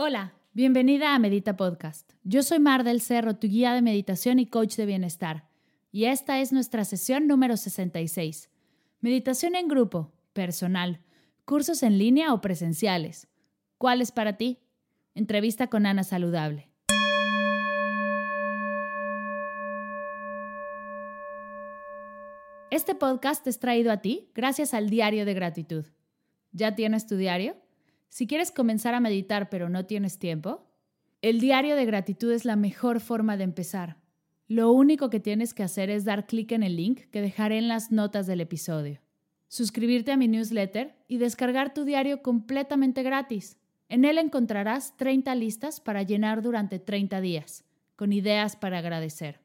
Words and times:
Hola, 0.00 0.32
bienvenida 0.52 1.12
a 1.12 1.18
Medita 1.18 1.56
Podcast. 1.56 2.12
Yo 2.22 2.44
soy 2.44 2.60
Mar 2.60 2.84
del 2.84 3.00
Cerro, 3.00 3.34
tu 3.34 3.48
guía 3.48 3.74
de 3.74 3.82
meditación 3.82 4.38
y 4.38 4.46
coach 4.46 4.76
de 4.76 4.86
bienestar. 4.86 5.48
Y 5.90 6.04
esta 6.04 6.38
es 6.38 6.52
nuestra 6.52 6.84
sesión 6.84 7.26
número 7.26 7.56
66. 7.56 8.48
Meditación 9.00 9.56
en 9.56 9.66
grupo, 9.66 10.12
personal, 10.34 11.00
cursos 11.44 11.82
en 11.82 11.98
línea 11.98 12.32
o 12.32 12.40
presenciales. 12.40 13.26
¿Cuál 13.76 14.00
es 14.00 14.12
para 14.12 14.36
ti? 14.36 14.60
Entrevista 15.16 15.66
con 15.66 15.84
Ana 15.84 16.04
Saludable. 16.04 16.70
Este 22.70 22.94
podcast 22.94 23.44
es 23.48 23.58
traído 23.58 23.90
a 23.90 23.96
ti 23.96 24.30
gracias 24.32 24.74
al 24.74 24.90
Diario 24.90 25.24
de 25.24 25.34
Gratitud. 25.34 25.86
¿Ya 26.52 26.76
tienes 26.76 27.08
tu 27.08 27.16
diario? 27.16 27.56
Si 28.08 28.26
quieres 28.26 28.50
comenzar 28.50 28.94
a 28.94 29.00
meditar 29.00 29.50
pero 29.50 29.68
no 29.68 29.86
tienes 29.86 30.18
tiempo, 30.18 30.66
el 31.20 31.40
Diario 31.40 31.76
de 31.76 31.84
Gratitud 31.84 32.32
es 32.32 32.44
la 32.44 32.56
mejor 32.56 33.00
forma 33.00 33.36
de 33.36 33.44
empezar. 33.44 33.96
Lo 34.46 34.72
único 34.72 35.10
que 35.10 35.20
tienes 35.20 35.52
que 35.52 35.62
hacer 35.62 35.90
es 35.90 36.04
dar 36.04 36.26
clic 36.26 36.52
en 36.52 36.62
el 36.62 36.76
link 36.76 37.00
que 37.10 37.20
dejaré 37.20 37.58
en 37.58 37.68
las 37.68 37.90
notas 37.90 38.26
del 38.26 38.40
episodio. 38.40 39.00
Suscribirte 39.48 40.12
a 40.12 40.16
mi 40.16 40.28
newsletter 40.28 40.94
y 41.06 41.18
descargar 41.18 41.74
tu 41.74 41.84
diario 41.84 42.22
completamente 42.22 43.02
gratis. 43.02 43.58
En 43.88 44.04
él 44.04 44.16
encontrarás 44.18 44.96
30 44.96 45.34
listas 45.34 45.80
para 45.80 46.02
llenar 46.02 46.40
durante 46.40 46.78
30 46.78 47.20
días, 47.20 47.64
con 47.96 48.12
ideas 48.12 48.56
para 48.56 48.78
agradecer. 48.78 49.40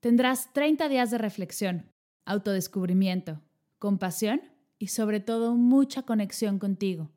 Tendrás 0.00 0.52
30 0.52 0.88
días 0.88 1.10
de 1.10 1.18
reflexión, 1.18 1.90
autodescubrimiento, 2.24 3.40
compasión 3.78 4.42
y 4.78 4.88
sobre 4.88 5.20
todo 5.20 5.54
mucha 5.56 6.02
conexión 6.02 6.58
contigo. 6.58 7.10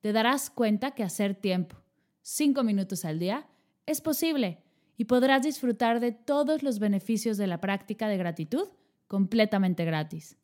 Te 0.00 0.12
darás 0.12 0.50
cuenta 0.50 0.92
que 0.92 1.02
hacer 1.02 1.34
tiempo, 1.34 1.76
5 2.22 2.62
minutos 2.62 3.04
al 3.04 3.18
día, 3.18 3.46
es 3.86 4.00
posible 4.00 4.62
y 4.96 5.04
podrás 5.04 5.42
disfrutar 5.42 6.00
de 6.00 6.12
todos 6.12 6.62
los 6.62 6.78
beneficios 6.78 7.36
de 7.36 7.46
la 7.46 7.60
práctica 7.60 8.08
de 8.08 8.16
gratitud 8.16 8.68
completamente 9.08 9.84
gratis. 9.84 10.38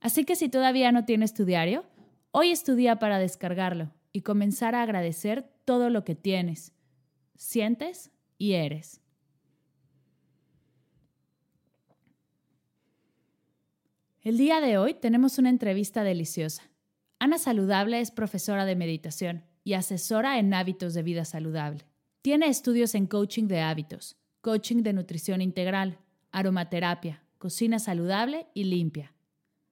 Así 0.00 0.24
que 0.24 0.36
si 0.36 0.48
todavía 0.48 0.92
no 0.92 1.04
tienes 1.04 1.34
tu 1.34 1.44
diario, 1.44 1.84
hoy 2.30 2.50
es 2.50 2.64
tu 2.64 2.74
día 2.74 2.98
para 2.98 3.18
descargarlo 3.18 3.92
y 4.12 4.22
comenzar 4.22 4.74
a 4.74 4.82
agradecer 4.82 5.50
todo 5.64 5.90
lo 5.90 6.04
que 6.04 6.14
tienes, 6.14 6.72
sientes 7.36 8.10
y 8.38 8.52
eres. 8.52 9.00
El 14.22 14.36
día 14.36 14.60
de 14.60 14.76
hoy 14.76 14.94
tenemos 14.94 15.38
una 15.38 15.48
entrevista 15.48 16.02
deliciosa. 16.02 16.69
Ana 17.22 17.36
Saludable 17.36 18.00
es 18.00 18.10
profesora 18.10 18.64
de 18.64 18.74
meditación 18.76 19.44
y 19.62 19.74
asesora 19.74 20.38
en 20.38 20.54
hábitos 20.54 20.94
de 20.94 21.02
vida 21.02 21.26
saludable. 21.26 21.84
Tiene 22.22 22.46
estudios 22.46 22.94
en 22.94 23.06
coaching 23.06 23.46
de 23.46 23.60
hábitos, 23.60 24.16
coaching 24.40 24.82
de 24.82 24.94
nutrición 24.94 25.42
integral, 25.42 25.98
aromaterapia, 26.32 27.22
cocina 27.36 27.78
saludable 27.78 28.46
y 28.54 28.64
limpia. 28.64 29.12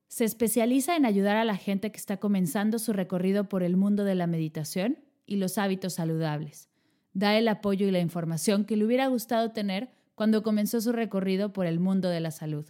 Se 0.09 0.27
especializa 0.27 0.95
en 0.95 1.06
ayudar 1.06 1.37
a 1.37 1.45
la 1.45 1.56
gente 1.56 1.91
que 1.91 1.97
está 1.97 2.19
comenzando 2.19 2.78
su 2.78 2.93
recorrido 2.93 3.49
por 3.49 3.62
el 3.62 3.78
mundo 3.78 4.05
de 4.05 4.15
la 4.15 4.27
meditación 4.27 4.99
y 5.25 5.37
los 5.37 5.56
hábitos 5.56 5.95
saludables. 5.95 6.69
Da 7.15 7.39
el 7.39 7.49
apoyo 7.49 7.89
y 7.89 7.91
la 7.91 8.01
información 8.01 8.67
que 8.67 8.77
le 8.77 8.84
hubiera 8.84 9.06
gustado 9.06 9.53
tener 9.53 9.89
cuando 10.15 10.43
comenzó 10.43 10.83
su 10.83 10.93
recorrido 10.93 11.55
por 11.55 11.65
el 11.65 11.81
mundo 11.81 12.11
de 12.11 12.21
la 12.21 12.31
salud. 12.31 12.67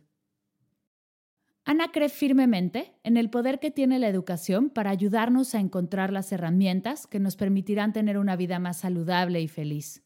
Ana 1.68 1.88
cree 1.92 2.08
firmemente 2.08 2.94
en 3.04 3.18
el 3.18 3.28
poder 3.28 3.60
que 3.60 3.70
tiene 3.70 3.98
la 3.98 4.08
educación 4.08 4.70
para 4.70 4.88
ayudarnos 4.88 5.54
a 5.54 5.60
encontrar 5.60 6.14
las 6.14 6.32
herramientas 6.32 7.06
que 7.06 7.20
nos 7.20 7.36
permitirán 7.36 7.92
tener 7.92 8.16
una 8.16 8.36
vida 8.36 8.58
más 8.58 8.78
saludable 8.78 9.42
y 9.42 9.48
feliz. 9.48 10.02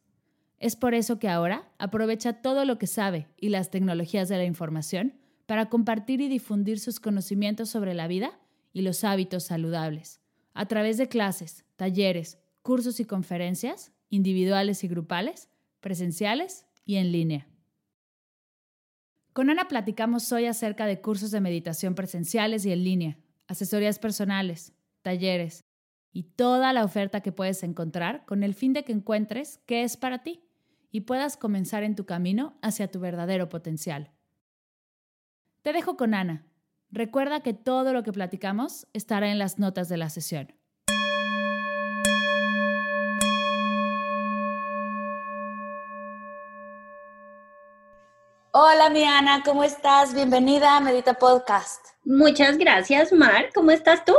Es 0.58 0.74
por 0.74 0.92
eso 0.92 1.20
que 1.20 1.28
ahora 1.28 1.70
aprovecha 1.78 2.42
todo 2.42 2.64
lo 2.64 2.78
que 2.78 2.88
sabe 2.88 3.28
y 3.36 3.50
las 3.50 3.70
tecnologías 3.70 4.28
de 4.28 4.38
la 4.38 4.44
información 4.44 5.14
para 5.46 5.68
compartir 5.68 6.20
y 6.20 6.26
difundir 6.26 6.80
sus 6.80 6.98
conocimientos 6.98 7.68
sobre 7.70 7.94
la 7.94 8.08
vida 8.08 8.40
y 8.72 8.82
los 8.82 9.04
hábitos 9.04 9.44
saludables, 9.44 10.20
a 10.54 10.66
través 10.66 10.96
de 10.96 11.06
clases, 11.06 11.64
talleres, 11.76 12.40
cursos 12.62 12.98
y 12.98 13.04
conferencias, 13.04 13.92
individuales 14.08 14.82
y 14.82 14.88
grupales, 14.88 15.48
presenciales 15.78 16.66
y 16.84 16.96
en 16.96 17.12
línea. 17.12 17.51
Con 19.32 19.48
Ana 19.48 19.66
platicamos 19.66 20.30
hoy 20.32 20.44
acerca 20.44 20.84
de 20.84 21.00
cursos 21.00 21.30
de 21.30 21.40
meditación 21.40 21.94
presenciales 21.94 22.66
y 22.66 22.72
en 22.72 22.84
línea, 22.84 23.18
asesorías 23.46 23.98
personales, 23.98 24.74
talleres 25.00 25.64
y 26.12 26.24
toda 26.24 26.74
la 26.74 26.84
oferta 26.84 27.22
que 27.22 27.32
puedes 27.32 27.62
encontrar 27.62 28.26
con 28.26 28.42
el 28.42 28.54
fin 28.54 28.74
de 28.74 28.84
que 28.84 28.92
encuentres 28.92 29.60
qué 29.64 29.84
es 29.84 29.96
para 29.96 30.22
ti 30.22 30.44
y 30.90 31.02
puedas 31.02 31.38
comenzar 31.38 31.82
en 31.82 31.96
tu 31.96 32.04
camino 32.04 32.58
hacia 32.60 32.90
tu 32.90 33.00
verdadero 33.00 33.48
potencial. 33.48 34.12
Te 35.62 35.72
dejo 35.72 35.96
con 35.96 36.12
Ana. 36.12 36.44
Recuerda 36.90 37.40
que 37.40 37.54
todo 37.54 37.94
lo 37.94 38.02
que 38.02 38.12
platicamos 38.12 38.86
estará 38.92 39.30
en 39.30 39.38
las 39.38 39.58
notas 39.58 39.88
de 39.88 39.96
la 39.96 40.10
sesión. 40.10 40.52
Hola, 48.54 48.90
mi 48.90 49.02
Ana, 49.02 49.42
¿cómo 49.42 49.64
estás? 49.64 50.12
Bienvenida 50.12 50.76
a 50.76 50.80
Medita 50.80 51.14
Podcast. 51.14 51.86
Muchas 52.04 52.58
gracias, 52.58 53.10
Mar. 53.10 53.48
¿Cómo 53.54 53.70
estás 53.70 54.04
tú? 54.04 54.12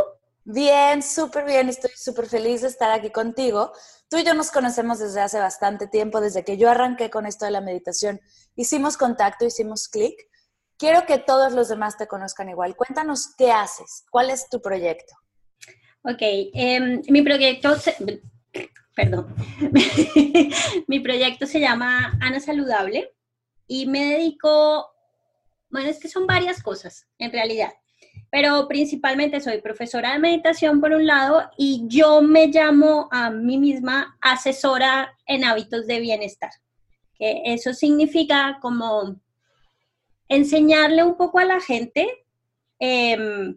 Bien, 0.44 1.04
súper 1.04 1.46
bien. 1.46 1.70
Estoy 1.70 1.92
súper 1.96 2.26
feliz 2.26 2.64
de 2.64 2.70
estar 2.70 2.90
aquí 2.90 3.12
contigo. 3.12 3.74
Tú 4.10 4.18
y 4.18 4.24
yo 4.24 4.34
nos 4.34 4.50
conocemos 4.50 4.98
desde 4.98 5.22
hace 5.22 5.38
bastante 5.38 5.86
tiempo, 5.86 6.20
desde 6.20 6.44
que 6.44 6.58
yo 6.58 6.72
arranqué 6.72 7.12
con 7.12 7.28
esto 7.28 7.46
de 7.46 7.52
la 7.52 7.62
meditación. 7.62 8.20
Hicimos 8.56 8.98
contacto, 8.98 9.46
hicimos 9.46 9.88
clic. 9.88 10.16
Quiero 10.80 11.06
que 11.06 11.20
todos 11.20 11.54
los 11.54 11.70
demás 11.70 11.96
te 11.98 12.08
conozcan 12.08 12.50
igual. 12.50 12.76
Cuéntanos 12.76 13.36
qué 13.38 13.52
haces, 13.52 14.04
cuál 14.10 14.32
es 14.32 14.50
tu 14.50 14.64
proyecto. 14.64 15.14
Ok, 16.02 16.22
eh, 16.22 17.02
mi 17.08 17.22
proyecto, 17.22 17.76
se, 17.76 17.96
perdón, 18.96 19.36
mi 20.88 21.00
proyecto 21.02 21.46
se 21.46 21.60
llama 21.60 22.18
Ana 22.20 22.40
Saludable 22.40 23.14
y 23.68 23.86
me 23.86 24.06
dedico, 24.06 24.88
bueno, 25.70 25.90
es 25.90 26.00
que 26.00 26.10
son 26.10 26.28
varias 26.28 26.62
cosas 26.62 27.08
en 27.18 27.32
realidad, 27.32 27.74
pero 28.32 28.68
principalmente 28.68 29.40
soy 29.40 29.62
profesora 29.62 30.14
de 30.14 30.20
meditación 30.20 30.82
por 30.82 30.92
un 30.92 31.06
lado 31.06 31.50
y 31.58 31.84
yo 31.88 32.22
me 32.22 32.48
llamo 32.48 33.08
a 33.12 33.30
mí 33.30 33.58
misma 33.58 34.18
asesora 34.22 35.18
en 35.26 35.44
hábitos 35.44 35.88
de 35.88 36.00
bienestar, 36.00 36.52
que 37.16 37.42
eso 37.46 37.74
significa 37.74 38.60
como 38.62 39.20
enseñarle 40.28 41.04
un 41.04 41.16
poco 41.16 41.40
a 41.40 41.46
la 41.46 41.60
gente 41.60 42.26
eh, 42.80 43.56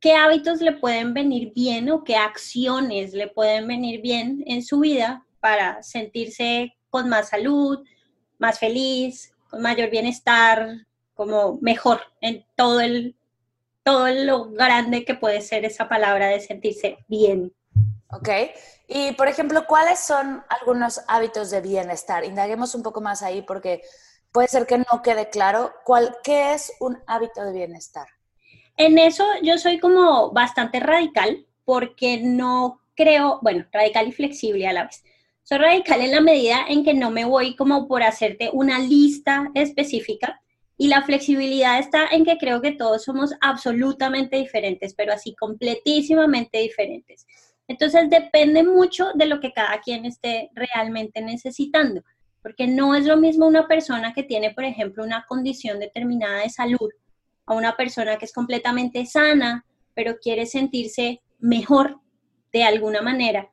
qué 0.00 0.14
hábitos 0.14 0.60
le 0.60 0.72
pueden 0.72 1.14
venir 1.14 1.52
bien 1.54 1.90
o 1.90 2.04
qué 2.04 2.16
acciones 2.16 3.12
le 3.12 3.28
pueden 3.28 3.66
venir 3.66 4.00
bien 4.00 4.44
en 4.46 4.62
su 4.62 4.80
vida 4.80 5.24
para 5.40 5.82
sentirse 5.82 6.74
con 6.90 7.08
más 7.08 7.30
salud, 7.30 7.84
más 8.38 8.58
feliz, 8.58 9.32
con 9.48 9.62
mayor 9.62 9.90
bienestar, 9.90 10.86
como 11.14 11.58
mejor 11.60 12.00
en 12.20 12.44
todo 12.56 12.80
el 12.80 13.16
todo 13.82 14.08
lo 14.08 14.50
grande 14.50 15.06
que 15.06 15.14
puede 15.14 15.40
ser 15.40 15.64
esa 15.64 15.88
palabra 15.88 16.26
de 16.26 16.40
sentirse 16.40 16.98
bien. 17.08 17.54
Ok. 18.10 18.28
Y, 18.86 19.12
por 19.12 19.28
ejemplo, 19.28 19.64
¿cuáles 19.66 20.00
son 20.00 20.44
algunos 20.48 21.00
hábitos 21.08 21.50
de 21.50 21.62
bienestar? 21.62 22.24
Indaguemos 22.24 22.74
un 22.74 22.82
poco 22.82 23.00
más 23.00 23.22
ahí 23.22 23.40
porque 23.40 23.82
puede 24.30 24.48
ser 24.48 24.66
que 24.66 24.78
no 24.78 25.02
quede 25.02 25.30
claro. 25.30 25.72
¿Cuál, 25.84 26.16
¿Qué 26.22 26.52
es 26.52 26.72
un 26.80 26.98
hábito 27.06 27.42
de 27.44 27.52
bienestar? 27.52 28.08
En 28.76 28.98
eso 28.98 29.24
yo 29.42 29.56
soy 29.56 29.78
como 29.78 30.32
bastante 30.32 30.80
radical 30.80 31.46
porque 31.64 32.20
no 32.22 32.82
creo, 32.94 33.38
bueno, 33.42 33.66
radical 33.72 34.08
y 34.08 34.12
flexible 34.12 34.68
a 34.68 34.72
la 34.72 34.84
vez. 34.84 35.02
Soy 35.48 35.56
radical 35.56 36.02
en 36.02 36.10
la 36.10 36.20
medida 36.20 36.66
en 36.68 36.84
que 36.84 36.92
no 36.92 37.10
me 37.10 37.24
voy 37.24 37.56
como 37.56 37.88
por 37.88 38.02
hacerte 38.02 38.50
una 38.52 38.78
lista 38.80 39.50
específica, 39.54 40.42
Y 40.76 40.88
la 40.88 41.02
flexibilidad 41.02 41.78
está 41.78 42.06
en 42.08 42.24
que 42.24 42.36
creo 42.36 42.60
que 42.60 42.72
todos 42.72 43.02
somos 43.02 43.32
absolutamente 43.40 44.36
diferentes, 44.36 44.92
pero 44.94 45.14
así 45.14 45.34
completísimamente 45.34 46.58
diferentes. 46.58 47.26
Entonces 47.66 48.10
depende 48.10 48.62
mucho 48.62 49.06
de 49.14 49.24
lo 49.24 49.40
que 49.40 49.52
cada 49.52 49.80
quien 49.80 50.04
esté 50.04 50.50
realmente 50.54 51.22
necesitando, 51.22 52.02
porque 52.42 52.66
no 52.66 52.94
es 52.94 53.06
lo 53.06 53.16
mismo 53.16 53.46
una 53.46 53.66
persona 53.66 54.12
que 54.12 54.22
tiene, 54.24 54.52
por 54.52 54.64
ejemplo, 54.64 55.02
una 55.02 55.24
condición 55.26 55.80
determinada 55.80 56.42
de 56.42 56.50
salud 56.50 56.90
a 57.46 57.54
una 57.54 57.74
persona 57.74 58.18
que 58.18 58.26
es 58.26 58.34
completamente 58.34 59.06
sana, 59.06 59.64
pero 59.94 60.18
quiere 60.18 60.44
sentirse 60.44 61.22
mejor 61.38 61.98
de 62.52 62.64
alguna 62.64 63.00
manera 63.00 63.50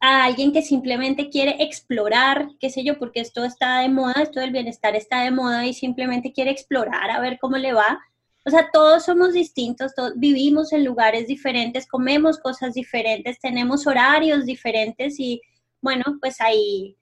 a 0.00 0.24
alguien 0.24 0.52
que 0.52 0.62
simplemente 0.62 1.28
quiere 1.28 1.62
explorar, 1.62 2.48
qué 2.60 2.70
sé 2.70 2.84
yo, 2.84 2.98
porque 2.98 3.20
esto 3.20 3.44
está 3.44 3.80
de 3.80 3.88
moda, 3.88 4.22
esto 4.22 4.40
del 4.40 4.52
bienestar 4.52 4.94
está 4.94 5.22
de 5.22 5.30
moda 5.30 5.66
y 5.66 5.74
simplemente 5.74 6.32
quiere 6.32 6.50
explorar 6.50 7.10
a 7.10 7.20
ver 7.20 7.38
cómo 7.40 7.56
le 7.56 7.72
va. 7.72 7.98
O 8.46 8.50
sea, 8.50 8.70
todos 8.72 9.04
somos 9.04 9.32
distintos, 9.32 9.94
todos 9.94 10.12
vivimos 10.16 10.72
en 10.72 10.84
lugares 10.84 11.26
diferentes, 11.26 11.86
comemos 11.86 12.38
cosas 12.38 12.74
diferentes, 12.74 13.40
tenemos 13.40 13.86
horarios 13.86 14.46
diferentes 14.46 15.18
y 15.18 15.42
bueno, 15.80 16.04
pues 16.20 16.40
ahí, 16.40 16.96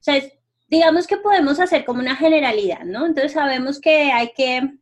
o 0.00 0.02
sea, 0.02 0.20
digamos 0.68 1.06
que 1.06 1.18
podemos 1.18 1.60
hacer 1.60 1.84
como 1.84 2.00
una 2.00 2.16
generalidad, 2.16 2.84
¿no? 2.84 3.06
Entonces 3.06 3.32
sabemos 3.32 3.80
que 3.80 4.10
hay 4.10 4.32
que 4.36 4.78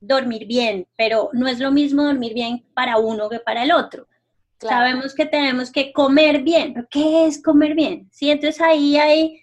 dormir 0.00 0.46
bien, 0.46 0.86
pero 0.96 1.30
no 1.32 1.48
es 1.48 1.60
lo 1.60 1.70
mismo 1.70 2.04
dormir 2.04 2.34
bien 2.34 2.64
para 2.74 2.98
uno 2.98 3.28
que 3.28 3.40
para 3.40 3.62
el 3.62 3.72
otro. 3.72 4.06
Sabemos 4.68 5.14
que 5.14 5.26
tenemos 5.26 5.70
que 5.70 5.92
comer 5.92 6.42
bien. 6.42 6.86
¿Qué 6.90 7.26
es 7.26 7.42
comer 7.42 7.74
bien? 7.74 8.08
Sí, 8.12 8.30
entonces 8.30 8.60
ahí 8.60 8.96
hay, 8.96 9.42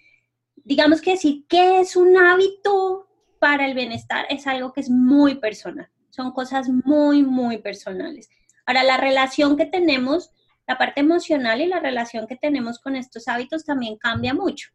digamos 0.56 1.00
que 1.00 1.16
sí, 1.16 1.46
¿qué 1.48 1.80
es 1.80 1.96
un 1.96 2.16
hábito 2.16 3.08
para 3.38 3.66
el 3.66 3.74
bienestar? 3.74 4.26
Es 4.28 4.46
algo 4.46 4.72
que 4.72 4.80
es 4.80 4.90
muy 4.90 5.36
personal. 5.36 5.88
Son 6.10 6.32
cosas 6.32 6.68
muy, 6.68 7.22
muy 7.22 7.58
personales. 7.58 8.28
Ahora, 8.66 8.82
la 8.82 8.96
relación 8.96 9.56
que 9.56 9.66
tenemos, 9.66 10.30
la 10.66 10.78
parte 10.78 11.00
emocional 11.00 11.60
y 11.60 11.66
la 11.66 11.80
relación 11.80 12.26
que 12.26 12.36
tenemos 12.36 12.78
con 12.78 12.96
estos 12.96 13.28
hábitos 13.28 13.64
también 13.64 13.96
cambia 13.96 14.34
mucho. 14.34 14.70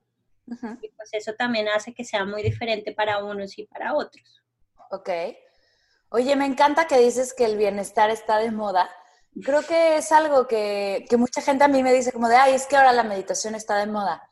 Y 0.82 0.90
pues 0.90 1.10
eso 1.12 1.34
también 1.34 1.68
hace 1.68 1.94
que 1.94 2.06
sea 2.06 2.26
muy 2.26 2.42
diferente 2.42 2.94
para 2.94 3.24
unos 3.24 3.58
y 3.58 3.66
para 3.66 3.94
otros. 3.94 4.42
Ok. 4.92 5.10
Oye, 6.10 6.36
me 6.38 6.46
encanta 6.46 6.88
que 6.88 7.00
dices 7.00 7.34
que 7.34 7.44
el 7.44 7.58
bienestar 7.58 8.10
está 8.10 8.38
de 8.38 8.52
moda 8.52 8.90
creo 9.44 9.64
que 9.64 9.98
es 9.98 10.12
algo 10.12 10.48
que, 10.48 11.06
que, 11.10 11.18
mucha 11.18 11.42
gente 11.42 11.64
a 11.64 11.68
mí 11.68 11.84
me 11.84 11.94
dice 11.94 12.12
como 12.12 12.30
de, 12.30 12.36
ay, 12.36 12.54
es 12.54 12.66
que 12.68 12.78
ahora 12.78 12.92
la 12.94 13.04
meditación 13.04 13.56
está 13.56 13.78
de 13.78 13.88
moda. 13.88 14.30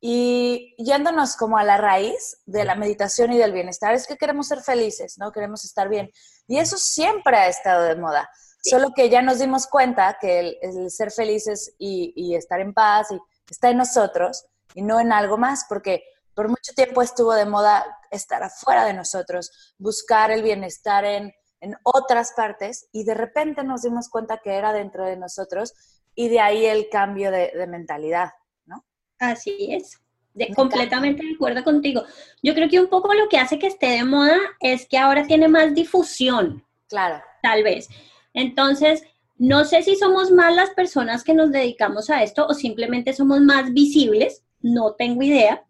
Y 0.00 0.74
yéndonos 0.76 1.34
como 1.36 1.56
a 1.56 1.64
la 1.64 1.78
raíz 1.78 2.36
de 2.44 2.64
la 2.64 2.74
meditación 2.74 3.32
y 3.32 3.38
del 3.38 3.52
bienestar, 3.52 3.94
es 3.94 4.06
que 4.06 4.18
queremos 4.18 4.48
ser 4.48 4.60
felices, 4.60 5.16
¿no? 5.16 5.32
Queremos 5.32 5.64
estar 5.64 5.88
bien. 5.88 6.10
Y 6.46 6.58
eso 6.58 6.76
siempre 6.76 7.38
ha 7.38 7.48
estado 7.48 7.84
de 7.84 7.96
moda. 7.96 8.28
Solo 8.62 8.92
que 8.94 9.08
ya 9.08 9.22
nos 9.22 9.38
dimos 9.38 9.66
cuenta 9.66 10.18
que 10.20 10.58
el, 10.60 10.90
ser 10.90 11.10
felices 11.10 11.74
y, 11.78 12.12
y, 12.16 12.34
estar 12.34 12.60
en 12.60 12.74
paz 12.74 13.10
y 13.10 13.18
está 13.50 13.70
en 13.70 13.78
nosotros 13.78 14.44
y 14.74 14.82
no 14.82 15.00
en 15.00 15.12
algo 15.12 15.38
más, 15.38 15.64
porque 15.68 16.02
por 16.34 16.48
mucho 16.48 16.72
tiempo 16.74 17.00
estuvo 17.00 17.32
de 17.32 17.46
moda 17.46 17.84
estar 18.10 18.42
afuera 18.42 18.84
de 18.84 18.92
nosotros, 18.92 19.74
buscar 19.78 20.30
el 20.30 20.42
bienestar 20.42 21.04
en 21.04 21.32
en 21.64 21.76
otras 21.82 22.32
partes 22.36 22.88
y 22.92 23.04
de 23.04 23.14
repente 23.14 23.64
nos 23.64 23.82
dimos 23.82 24.08
cuenta 24.10 24.38
que 24.38 24.52
era 24.52 24.72
dentro 24.72 25.04
de 25.04 25.16
nosotros 25.16 25.72
y 26.14 26.28
de 26.28 26.38
ahí 26.38 26.66
el 26.66 26.88
cambio 26.90 27.30
de, 27.30 27.66
mentalidad, 27.66 28.32
¿no? 28.66 28.84
Así 29.18 29.68
es. 29.70 29.98
De, 30.34 30.52
completamente 30.54 31.24
de 31.24 31.34
acuerdo 31.34 31.64
contigo. 31.64 32.02
Yo 32.42 32.54
creo 32.54 32.68
que 32.68 32.80
un 32.80 32.88
poco 32.88 33.14
lo 33.14 33.28
que 33.28 33.38
hace 33.38 33.58
que 33.58 33.68
esté 33.68 33.86
de 33.86 34.04
moda 34.04 34.36
es 34.60 34.86
que 34.86 34.98
ahora 34.98 35.26
tiene 35.26 35.48
más 35.48 35.74
difusión. 35.74 36.64
Claro. 36.88 37.22
Tal 37.42 37.62
vez. 37.62 37.88
Entonces, 38.34 39.02
no 39.38 39.64
sé 39.64 39.82
si 39.82 39.96
somos 39.96 40.30
más 40.30 40.54
las 40.54 40.70
personas 40.70 41.24
que 41.24 41.34
nos 41.34 41.50
dedicamos 41.50 42.10
a 42.10 42.22
esto 42.22 42.46
o 42.46 42.52
simplemente 42.52 43.14
somos 43.14 43.40
más 43.40 43.72
visibles, 43.72 44.44
no 44.60 44.94
tengo 44.94 45.22
idea, 45.22 45.64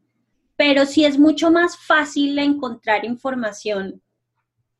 pero 0.56 0.87
sí 0.87 1.05
es 1.05 1.19
mucho 1.19 1.50
más 1.50 1.76
fácil 1.76 2.38
encontrar 2.38 3.05
información 3.05 4.02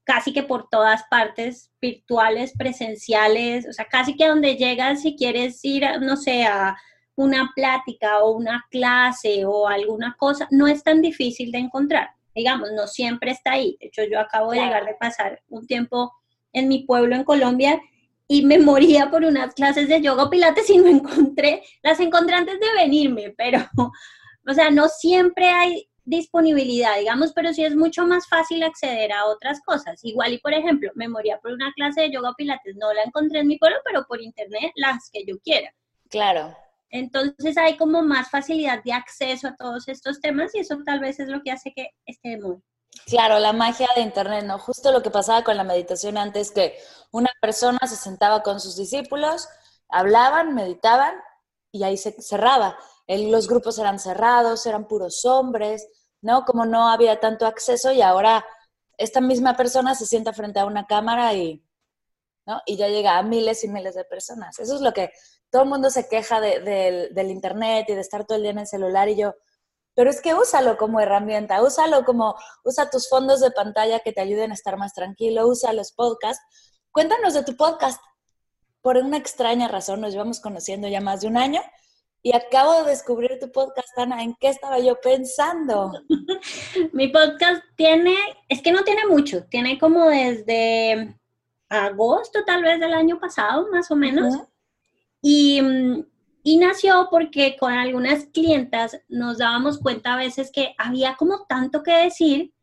casi 0.05 0.33
que 0.33 0.43
por 0.43 0.69
todas 0.69 1.03
partes, 1.11 1.73
virtuales, 1.81 2.53
presenciales, 2.57 3.67
o 3.69 3.73
sea, 3.73 3.87
casi 3.87 4.17
que 4.17 4.29
donde 4.29 4.57
llegas 4.57 5.03
si 5.03 5.17
quieres 5.17 5.65
ir, 5.65 5.85
no 6.01 6.17
sé, 6.17 6.45
a 6.45 6.77
una 7.17 7.51
plática 7.55 8.23
o 8.23 8.33
una 8.33 8.65
clase 8.71 9.45
o 9.45 9.69
alguna 9.69 10.15
cosa, 10.19 10.47
no 10.51 10.67
es 10.67 10.83
tan 10.83 11.01
difícil 11.01 11.51
de 11.53 11.59
encontrar. 11.59 12.11
Digamos, 12.35 12.71
no 12.75 12.87
siempre 12.87 13.31
está 13.31 13.53
ahí. 13.53 13.77
De 13.81 13.87
hecho, 13.87 14.03
yo 14.11 14.21
acabo 14.21 14.51
de 14.51 14.61
llegar 14.61 14.85
de 14.85 14.95
pasar 14.95 15.41
un 15.49 15.67
tiempo 15.67 16.13
en 16.53 16.69
mi 16.69 16.85
pueblo 16.85 17.15
en 17.15 17.25
Colombia 17.25 17.81
y 18.27 18.45
me 18.45 18.59
moría 18.59 19.11
por 19.11 19.25
unas 19.25 19.55
clases 19.55 19.89
de 19.89 20.01
yoga 20.01 20.31
pilates 20.31 20.69
y 20.71 20.79
no 20.79 20.87
encontré, 20.89 21.63
las 21.83 22.01
encontré 22.01 22.37
antes 22.37 22.59
de 22.59 22.67
venirme, 22.77 23.35
pero, 23.37 23.59
o 24.49 24.53
sea, 24.53 24.71
no 24.71 24.89
siempre 24.89 25.49
hay 25.49 25.89
disponibilidad, 26.05 26.99
digamos, 26.99 27.33
pero 27.33 27.53
sí 27.53 27.65
es 27.65 27.75
mucho 27.75 28.07
más 28.07 28.29
fácil 28.29 28.63
acceder 28.63 29.13
a 29.13 29.27
otras 29.27 29.61
cosas. 29.63 30.01
Igual 30.05 30.35
y, 30.35 30.39
por 30.39 30.53
ejemplo, 30.53 30.91
me 30.95 31.09
moría 31.09 31.39
por 31.39 31.53
una 31.53 31.73
clase 31.75 32.03
de 32.03 32.13
yoga 32.13 32.35
pilates, 32.37 32.77
no 32.77 32.93
la 32.93 33.03
encontré 33.03 33.41
en 33.41 33.49
mi 33.49 33.59
pueblo, 33.59 33.79
pero 33.85 34.07
por 34.07 34.21
internet 34.21 34.73
las 34.77 35.11
que 35.13 35.25
yo 35.27 35.39
quiera. 35.43 35.75
Claro. 36.11 36.57
Entonces 36.91 37.57
hay 37.57 37.77
como 37.77 38.03
más 38.03 38.31
facilidad 38.31 38.83
de 38.85 38.93
acceso 38.93 39.49
a 39.49 39.57
todos 39.57 39.89
estos 39.89 40.21
temas 40.21 40.55
y 40.55 40.61
eso 40.61 40.79
tal 40.85 41.01
vez 41.01 41.19
es 41.19 41.29
lo 41.29 41.43
que 41.43 41.51
hace 41.51 41.73
que 41.75 41.89
esté 42.07 42.39
muy. 42.39 42.63
Claro, 43.07 43.41
la 43.41 43.53
magia 43.53 43.89
de 43.97 44.03
Internet, 44.03 44.45
¿no? 44.45 44.59
Justo 44.59 44.93
lo 44.93 45.03
que 45.03 45.11
pasaba 45.11 45.43
con 45.43 45.57
la 45.57 45.65
meditación 45.65 46.17
antes, 46.17 46.53
que 46.53 46.79
una 47.11 47.31
persona 47.41 47.81
se 47.87 47.97
sentaba 47.97 48.43
con 48.43 48.61
sus 48.61 48.77
discípulos, 48.77 49.49
hablaban, 49.89 50.55
meditaban 50.55 51.15
y 51.73 51.83
ahí 51.83 51.97
se 51.97 52.13
cerraba 52.23 52.79
los 53.07 53.49
grupos 53.49 53.79
eran 53.79 53.99
cerrados, 53.99 54.67
eran 54.67 54.87
puros 54.87 55.25
hombres, 55.25 55.89
¿no? 56.23 56.45
Como 56.45 56.65
no 56.65 56.89
había 56.89 57.21
tanto 57.21 57.47
acceso 57.47 57.93
y 57.93 58.03
ahora 58.03 58.45
esta 58.97 59.21
misma 59.21 59.57
persona 59.57 59.95
se 59.95 60.07
sienta 60.07 60.33
frente 60.33 60.61
a 60.61 60.67
una 60.67 60.87
cámara 60.87 61.35
y, 61.35 61.65
¿no? 62.47 62.61
Y 62.67 62.77
ya 62.77 62.89
llega 62.89 63.19
a 63.19 63.23
miles 63.23 63.65
y 63.65 63.69
miles 63.69 63.95
de 63.95 64.05
personas. 64.05 64.59
Eso 64.59 64.75
es 64.75 64.81
lo 64.81 64.93
que 64.93 65.11
todo 65.51 65.63
el 65.63 65.69
mundo 65.69 65.91
se 65.91 66.09
queja 66.09 66.41
del 66.41 67.31
internet 67.31 67.87
y 67.89 67.95
de 67.95 68.01
estar 68.01 68.25
todo 68.25 68.37
el 68.37 68.43
día 68.43 68.53
en 68.53 68.59
el 68.61 68.67
celular 68.67 69.09
y 69.09 69.17
yo, 69.17 69.35
pero 69.95 70.11
es 70.11 70.21
que 70.21 70.35
úsalo 70.35 70.77
como 70.77 71.01
herramienta, 71.01 71.63
úsalo 71.63 72.05
como, 72.05 72.35
usa 72.65 72.91
tus 72.91 73.09
fondos 73.09 73.41
de 73.41 73.53
pantalla 73.53 74.01
que 74.01 74.13
te 74.13 74.21
ayuden 74.21 74.51
a 74.51 74.55
estar 74.55 74.77
más 74.77 74.93
tranquilo, 74.93 75.47
usa 75.47 75.73
los 75.73 75.93
podcasts. 75.93 76.43
Cuéntanos 76.91 77.35
de 77.35 77.45
tu 77.45 77.57
podcast. 77.57 78.03
Por 78.83 78.97
una 78.97 79.17
extraña 79.17 79.69
razón, 79.69 80.01
nos 80.01 80.13
llevamos 80.13 80.41
conociendo 80.41 80.89
ya 80.89 81.01
más 81.01 81.21
de 81.21 81.29
un 81.29 81.37
año 81.37 81.63
y 82.25 82.35
acabo 82.35 82.83
de 82.83 82.91
descubrir 82.91 83.39
tu 83.39 83.53
podcast, 83.53 83.97
Ana. 83.99 84.23
¿En 84.23 84.35
qué 84.37 84.49
estaba 84.49 84.79
yo 84.79 84.99
pensando? 84.99 85.93
Mi 86.95 87.09
podcast 87.09 87.63
tiene, 87.77 88.17
es 88.49 88.63
que 88.63 88.73
no 88.73 88.83
tiene 88.83 89.07
mucho, 89.07 89.45
tiene 89.45 89.79
como 89.79 90.09
desde 90.09 91.15
agosto 91.69 92.43
tal 92.47 92.63
vez 92.63 92.81
del 92.81 92.95
año 92.95 93.21
pasado, 93.21 93.69
más 93.71 93.91
o 93.91 93.97
menos. 93.97 94.35
y, 95.21 95.61
y 96.43 96.57
nació 96.57 97.09
porque 97.11 97.59
con 97.61 97.75
algunas 97.75 98.25
clientas 98.33 98.99
nos 99.09 99.37
dábamos 99.37 99.79
cuenta 99.79 100.15
a 100.15 100.19
veces 100.19 100.51
que 100.51 100.75
había 100.79 101.17
como 101.17 101.45
tanto 101.45 101.83
que 101.83 101.93
decir 101.93 102.55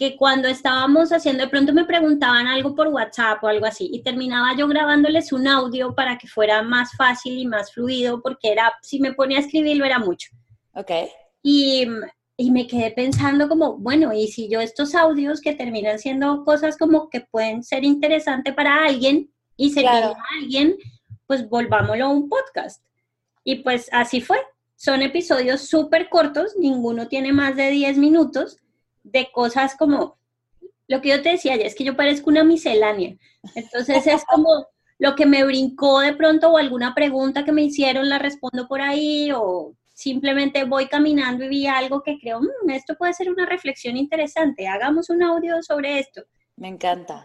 que 0.00 0.16
cuando 0.16 0.48
estábamos 0.48 1.12
haciendo, 1.12 1.44
de 1.44 1.50
pronto 1.50 1.74
me 1.74 1.84
preguntaban 1.84 2.46
algo 2.46 2.74
por 2.74 2.88
WhatsApp 2.88 3.44
o 3.44 3.48
algo 3.48 3.66
así, 3.66 3.90
y 3.92 4.02
terminaba 4.02 4.56
yo 4.56 4.66
grabándoles 4.66 5.30
un 5.30 5.46
audio 5.46 5.94
para 5.94 6.16
que 6.16 6.26
fuera 6.26 6.62
más 6.62 6.96
fácil 6.96 7.36
y 7.36 7.46
más 7.46 7.70
fluido, 7.74 8.22
porque 8.22 8.50
era, 8.50 8.72
si 8.80 8.98
me 8.98 9.12
ponía 9.12 9.36
a 9.36 9.40
escribirlo 9.42 9.84
era 9.84 9.98
mucho. 9.98 10.30
Ok. 10.72 10.90
Y, 11.42 11.86
y 12.38 12.50
me 12.50 12.66
quedé 12.66 12.92
pensando 12.92 13.46
como, 13.46 13.76
bueno, 13.76 14.14
y 14.14 14.28
si 14.28 14.48
yo 14.48 14.62
estos 14.62 14.94
audios 14.94 15.42
que 15.42 15.52
terminan 15.52 15.98
siendo 15.98 16.46
cosas 16.46 16.78
como 16.78 17.10
que 17.10 17.20
pueden 17.20 17.62
ser 17.62 17.84
interesantes 17.84 18.54
para 18.54 18.82
alguien 18.86 19.30
y 19.58 19.68
servir 19.68 19.90
a 19.90 20.14
alguien, 20.40 20.76
pues 21.26 21.46
volvámoslo 21.46 22.06
a 22.06 22.08
un 22.08 22.30
podcast. 22.30 22.82
Y 23.44 23.56
pues 23.56 23.90
así 23.92 24.22
fue. 24.22 24.38
Son 24.76 25.02
episodios 25.02 25.60
súper 25.68 26.08
cortos, 26.08 26.54
ninguno 26.58 27.06
tiene 27.06 27.34
más 27.34 27.54
de 27.54 27.68
10 27.68 27.98
minutos 27.98 28.56
de 29.02 29.30
cosas 29.32 29.74
como 29.76 30.18
lo 30.88 31.00
que 31.00 31.10
yo 31.10 31.22
te 31.22 31.30
decía 31.30 31.56
ya, 31.56 31.64
es 31.64 31.76
que 31.76 31.84
yo 31.84 31.96
parezco 31.96 32.30
una 32.30 32.42
miscelánea. 32.42 33.16
Entonces 33.54 34.06
es 34.06 34.24
como 34.24 34.66
lo 34.98 35.14
que 35.14 35.24
me 35.24 35.44
brincó 35.44 36.00
de 36.00 36.14
pronto 36.14 36.50
o 36.50 36.58
alguna 36.58 36.94
pregunta 36.94 37.44
que 37.44 37.52
me 37.52 37.62
hicieron 37.62 38.08
la 38.08 38.18
respondo 38.18 38.66
por 38.66 38.80
ahí 38.80 39.30
o 39.32 39.74
simplemente 39.94 40.64
voy 40.64 40.88
caminando 40.88 41.44
y 41.44 41.48
vi 41.48 41.66
algo 41.66 42.02
que 42.02 42.18
creo, 42.18 42.40
mm, 42.40 42.70
esto 42.70 42.96
puede 42.96 43.12
ser 43.12 43.30
una 43.30 43.46
reflexión 43.46 43.96
interesante, 43.96 44.66
hagamos 44.66 45.10
un 45.10 45.22
audio 45.22 45.62
sobre 45.62 45.98
esto. 45.98 46.22
Me 46.56 46.68
encanta. 46.68 47.24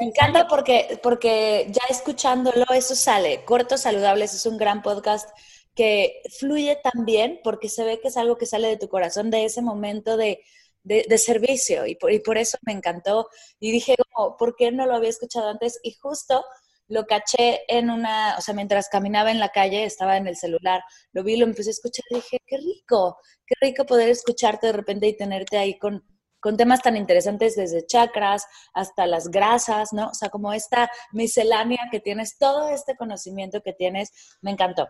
me 0.00 0.06
encanta 0.06 0.48
porque, 0.48 0.98
porque 1.02 1.66
ya 1.70 1.82
escuchándolo 1.88 2.64
eso 2.74 2.94
sale. 2.94 3.44
Cortos 3.44 3.82
Saludables 3.82 4.34
es 4.34 4.44
un 4.44 4.58
gran 4.58 4.82
podcast 4.82 5.30
que 5.74 6.20
fluye 6.38 6.76
tan 6.82 7.04
bien 7.04 7.40
porque 7.44 7.68
se 7.68 7.84
ve 7.84 8.00
que 8.00 8.08
es 8.08 8.16
algo 8.16 8.36
que 8.36 8.46
sale 8.46 8.68
de 8.68 8.76
tu 8.76 8.88
corazón, 8.88 9.30
de 9.30 9.44
ese 9.44 9.62
momento 9.62 10.16
de 10.16 10.42
de, 10.82 11.18
servicio 11.18 11.86
y 11.86 11.94
por, 11.96 12.12
y 12.12 12.20
por, 12.20 12.38
eso 12.38 12.58
me 12.62 12.72
encantó. 12.72 13.28
Y 13.60 13.70
dije, 13.72 13.94
como, 14.12 14.36
¿por 14.36 14.56
qué 14.56 14.72
no 14.72 14.86
lo 14.86 14.94
había 14.94 15.10
escuchado 15.10 15.48
antes? 15.48 15.78
Y 15.82 15.92
justo 15.92 16.44
lo 16.88 17.06
caché 17.06 17.60
en 17.68 17.90
una, 17.90 18.36
o 18.38 18.40
sea, 18.40 18.54
mientras 18.54 18.88
caminaba 18.88 19.30
en 19.30 19.38
la 19.38 19.50
calle, 19.50 19.84
estaba 19.84 20.16
en 20.16 20.26
el 20.26 20.36
celular, 20.36 20.82
lo 21.12 21.22
vi, 21.22 21.36
lo 21.36 21.44
empecé 21.44 21.70
a 21.70 21.72
escuchar 21.72 22.04
y 22.10 22.14
dije, 22.16 22.38
qué 22.46 22.56
rico, 22.56 23.18
qué 23.46 23.54
rico 23.60 23.84
poder 23.84 24.08
escucharte 24.08 24.68
de 24.68 24.72
repente 24.72 25.06
y 25.06 25.16
tenerte 25.16 25.58
ahí 25.58 25.78
con, 25.78 26.02
con 26.40 26.56
temas 26.56 26.82
tan 26.82 26.96
interesantes 26.96 27.56
desde 27.56 27.84
chakras 27.86 28.46
hasta 28.72 29.06
las 29.06 29.28
grasas, 29.28 29.92
¿no? 29.92 30.08
O 30.08 30.14
sea, 30.14 30.30
como 30.30 30.52
esta 30.52 30.90
miscelánea 31.12 31.88
que 31.90 32.00
tienes, 32.00 32.38
todo 32.38 32.70
este 32.70 32.96
conocimiento 32.96 33.60
que 33.62 33.74
tienes, 33.74 34.10
me 34.40 34.52
encantó. 34.52 34.88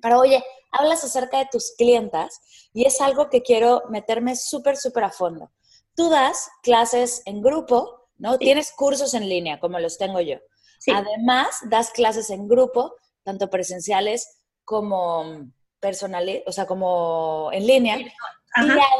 Pero 0.00 0.20
oye, 0.20 0.44
hablas 0.72 1.04
acerca 1.04 1.38
de 1.38 1.48
tus 1.50 1.74
clientas 1.76 2.40
y 2.72 2.86
es 2.86 3.00
algo 3.00 3.30
que 3.30 3.42
quiero 3.42 3.84
meterme 3.88 4.36
súper, 4.36 4.76
súper 4.76 5.04
a 5.04 5.10
fondo. 5.10 5.50
Tú 5.94 6.10
das 6.10 6.50
clases 6.62 7.22
en 7.24 7.40
grupo, 7.40 8.08
¿no? 8.18 8.38
Tienes 8.38 8.72
cursos 8.72 9.14
en 9.14 9.28
línea, 9.28 9.58
como 9.60 9.78
los 9.78 9.98
tengo 9.98 10.20
yo. 10.20 10.36
Además, 10.94 11.60
das 11.68 11.90
clases 11.90 12.30
en 12.30 12.48
grupo, 12.48 12.94
tanto 13.24 13.48
presenciales 13.50 14.38
como 14.64 15.50
personales, 15.80 16.42
o 16.46 16.52
sea, 16.52 16.66
como 16.66 17.50
en 17.52 17.66
línea. 17.66 17.98
Y 17.98 18.12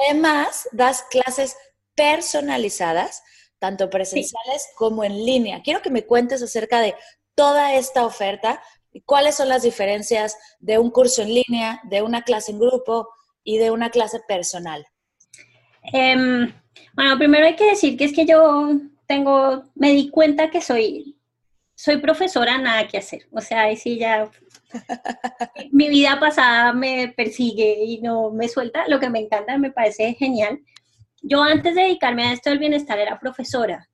además, 0.08 0.68
das 0.72 1.02
clases 1.10 1.56
personalizadas, 1.94 3.22
tanto 3.58 3.88
presenciales 3.90 4.68
como 4.76 5.04
en 5.04 5.24
línea. 5.24 5.62
Quiero 5.62 5.82
que 5.82 5.90
me 5.90 6.06
cuentes 6.06 6.42
acerca 6.42 6.80
de 6.80 6.94
toda 7.34 7.74
esta 7.74 8.04
oferta 8.04 8.62
y 8.96 9.02
cuáles 9.02 9.34
son 9.34 9.50
las 9.50 9.62
diferencias 9.62 10.38
de 10.58 10.78
un 10.78 10.90
curso 10.90 11.20
en 11.20 11.34
línea, 11.34 11.82
de 11.84 12.00
una 12.00 12.22
clase 12.22 12.52
en 12.52 12.58
grupo 12.58 13.10
y 13.44 13.58
de 13.58 13.70
una 13.70 13.90
clase 13.90 14.20
personal. 14.26 14.86
Em, 15.92 16.50
bueno, 16.94 17.18
primero 17.18 17.44
hay 17.44 17.56
que 17.56 17.68
decir 17.68 17.98
que 17.98 18.04
es 18.04 18.14
que 18.14 18.24
yo 18.24 18.70
tengo, 19.06 19.64
me 19.74 19.90
di 19.90 20.08
cuenta 20.08 20.48
que 20.48 20.62
soy, 20.62 21.14
soy 21.74 21.98
profesora, 21.98 22.56
nada 22.56 22.88
que 22.88 22.96
hacer. 22.96 23.26
O 23.32 23.42
sea, 23.42 23.64
ahí 23.64 23.76
sí 23.76 23.98
ya 23.98 24.30
mi 25.72 25.90
vida 25.90 26.18
pasada 26.18 26.72
me 26.72 27.12
persigue 27.14 27.84
y 27.84 28.00
no 28.00 28.30
me 28.30 28.48
suelta. 28.48 28.88
Lo 28.88 28.98
que 28.98 29.10
me 29.10 29.20
encanta, 29.20 29.58
me 29.58 29.72
parece 29.72 30.14
genial. 30.14 30.60
Yo 31.20 31.42
antes 31.42 31.74
de 31.74 31.82
dedicarme 31.82 32.28
a 32.28 32.32
esto 32.32 32.48
del 32.48 32.60
bienestar 32.60 32.98
era 32.98 33.20
profesora. 33.20 33.90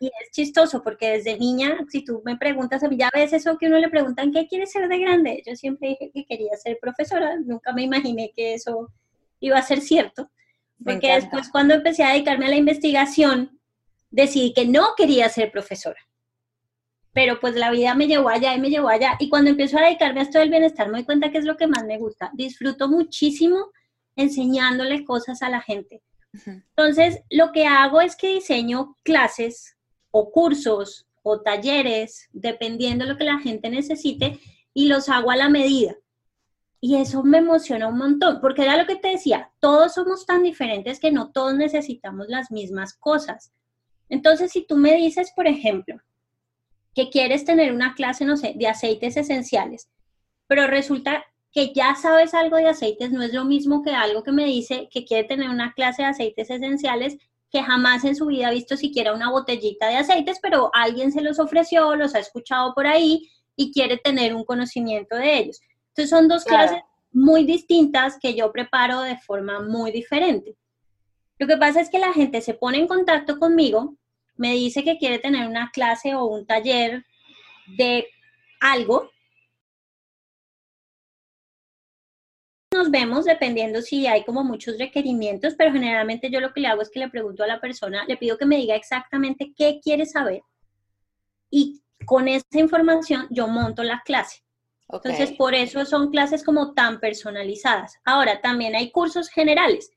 Y 0.00 0.06
es 0.06 0.30
chistoso 0.32 0.82
porque 0.82 1.10
desde 1.10 1.38
niña, 1.38 1.78
si 1.88 2.04
tú 2.04 2.22
me 2.24 2.36
preguntas 2.36 2.82
a 2.82 2.88
mí, 2.88 2.96
ya 2.96 3.10
ves 3.12 3.32
eso 3.32 3.58
que 3.58 3.66
uno 3.66 3.78
le 3.78 3.88
preguntan, 3.88 4.32
¿qué 4.32 4.46
quieres 4.46 4.72
ser 4.72 4.88
de 4.88 4.98
grande? 4.98 5.42
Yo 5.46 5.54
siempre 5.56 5.90
dije 5.90 6.10
que 6.12 6.24
quería 6.24 6.56
ser 6.56 6.78
profesora, 6.80 7.36
nunca 7.36 7.72
me 7.72 7.82
imaginé 7.82 8.32
que 8.34 8.54
eso 8.54 8.90
iba 9.40 9.58
a 9.58 9.62
ser 9.62 9.80
cierto. 9.80 10.30
Porque 10.82 11.12
después 11.12 11.50
cuando 11.50 11.74
empecé 11.74 12.04
a 12.04 12.12
dedicarme 12.12 12.46
a 12.46 12.50
la 12.50 12.56
investigación, 12.56 13.60
decidí 14.10 14.54
que 14.54 14.66
no 14.66 14.94
quería 14.96 15.28
ser 15.28 15.50
profesora. 15.50 16.00
Pero 17.12 17.40
pues 17.40 17.56
la 17.56 17.70
vida 17.70 17.94
me 17.94 18.06
llevó 18.06 18.28
allá 18.28 18.54
y 18.54 18.60
me 18.60 18.70
llevó 18.70 18.88
allá. 18.88 19.16
Y 19.18 19.28
cuando 19.28 19.50
empiezo 19.50 19.76
a 19.78 19.82
dedicarme 19.82 20.20
a 20.20 20.22
esto 20.22 20.38
del 20.38 20.50
bienestar, 20.50 20.86
me 20.88 20.98
doy 20.98 21.04
cuenta 21.04 21.30
que 21.30 21.38
es 21.38 21.44
lo 21.44 21.56
que 21.56 21.66
más 21.66 21.84
me 21.84 21.98
gusta. 21.98 22.30
Disfruto 22.34 22.88
muchísimo 22.88 23.70
enseñándole 24.14 25.04
cosas 25.04 25.42
a 25.42 25.50
la 25.50 25.60
gente 25.60 26.02
entonces, 26.46 27.20
lo 27.30 27.52
que 27.52 27.66
hago 27.66 28.00
es 28.00 28.16
que 28.16 28.34
diseño 28.34 28.96
clases 29.02 29.76
o 30.10 30.30
cursos 30.30 31.06
o 31.22 31.40
talleres, 31.40 32.28
dependiendo 32.32 33.04
de 33.04 33.12
lo 33.12 33.18
que 33.18 33.24
la 33.24 33.38
gente 33.38 33.70
necesite, 33.70 34.38
y 34.72 34.88
los 34.88 35.08
hago 35.08 35.30
a 35.30 35.36
la 35.36 35.48
medida. 35.48 35.96
Y 36.80 36.96
eso 36.96 37.24
me 37.24 37.38
emociona 37.38 37.88
un 37.88 37.98
montón, 37.98 38.40
porque 38.40 38.62
era 38.62 38.76
lo 38.76 38.86
que 38.86 38.96
te 38.96 39.08
decía, 39.08 39.50
todos 39.58 39.94
somos 39.94 40.26
tan 40.26 40.42
diferentes 40.42 41.00
que 41.00 41.10
no 41.10 41.32
todos 41.32 41.54
necesitamos 41.54 42.28
las 42.28 42.50
mismas 42.50 42.94
cosas. 42.94 43.52
Entonces, 44.08 44.52
si 44.52 44.64
tú 44.64 44.76
me 44.76 44.94
dices, 44.94 45.32
por 45.34 45.46
ejemplo, 45.48 46.00
que 46.94 47.10
quieres 47.10 47.44
tener 47.44 47.72
una 47.72 47.94
clase, 47.94 48.24
no 48.24 48.36
sé, 48.36 48.54
de 48.56 48.68
aceites 48.68 49.16
esenciales, 49.16 49.88
pero 50.46 50.66
resulta 50.66 51.24
que 51.52 51.72
ya 51.72 51.94
sabes 51.94 52.34
algo 52.34 52.56
de 52.56 52.68
aceites 52.68 53.10
no 53.10 53.22
es 53.22 53.32
lo 53.32 53.44
mismo 53.44 53.82
que 53.82 53.90
algo 53.90 54.22
que 54.22 54.32
me 54.32 54.44
dice 54.44 54.88
que 54.90 55.04
quiere 55.04 55.26
tener 55.26 55.48
una 55.48 55.72
clase 55.72 56.02
de 56.02 56.08
aceites 56.08 56.50
esenciales 56.50 57.16
que 57.50 57.62
jamás 57.62 58.04
en 58.04 58.14
su 58.14 58.26
vida 58.26 58.48
ha 58.48 58.52
visto 58.52 58.76
siquiera 58.76 59.14
una 59.14 59.30
botellita 59.30 59.88
de 59.88 59.96
aceites, 59.96 60.38
pero 60.42 60.70
alguien 60.74 61.12
se 61.12 61.22
los 61.22 61.38
ofreció, 61.38 61.96
los 61.96 62.14
ha 62.14 62.18
escuchado 62.18 62.74
por 62.74 62.86
ahí 62.86 63.30
y 63.56 63.72
quiere 63.72 63.96
tener 63.96 64.34
un 64.34 64.44
conocimiento 64.44 65.16
de 65.16 65.38
ellos. 65.38 65.60
Entonces 65.88 66.10
son 66.10 66.28
dos 66.28 66.44
clases 66.44 66.82
muy 67.10 67.44
distintas 67.44 68.18
que 68.20 68.34
yo 68.34 68.52
preparo 68.52 69.00
de 69.00 69.16
forma 69.16 69.60
muy 69.60 69.90
diferente. 69.90 70.56
Lo 71.38 71.46
que 71.46 71.56
pasa 71.56 71.80
es 71.80 71.88
que 71.88 71.98
la 71.98 72.12
gente 72.12 72.40
se 72.42 72.54
pone 72.54 72.78
en 72.78 72.86
contacto 72.86 73.38
conmigo, 73.38 73.96
me 74.36 74.52
dice 74.52 74.84
que 74.84 74.98
quiere 74.98 75.18
tener 75.18 75.48
una 75.48 75.70
clase 75.72 76.14
o 76.14 76.26
un 76.26 76.46
taller 76.46 77.04
de 77.78 78.06
algo 78.60 79.10
nos 82.78 82.90
vemos 82.90 83.24
dependiendo 83.24 83.82
si 83.82 84.06
hay 84.06 84.24
como 84.24 84.44
muchos 84.44 84.78
requerimientos, 84.78 85.54
pero 85.58 85.72
generalmente 85.72 86.30
yo 86.30 86.40
lo 86.40 86.52
que 86.52 86.60
le 86.60 86.68
hago 86.68 86.80
es 86.80 86.90
que 86.90 87.00
le 87.00 87.08
pregunto 87.08 87.42
a 87.42 87.48
la 87.48 87.60
persona, 87.60 88.04
le 88.06 88.16
pido 88.16 88.38
que 88.38 88.46
me 88.46 88.56
diga 88.56 88.76
exactamente 88.76 89.52
qué 89.56 89.80
quiere 89.82 90.06
saber 90.06 90.42
y 91.50 91.82
con 92.06 92.28
esa 92.28 92.46
información 92.52 93.26
yo 93.30 93.48
monto 93.48 93.82
la 93.82 94.02
clase. 94.04 94.44
Entonces, 94.90 95.32
por 95.32 95.54
eso 95.54 95.84
son 95.84 96.10
clases 96.10 96.42
como 96.42 96.72
tan 96.72 96.98
personalizadas. 96.98 97.98
Ahora, 98.04 98.40
también 98.40 98.74
hay 98.74 98.90
cursos 98.90 99.28
generales, 99.28 99.90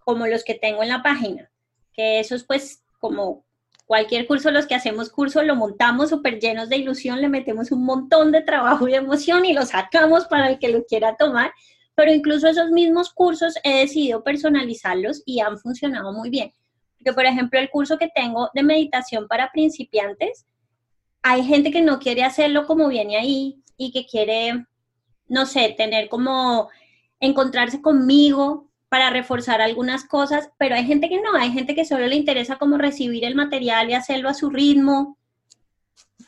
como 0.00 0.26
los 0.26 0.44
que 0.44 0.54
tengo 0.54 0.82
en 0.82 0.90
la 0.90 1.02
página, 1.02 1.50
que 1.94 2.20
esos 2.20 2.44
pues 2.44 2.82
como 2.98 3.46
cualquier 3.86 4.26
curso, 4.26 4.50
los 4.50 4.66
que 4.66 4.74
hacemos 4.74 5.10
curso, 5.10 5.42
lo 5.42 5.56
montamos 5.56 6.10
súper 6.10 6.40
llenos 6.40 6.68
de 6.68 6.76
ilusión, 6.76 7.20
le 7.20 7.28
metemos 7.28 7.72
un 7.72 7.84
montón 7.84 8.32
de 8.32 8.42
trabajo 8.42 8.86
y 8.88 8.94
emoción 8.94 9.44
y 9.44 9.52
lo 9.52 9.64
sacamos 9.64 10.26
para 10.26 10.48
el 10.48 10.58
que 10.58 10.68
lo 10.68 10.84
quiera 10.84 11.16
tomar 11.16 11.52
pero 11.94 12.12
incluso 12.12 12.48
esos 12.48 12.70
mismos 12.70 13.12
cursos 13.12 13.54
he 13.62 13.80
decidido 13.80 14.24
personalizarlos 14.24 15.22
y 15.26 15.40
han 15.40 15.58
funcionado 15.58 16.12
muy 16.12 16.30
bien. 16.30 16.52
Porque, 16.98 17.12
por 17.12 17.26
ejemplo, 17.26 17.58
el 17.58 17.70
curso 17.70 17.98
que 17.98 18.10
tengo 18.14 18.50
de 18.54 18.62
meditación 18.62 19.28
para 19.28 19.50
principiantes, 19.50 20.46
hay 21.22 21.44
gente 21.44 21.70
que 21.70 21.82
no 21.82 21.98
quiere 21.98 22.24
hacerlo 22.24 22.66
como 22.66 22.88
viene 22.88 23.16
ahí 23.16 23.62
y 23.76 23.92
que 23.92 24.06
quiere, 24.06 24.66
no 25.28 25.46
sé, 25.46 25.74
tener 25.76 26.08
como 26.08 26.70
encontrarse 27.20 27.80
conmigo 27.80 28.68
para 28.88 29.10
reforzar 29.10 29.60
algunas 29.60 30.04
cosas, 30.04 30.50
pero 30.58 30.74
hay 30.74 30.84
gente 30.84 31.08
que 31.08 31.20
no, 31.20 31.34
hay 31.34 31.50
gente 31.50 31.74
que 31.74 31.84
solo 31.84 32.06
le 32.06 32.16
interesa 32.16 32.56
como 32.56 32.76
recibir 32.76 33.24
el 33.24 33.34
material 33.34 33.88
y 33.88 33.94
hacerlo 33.94 34.28
a 34.28 34.34
su 34.34 34.50
ritmo. 34.50 35.16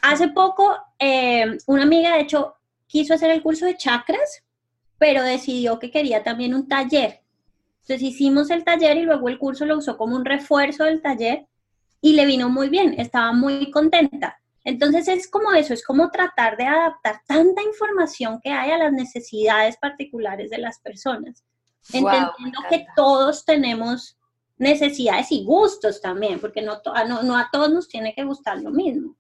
Hace 0.03 0.29
poco, 0.29 0.77
eh, 0.99 1.59
una 1.67 1.83
amiga, 1.83 2.15
de 2.15 2.23
hecho, 2.23 2.55
quiso 2.87 3.15
hacer 3.15 3.31
el 3.31 3.43
curso 3.43 3.67
de 3.67 3.77
chakras 3.77 4.44
pero 5.05 5.23
decidió 5.23 5.79
que 5.79 5.91
quería 5.91 6.23
también 6.23 6.55
un 6.55 6.67
taller. 6.67 7.21
Entonces 7.83 8.01
hicimos 8.01 8.49
el 8.49 8.65
taller 8.65 8.97
y 8.97 9.03
luego 9.03 9.29
el 9.29 9.39
curso 9.39 9.67
lo 9.67 9.77
usó 9.77 9.99
como 9.99 10.17
un 10.17 10.25
refuerzo 10.25 10.85
del 10.85 11.03
taller 11.03 11.47
y 12.01 12.15
le 12.15 12.25
vino 12.25 12.49
muy 12.49 12.71
bien, 12.71 12.95
estaba 12.99 13.35
muy 13.35 13.71
contenta. 13.71 14.41
Entonces 14.65 15.07
es 15.09 15.29
como 15.29 15.53
eso, 15.53 15.75
es 15.75 15.85
como 15.85 16.11
tratar 16.11 16.57
de 16.57 16.65
adaptar 16.65 17.21
tanta 17.27 17.61
información 17.63 18.41
que 18.43 18.51
hay 18.51 18.71
a 18.71 18.79
las 18.79 18.95
necesidades 18.95 19.77
particulares 19.77 20.49
de 20.49 20.57
las 20.57 20.79
personas. 20.79 21.45
Entendiendo 21.93 22.61
que 22.71 22.87
todos 22.97 23.45
tenemos 23.45 24.17
necesidades 24.57 25.31
y 25.33 25.45
gustos 25.45 26.01
también, 26.01 26.41
porque 26.41 26.63
no, 26.63 26.81
no, 27.07 27.23
no 27.23 27.37
a 27.37 27.51
todos 27.53 27.71
nos 27.71 27.89
tiene 27.89 28.15
que 28.15 28.25
gustar 28.25 28.57
lo 28.63 28.71
mismo. 28.71 29.17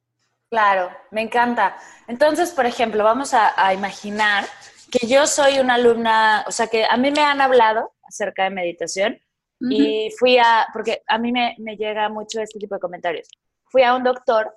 Claro, 0.48 0.90
me 1.10 1.20
encanta. 1.20 1.76
Entonces, 2.06 2.52
por 2.52 2.64
ejemplo, 2.64 3.04
vamos 3.04 3.34
a, 3.34 3.52
a 3.54 3.74
imaginar 3.74 4.46
que 4.98 5.06
yo 5.06 5.26
soy 5.26 5.58
una 5.58 5.74
alumna, 5.74 6.44
o 6.46 6.52
sea, 6.52 6.68
que 6.68 6.84
a 6.84 6.96
mí 6.96 7.10
me 7.10 7.22
han 7.22 7.40
hablado 7.40 7.92
acerca 8.04 8.44
de 8.44 8.50
meditación 8.50 9.18
y 9.60 10.10
fui 10.18 10.36
a, 10.36 10.66
porque 10.74 11.02
a 11.06 11.16
mí 11.16 11.32
me, 11.32 11.54
me, 11.58 11.76
llega 11.76 12.08
mucho 12.10 12.40
este 12.40 12.58
tipo 12.58 12.74
de 12.74 12.80
comentarios. 12.80 13.28
Fui 13.64 13.82
a 13.82 13.94
un 13.94 14.02
doctor, 14.02 14.54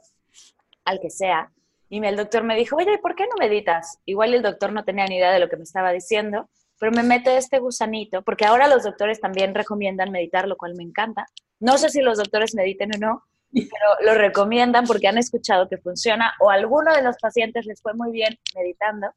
al 0.83 0.99
que 0.99 1.09
sea, 1.09 1.49
y 1.89 2.05
el 2.05 2.17
doctor 2.17 2.43
me 2.43 2.57
dijo, 2.57 2.75
oye, 2.75 2.97
¿por 2.97 3.15
qué 3.15 3.23
no 3.23 3.35
meditas? 3.39 3.99
Igual 4.05 4.33
el 4.33 4.41
doctor 4.41 4.73
no 4.73 4.83
tenía 4.83 5.05
ni 5.05 5.15
idea 5.15 5.31
de 5.31 5.39
lo 5.39 5.47
que 5.47 5.55
me 5.55 5.63
estaba 5.63 5.91
diciendo, 5.91 6.49
pero 6.79 6.91
me 6.91 7.03
mete 7.03 7.37
este 7.37 7.59
gusanito, 7.59 8.21
porque 8.21 8.45
ahora 8.45 8.67
los 8.67 8.83
doctores 8.83 9.21
también 9.21 9.55
recomiendan 9.55 10.11
meditar, 10.11 10.47
lo 10.47 10.57
cual 10.57 10.75
me 10.75 10.83
encanta. 10.83 11.25
No 11.59 11.77
sé 11.77 11.89
si 11.89 12.01
los 12.01 12.17
doctores 12.17 12.53
mediten 12.53 12.91
o 12.95 12.99
no, 12.99 13.23
pero 13.53 14.11
lo 14.11 14.13
recomiendan 14.13 14.85
porque 14.85 15.07
han 15.07 15.17
escuchado 15.17 15.69
que 15.69 15.77
funciona 15.77 16.33
o 16.39 16.51
a 16.51 16.55
alguno 16.55 16.93
de 16.93 17.01
los 17.01 17.17
pacientes 17.17 17.65
les 17.65 17.81
fue 17.81 17.93
muy 17.93 18.11
bien 18.11 18.37
meditando. 18.55 19.07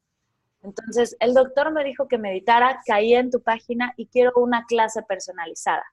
Entonces, 0.63 1.15
el 1.19 1.33
doctor 1.33 1.71
me 1.71 1.83
dijo 1.83 2.07
que 2.07 2.17
meditara, 2.17 2.81
caí 2.85 3.15
en 3.15 3.31
tu 3.31 3.41
página 3.41 3.93
y 3.97 4.07
quiero 4.07 4.31
una 4.35 4.65
clase 4.65 5.01
personalizada. 5.03 5.83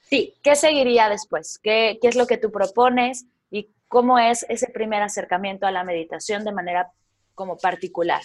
Sí, 0.00 0.34
¿qué 0.42 0.54
seguiría 0.54 1.08
después? 1.08 1.58
¿Qué, 1.62 1.98
es 2.02 2.16
lo 2.16 2.26
que 2.26 2.36
tú 2.36 2.52
propones 2.52 3.26
y 3.50 3.70
cómo 3.88 4.18
es 4.18 4.46
ese 4.48 4.68
primer 4.68 5.02
acercamiento 5.02 5.66
a 5.66 5.72
la 5.72 5.84
meditación 5.84 6.44
de 6.44 6.52
manera 6.52 6.92
como 7.34 7.56
particular? 7.56 8.20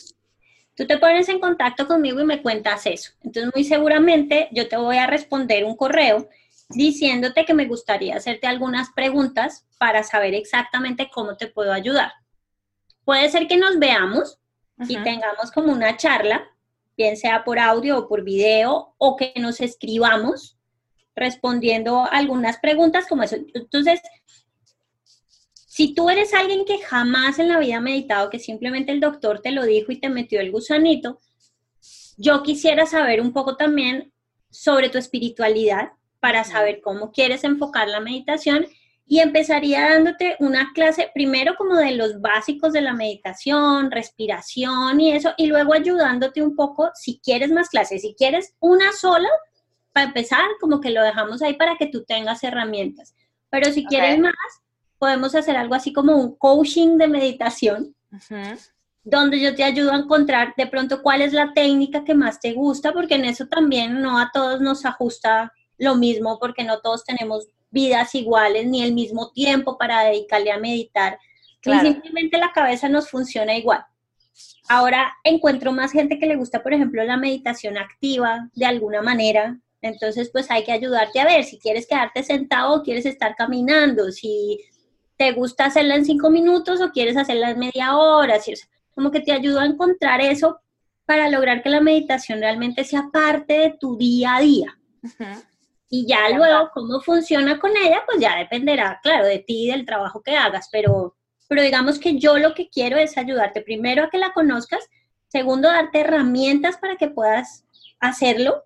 Tú 0.76 0.86
te 0.86 0.98
pones 0.98 1.28
en 1.30 1.40
contacto 1.40 1.88
conmigo 1.88 2.22
y 2.22 2.26
me 2.26 2.42
cuentas 2.42 2.86
eso. 2.86 3.12
Entonces, 3.24 3.52
muy 3.56 3.64
seguramente 3.64 4.50
yo 4.52 4.68
te 4.68 4.78
voy 4.78 4.98
a 4.98 5.08
responder 5.08 5.66
un 5.66 5.76
correo 5.76 6.30
diciéndote 6.70 7.46
que 7.46 7.54
me 7.54 7.66
gustaría 7.66 8.16
hacerte 8.16 8.46
algunas 8.46 8.92
preguntas 8.92 9.66
para 9.80 10.04
saber 10.04 10.36
exactamente 10.36 11.10
cómo 11.12 11.36
te 11.36 11.48
puedo 11.48 11.74
ayudar. 11.74 12.12
Puede 13.04 13.30
ser 13.30 13.48
que 13.48 13.58
nos 13.58 13.80
veamos 13.80 14.39
y 14.88 14.98
tengamos 15.04 15.52
como 15.54 15.72
una 15.72 15.98
charla, 15.98 16.48
bien 16.96 17.18
sea 17.18 17.44
por 17.44 17.60
audio 17.60 17.98
o 17.98 18.08
por 18.08 18.24
video, 18.24 18.96
o 18.98 19.16
que 19.16 19.34
nos 19.38 19.60
escribamos 19.62 20.58
respondiendo 21.16 22.06
algunas 22.10 22.58
preguntas 22.60 23.06
como 23.08 23.24
eso. 23.24 23.36
Entonces, 23.54 24.02
si 25.54 25.94
tú 25.94 26.10
eres 26.10 26.34
alguien 26.34 26.66
que 26.66 26.80
jamás 26.80 27.40
en 27.40 27.50
la 27.50 27.60
vida 27.60 27.78
ha 27.78 27.82
meditado, 27.82 28.30
que 28.30 28.40
simplemente 28.40 28.92
el 28.92 29.00
doctor 29.00 29.42
te 29.42 29.52
lo 29.52 29.64
dijo 29.64 29.92
y 29.92 30.00
te 30.00 30.10
metió 30.10 30.40
el 30.40 30.52
gusanito, 30.52 31.20
yo 32.18 32.44
quisiera 32.44 32.86
saber 32.86 33.22
un 33.22 33.34
poco 33.34 33.56
también 33.56 34.12
sobre 34.50 34.90
tu 34.90 34.98
espiritualidad 34.98 35.94
para 36.20 36.44
saber 36.44 36.82
cómo 36.82 37.12
quieres 37.12 37.44
enfocar 37.44 37.88
la 37.88 38.02
meditación 38.02 38.68
y 39.12 39.22
empezaría 39.22 39.90
dándote 39.90 40.36
una 40.40 40.72
clase 40.72 41.10
primero 41.16 41.56
como 41.58 41.76
de 41.76 41.94
los 41.94 42.22
básicos 42.22 42.74
de 42.74 42.82
la 42.82 42.94
meditación, 42.94 43.90
respiración 43.90 45.02
y 45.02 45.14
eso, 45.14 45.34
y 45.36 45.48
luego 45.48 45.74
ayudándote 45.74 46.44
un 46.44 46.56
poco 46.56 46.92
si 46.94 47.20
quieres 47.20 47.52
más 47.52 47.70
clases, 47.70 48.04
si 48.04 48.14
quieres 48.14 48.54
una 48.60 48.92
sola, 48.94 49.28
para 49.94 50.06
empezar, 50.06 50.46
como 50.62 50.80
que 50.80 50.92
lo 50.92 51.02
dejamos 51.02 51.42
ahí 51.42 51.56
para 51.56 51.76
que 51.76 51.88
tú 51.88 52.04
tengas 52.04 52.44
herramientas. 52.44 53.16
Pero 53.50 53.72
si 53.72 53.84
quieres 53.84 54.20
más, 54.20 54.36
podemos 55.00 55.34
hacer 55.34 55.58
algo 55.58 55.74
así 55.74 55.92
como 55.92 56.16
un 56.16 56.38
coaching 56.38 57.00
de 57.00 57.08
meditación, 57.08 57.96
donde 59.04 59.40
yo 59.40 59.56
te 59.56 59.64
ayudo 59.64 59.92
a 59.92 59.98
encontrar 59.98 60.54
de 60.56 60.68
pronto 60.68 61.02
cuál 61.02 61.24
es 61.24 61.34
la 61.34 61.52
técnica 61.54 62.04
que 62.04 62.14
más 62.14 62.40
te 62.40 62.54
gusta, 62.54 62.94
porque 62.94 63.16
en 63.16 63.26
eso 63.26 63.48
también 63.48 64.04
no 64.04 64.20
a 64.20 64.30
todos 64.32 64.62
nos 64.62 64.86
ajusta 64.86 65.52
lo 65.80 65.96
mismo, 65.96 66.38
porque 66.38 66.64
no 66.64 66.80
todos 66.82 67.04
tenemos 67.04 67.48
vidas 67.72 68.16
iguales 68.16 68.68
ni 68.68 68.84
el 68.84 68.94
mismo 68.94 69.32
tiempo 69.32 69.78
para 69.78 70.04
dedicarle 70.04 70.52
a 70.52 70.60
meditar. 70.60 71.20
Ni 71.66 71.80
simplemente 71.80 72.38
la 72.38 72.52
cabeza 72.52 72.90
nos 72.90 73.10
funciona 73.10 73.58
igual. 73.58 73.86
Ahora 74.70 75.14
encuentro 75.24 75.72
más 75.72 75.92
gente 75.92 76.20
que 76.20 76.26
le 76.26 76.36
gusta, 76.36 76.64
por 76.64 76.74
ejemplo, 76.74 77.04
la 77.04 77.18
meditación 77.18 77.78
activa 77.78 78.50
de 78.54 78.66
alguna 78.66 79.02
manera. 79.02 79.60
Entonces, 79.82 80.30
pues 80.32 80.50
hay 80.52 80.64
que 80.64 80.72
ayudarte 80.72 81.20
a 81.20 81.26
ver 81.26 81.44
si 81.44 81.58
quieres 81.58 81.88
quedarte 81.88 82.24
sentado 82.24 82.76
o 82.76 82.84
quieres 82.84 83.06
estar 83.06 83.36
caminando, 83.36 84.12
si 84.12 84.60
te 85.18 85.32
gusta 85.34 85.66
hacerla 85.66 85.96
en 85.96 86.06
cinco 86.06 86.30
minutos 86.30 86.82
o 86.82 86.92
quieres 86.92 87.18
hacerla 87.18 87.52
en 87.52 87.60
media 87.60 87.98
hora, 87.98 88.40
si, 88.40 88.54
como 88.94 89.12
que 89.12 89.20
te 89.20 89.32
ayudo 89.32 89.60
a 89.60 89.66
encontrar 89.66 90.22
eso 90.22 90.60
para 91.06 91.30
lograr 91.30 91.64
que 91.64 91.70
la 91.70 91.82
meditación 91.82 92.40
realmente 92.40 92.84
sea 92.84 93.10
parte 93.12 93.54
de 93.54 93.78
tu 93.80 93.98
día 93.98 94.36
a 94.36 94.42
día. 94.42 94.78
Y 95.90 96.06
ya 96.08 96.30
luego 96.30 96.70
cómo 96.74 97.02
funciona 97.02 97.60
con 97.60 97.72
ella, 97.76 98.04
pues 98.06 98.20
ya 98.20 98.36
dependerá, 98.38 99.00
claro, 99.02 99.26
de 99.26 99.40
ti 99.40 99.66
y 99.66 99.72
del 99.72 99.86
trabajo 99.86 100.22
que 100.22 100.38
hagas, 100.38 100.70
pero, 100.72 101.16
pero 101.48 101.64
digamos 101.64 101.98
que 101.98 102.20
yo 102.20 102.38
lo 102.38 102.54
que 102.54 102.70
quiero 102.70 102.98
es 102.98 103.18
ayudarte 103.18 103.62
primero 103.62 104.04
a 104.04 104.10
que 104.10 104.20
la 104.20 104.32
conozcas, 104.34 104.88
segundo, 105.28 105.68
darte 105.68 106.02
herramientas 106.02 106.78
para 106.78 106.96
que 106.96 107.08
puedas 107.08 107.66
hacerlo. 108.00 108.66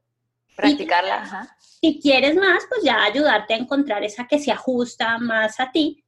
Practicarla, 0.56 1.56
Si 1.82 2.00
quieres 2.02 2.36
más, 2.36 2.64
pues 2.70 2.84
ya 2.84 3.04
ayudarte 3.04 3.54
a 3.54 3.58
encontrar 3.58 4.04
esa 4.04 4.28
que 4.28 4.40
se 4.40 4.52
ajusta 4.52 5.18
más 5.18 5.60
a 5.60 5.72
ti 5.72 6.04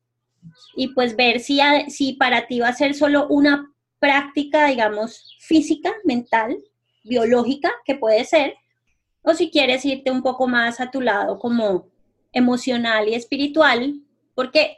y 0.75 0.89
pues 0.89 1.15
ver 1.15 1.39
si, 1.39 1.60
si 1.88 2.13
para 2.13 2.48
ti 2.48 2.60
va 2.60 2.69
a 2.69 2.74
ser 2.74 2.93
solo 2.93 3.27
una 3.27 3.72
práctica, 4.00 4.67
digamos, 4.67 5.36
física, 5.39 5.93
mental, 6.03 6.57
biológica, 7.03 7.72
que 7.86 7.95
puede 7.95 8.24
ser, 8.25 8.55
o 9.25 9.34
si 9.34 9.50
quieres 9.50 9.84
irte 9.86 10.12
un 10.12 10.22
poco 10.22 10.48
más 10.48 10.79
a 10.79 10.91
tu 10.91 11.01
lado 11.01 11.39
como 11.39 11.88
emocional 12.32 13.10
y 13.10 13.15
espiritual, 13.15 14.01
porque 14.36 14.77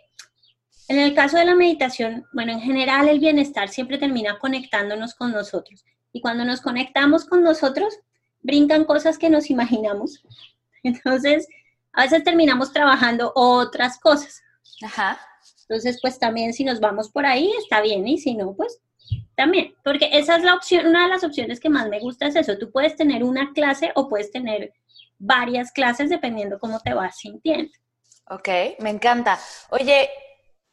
en 0.88 1.00
el 1.00 1.14
caso 1.14 1.38
de 1.38 1.46
la 1.46 1.56
meditación, 1.56 2.26
bueno, 2.32 2.54
en 2.54 2.62
general 2.62 3.10
el 3.10 3.20
bienestar 3.20 3.68
siempre 3.70 3.98
termina 3.98 4.40
conectándonos 4.40 5.16
con 5.16 5.34
nosotros. 5.34 5.84
Y 6.14 6.22
cuando 6.22 6.46
nos 6.46 6.62
conectamos 6.62 7.26
con 7.26 7.44
nosotros, 7.44 8.00
brincan 8.42 8.86
cosas 8.86 9.18
que 9.18 9.30
nos 9.30 9.50
imaginamos. 9.50 10.24
Entonces, 10.84 11.48
a 11.92 12.04
veces 12.04 12.24
terminamos 12.24 12.72
trabajando 12.72 13.34
otras 13.36 14.00
cosas. 14.00 14.42
Ajá. 14.82 15.20
Entonces, 15.64 16.00
pues 16.02 16.18
también 16.20 16.54
si 16.54 16.64
nos 16.64 16.80
vamos 16.80 17.10
por 17.10 17.26
ahí, 17.26 17.52
está 17.60 17.82
bien, 17.82 18.08
y 18.08 18.18
si 18.18 18.36
no, 18.36 18.54
pues 18.54 18.80
también, 19.38 19.76
porque 19.84 20.10
esa 20.12 20.36
es 20.36 20.44
la 20.44 20.56
opción, 20.56 20.88
una 20.88 21.04
de 21.04 21.10
las 21.10 21.24
opciones 21.24 21.60
que 21.60 21.70
más 21.70 21.88
me 21.88 22.00
gusta 22.00 22.26
es 22.26 22.36
eso, 22.36 22.58
tú 22.58 22.72
puedes 22.72 22.96
tener 22.96 23.24
una 23.24 23.54
clase 23.54 23.92
o 23.94 24.10
puedes 24.10 24.32
tener 24.32 24.74
varias 25.20 25.72
clases 25.72 26.10
dependiendo 26.10 26.58
cómo 26.60 26.80
te 26.80 26.96
vas 26.96 27.20
sintiendo. 27.20 27.72
Ok, 28.30 28.50
me 28.80 28.90
encanta. 28.90 29.40
Oye, 29.70 30.10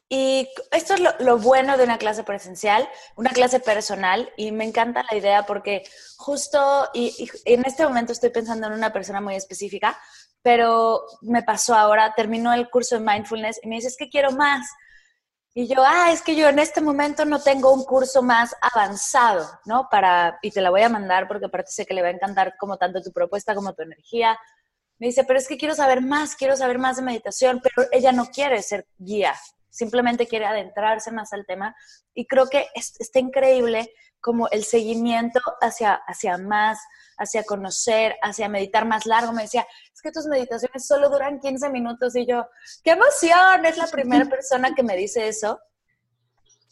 y 0.08 0.48
esto 0.72 0.94
es 0.94 1.00
lo, 1.20 1.38
bueno 1.38 1.76
de 1.76 1.84
una 1.84 1.98
clase 1.98 2.24
presencial, 2.24 2.88
una 3.16 3.30
clase 3.30 3.60
personal, 3.60 4.32
y 4.38 4.50
me 4.50 4.64
encanta 4.64 5.04
la 5.10 5.16
idea 5.16 5.44
porque 5.44 5.84
justo, 6.16 6.88
y, 6.94 7.28
en 7.44 7.66
este 7.66 7.84
momento 7.84 8.12
estoy 8.12 8.30
pensando 8.30 8.66
en 8.66 8.72
una 8.72 8.94
persona 8.94 9.20
muy 9.20 9.34
específica, 9.34 10.00
pero 10.40 11.04
me 11.20 11.42
pasó 11.42 11.74
ahora, 11.74 12.14
terminó 12.16 12.54
el 12.54 12.70
curso 12.70 12.98
de 12.98 13.04
mindfulness 13.04 13.60
y 13.62 13.68
me 13.68 13.76
dice, 13.76 13.88
es 13.88 13.96
que 13.98 14.08
quiero 14.08 14.32
más. 14.32 14.66
Y 15.56 15.68
yo, 15.68 15.84
ah, 15.86 16.10
es 16.10 16.20
que 16.20 16.34
yo 16.34 16.48
en 16.48 16.58
este 16.58 16.80
momento 16.80 17.24
no 17.24 17.40
tengo 17.40 17.72
un 17.72 17.84
curso 17.84 18.22
más 18.22 18.56
avanzado, 18.60 19.48
¿no? 19.64 19.88
Para, 19.88 20.36
y 20.42 20.50
te 20.50 20.60
la 20.60 20.70
voy 20.70 20.82
a 20.82 20.88
mandar 20.88 21.28
porque 21.28 21.46
aparte 21.46 21.70
sé 21.70 21.86
que 21.86 21.94
le 21.94 22.02
va 22.02 22.08
a 22.08 22.10
encantar 22.10 22.56
como 22.58 22.76
tanto 22.76 23.00
tu 23.00 23.12
propuesta 23.12 23.54
como 23.54 23.72
tu 23.72 23.82
energía. 23.82 24.36
Me 24.98 25.06
dice, 25.06 25.22
pero 25.22 25.38
es 25.38 25.46
que 25.46 25.56
quiero 25.56 25.76
saber 25.76 26.00
más, 26.00 26.34
quiero 26.34 26.56
saber 26.56 26.78
más 26.78 26.96
de 26.96 27.02
meditación, 27.02 27.60
pero 27.62 27.88
ella 27.92 28.10
no 28.10 28.26
quiere 28.26 28.62
ser 28.62 28.86
guía, 28.98 29.34
simplemente 29.74 30.28
quiere 30.28 30.46
adentrarse 30.46 31.10
más 31.10 31.32
al 31.32 31.44
tema. 31.46 31.74
Y 32.14 32.26
creo 32.26 32.46
que 32.48 32.68
está 32.74 33.18
increíble 33.18 33.92
como 34.20 34.48
el 34.48 34.64
seguimiento 34.64 35.40
hacia, 35.60 35.94
hacia 36.06 36.38
más, 36.38 36.78
hacia 37.18 37.44
conocer, 37.44 38.16
hacia 38.22 38.48
meditar 38.48 38.86
más 38.86 39.04
largo. 39.04 39.32
Me 39.32 39.42
decía, 39.42 39.66
es 39.92 40.00
que 40.00 40.12
tus 40.12 40.26
meditaciones 40.26 40.86
solo 40.86 41.10
duran 41.10 41.40
15 41.40 41.68
minutos 41.70 42.14
y 42.16 42.24
yo, 42.26 42.46
qué 42.82 42.92
emoción, 42.92 43.66
es 43.66 43.76
la 43.76 43.88
primera 43.88 44.24
persona 44.26 44.74
que 44.74 44.82
me 44.82 44.96
dice 44.96 45.28
eso. 45.28 45.60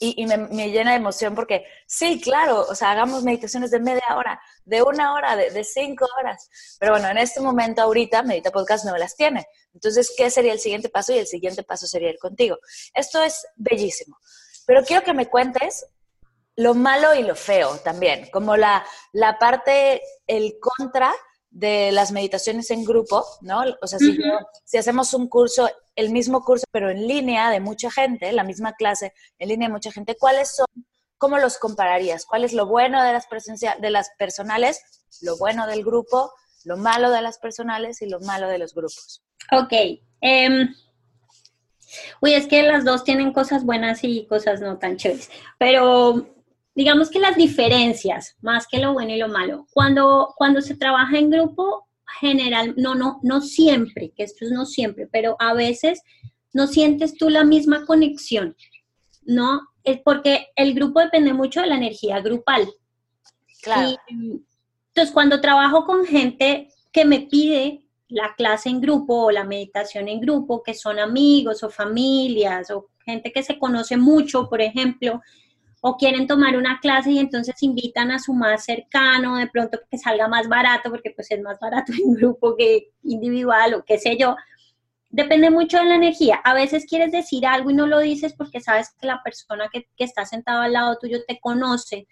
Y, 0.05 0.27
me, 0.27 0.71
llena 0.71 0.91
de 0.91 0.97
emoción 0.97 1.37
porque 1.37 1.65
sí, 1.87 2.21
claro, 2.21 2.67
o 2.69 2.75
sea, 2.75 2.91
hagamos 2.91 3.23
meditaciones 3.23 3.71
de 3.71 3.79
media 3.79 4.17
hora, 4.17 4.41
de 4.65 4.83
una 4.83 5.15
hora, 5.15 5.37
de, 5.37 5.51
de 5.51 5.63
cinco 5.63 6.09
horas. 6.19 6.51
Pero 6.81 6.93
bueno, 6.93 7.09
en 7.09 7.19
este 7.19 7.41
momento 7.41 7.83
ahorita 7.83 8.25
Medita 8.25 8.51
Podcast 8.51 8.85
no 8.85 8.97
las 8.97 9.15
tiene. 9.15 9.47
Entonces, 9.73 10.13
¿qué 10.17 10.29
sería 10.29 10.55
el 10.55 10.59
siguiente 10.59 10.89
paso? 10.89 11.13
Y 11.13 11.19
el 11.19 11.29
siguiente 11.29 11.63
paso 11.63 11.87
sería 11.87 12.11
ir 12.11 12.19
contigo. 12.19 12.59
Esto 12.93 13.23
es 13.23 13.47
bellísimo. 13.55 14.19
Pero 14.67 14.83
quiero 14.85 15.05
que 15.05 15.15
me 15.15 15.27
cuentes 15.27 15.87
lo 16.57 16.75
malo 16.75 17.15
y 17.15 17.23
lo 17.23 17.37
feo 17.37 17.79
también, 17.79 18.29
como 18.31 18.57
la, 18.57 18.85
la 19.13 19.39
parte, 19.39 20.03
el 20.27 20.57
contra 20.61 21.13
de 21.53 21.93
las 21.93 22.13
meditaciones 22.13 22.71
en 22.71 22.85
grupo, 22.85 23.25
¿no? 23.43 23.63
O 23.83 23.87
sea, 23.87 23.99
si, 23.99 24.19
si 24.65 24.79
hacemos 24.79 25.13
un 25.13 25.29
curso, 25.29 25.69
el 25.95 26.11
mismo 26.11 26.43
curso, 26.43 26.65
pero 26.73 26.91
en 26.91 27.07
línea 27.07 27.51
de 27.51 27.61
mucha 27.61 27.91
gente, 27.91 28.33
la 28.33 28.43
misma 28.43 28.73
clase 28.73 29.13
en 29.39 29.51
línea 29.51 29.69
de 29.69 29.75
mucha 29.75 29.93
gente, 29.93 30.17
¿cuáles 30.17 30.57
son, 30.57 30.67
cómo 31.19 31.39
los 31.39 31.59
compararías? 31.59 32.25
¿Cuál 32.25 32.45
es 32.45 32.55
lo 32.55 32.67
bueno 32.67 33.03
de 33.05 33.13
las, 33.13 33.27
presencia, 33.27 33.77
de 33.79 33.91
las 33.91 34.11
personales, 34.19 34.81
lo 35.21 35.37
bueno 35.37 35.67
del 35.67 35.85
grupo, 35.85 36.33
lo 36.65 36.79
malo 36.79 37.11
de 37.11 37.21
las 37.21 37.39
personales 37.39 38.01
y 38.01 38.07
lo 38.09 38.19
malo 38.21 38.49
de 38.49 38.59
los 38.59 38.75
grupos? 38.75 39.23
Ok. 39.53 39.73
Um, 40.23 40.75
uy, 42.23 42.33
es 42.33 42.47
que 42.47 42.63
las 42.63 42.85
dos 42.85 43.05
tienen 43.05 43.33
cosas 43.33 43.65
buenas 43.65 44.03
y 44.05 44.27
cosas 44.27 44.63
no 44.63 44.79
tan 44.79 44.97
chéveres, 44.97 45.31
pero 45.59 46.27
digamos 46.75 47.11
que 47.11 47.21
las 47.21 47.37
diferencias, 47.37 48.37
más 48.41 48.67
que 48.67 48.79
lo 48.79 48.93
bueno 48.93 49.13
y 49.13 49.19
lo 49.19 49.29
malo, 49.29 49.67
cuando, 49.73 50.35
cuando 50.37 50.61
se 50.61 50.77
trabaja 50.77 51.19
en 51.19 51.31
grupo, 51.31 51.87
general, 52.21 52.75
no, 52.77 52.95
no, 52.95 53.21
no 53.23 53.41
siempre, 53.41 54.13
que 54.17 54.23
esto 54.23 54.45
es 54.45 54.51
no 54.51 54.67
siempre, 54.67 55.09
pero 55.11 55.37
a 55.39 55.55
veces 55.55 56.03
no 56.53 56.67
sientes 56.67 57.17
tú 57.17 57.31
la 57.31 57.45
misma 57.45 57.87
conexión, 57.87 58.57
¿no? 59.23 59.63
Es 59.85 60.01
porque 60.01 60.49
el 60.57 60.75
grupo 60.75 61.01
depende 61.01 61.33
mucho 61.33 61.61
de 61.61 61.69
la 61.69 61.77
energía 61.77 62.21
grupal. 62.21 62.69
Claro. 63.63 63.97
entonces, 64.09 65.13
cuando 65.13 65.41
trabajo 65.41 65.85
con 65.85 66.05
gente 66.05 66.69
que 66.91 67.05
me 67.05 67.21
pide 67.21 67.87
la 68.09 68.35
clase 68.37 68.69
en 68.69 68.81
grupo 68.81 69.27
o 69.27 69.31
la 69.31 69.45
meditación 69.45 70.09
en 70.09 70.21
grupo, 70.21 70.63
que 70.63 70.75
son 70.75 70.99
amigos 70.99 71.63
o 71.63 71.71
familias 71.71 72.71
o 72.71 72.89
gente 73.05 73.33
que 73.33 73.43
se 73.43 73.59
conoce 73.59 73.97
mucho, 73.97 74.49
por 74.49 74.61
ejemplo, 74.61 75.21
o 75.85 75.97
quieren 75.97 76.29
tomar 76.29 76.57
una 76.57 76.79
clase 76.79 77.11
y 77.11 77.19
entonces 77.19 77.61
invitan 77.61 78.13
a 78.13 78.21
su 78.21 78.33
más 78.35 78.65
cercano, 78.65 79.37
de 79.37 79.49
pronto 79.49 79.81
que 79.91 79.99
salga 79.99 80.29
más 80.29 80.49
barato, 80.49 80.91
porque 80.91 81.11
pues 81.11 81.29
es 81.33 81.43
más 81.43 81.59
barato 81.59 81.93
en 82.07 82.15
grupo 82.15 82.55
que 82.57 82.93
individual 83.03 83.75
o 83.75 83.85
qué 83.85 83.99
sé 83.99 84.17
yo. 84.17 84.37
Depende 85.11 85.51
mucho 85.51 85.79
de 85.79 85.87
la 85.87 85.97
energía. 85.97 86.37
A 86.45 86.55
veces 86.55 86.87
quieres 86.89 87.11
decir 87.11 87.45
algo 87.47 87.71
y 87.71 87.75
no 87.75 87.89
lo 87.89 87.99
dices 87.99 88.33
porque 88.33 88.61
sabes 88.61 88.91
que 88.99 89.09
la 89.09 89.23
persona 89.25 89.69
que, 89.73 89.89
está 89.99 90.25
sentado 90.25 90.63
al 90.63 90.73
lado 90.73 90.99
tuyo 91.01 91.19
te 91.27 91.41
conoce, 91.41 92.07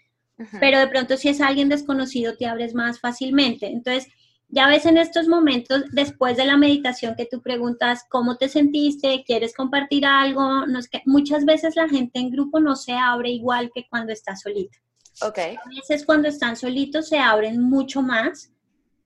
pero 0.58 0.80
de 0.80 0.88
pronto 0.88 1.16
si 1.16 1.28
es 1.28 1.40
alguien 1.40 1.68
desconocido 1.68 2.36
te 2.36 2.46
abres 2.46 2.74
más 2.74 2.98
fácilmente. 2.98 3.66
Entonces, 3.68 4.08
ya 4.52 4.68
ves 4.68 4.84
en 4.86 4.96
estos 4.96 5.28
momentos, 5.28 5.84
después 5.92 6.36
de 6.36 6.44
la 6.44 6.56
meditación, 6.56 7.14
que 7.16 7.26
tú 7.26 7.40
preguntas 7.40 8.04
cómo 8.08 8.36
te 8.36 8.48
sentiste, 8.48 9.22
quieres 9.24 9.54
compartir 9.54 10.04
algo, 10.04 10.66
no 10.66 10.78
es 10.78 10.88
que 10.88 11.02
muchas 11.06 11.44
veces 11.44 11.76
la 11.76 11.88
gente 11.88 12.18
en 12.18 12.30
grupo 12.30 12.58
no 12.58 12.74
se 12.74 12.92
abre 12.92 13.30
igual 13.30 13.70
que 13.74 13.86
cuando 13.88 14.12
está 14.12 14.36
solita. 14.36 14.78
Ok. 15.22 15.38
A 15.38 15.68
veces 15.68 16.04
cuando 16.04 16.28
están 16.28 16.56
solitos 16.56 17.08
se 17.08 17.18
abren 17.18 17.62
mucho 17.62 18.02
más. 18.02 18.52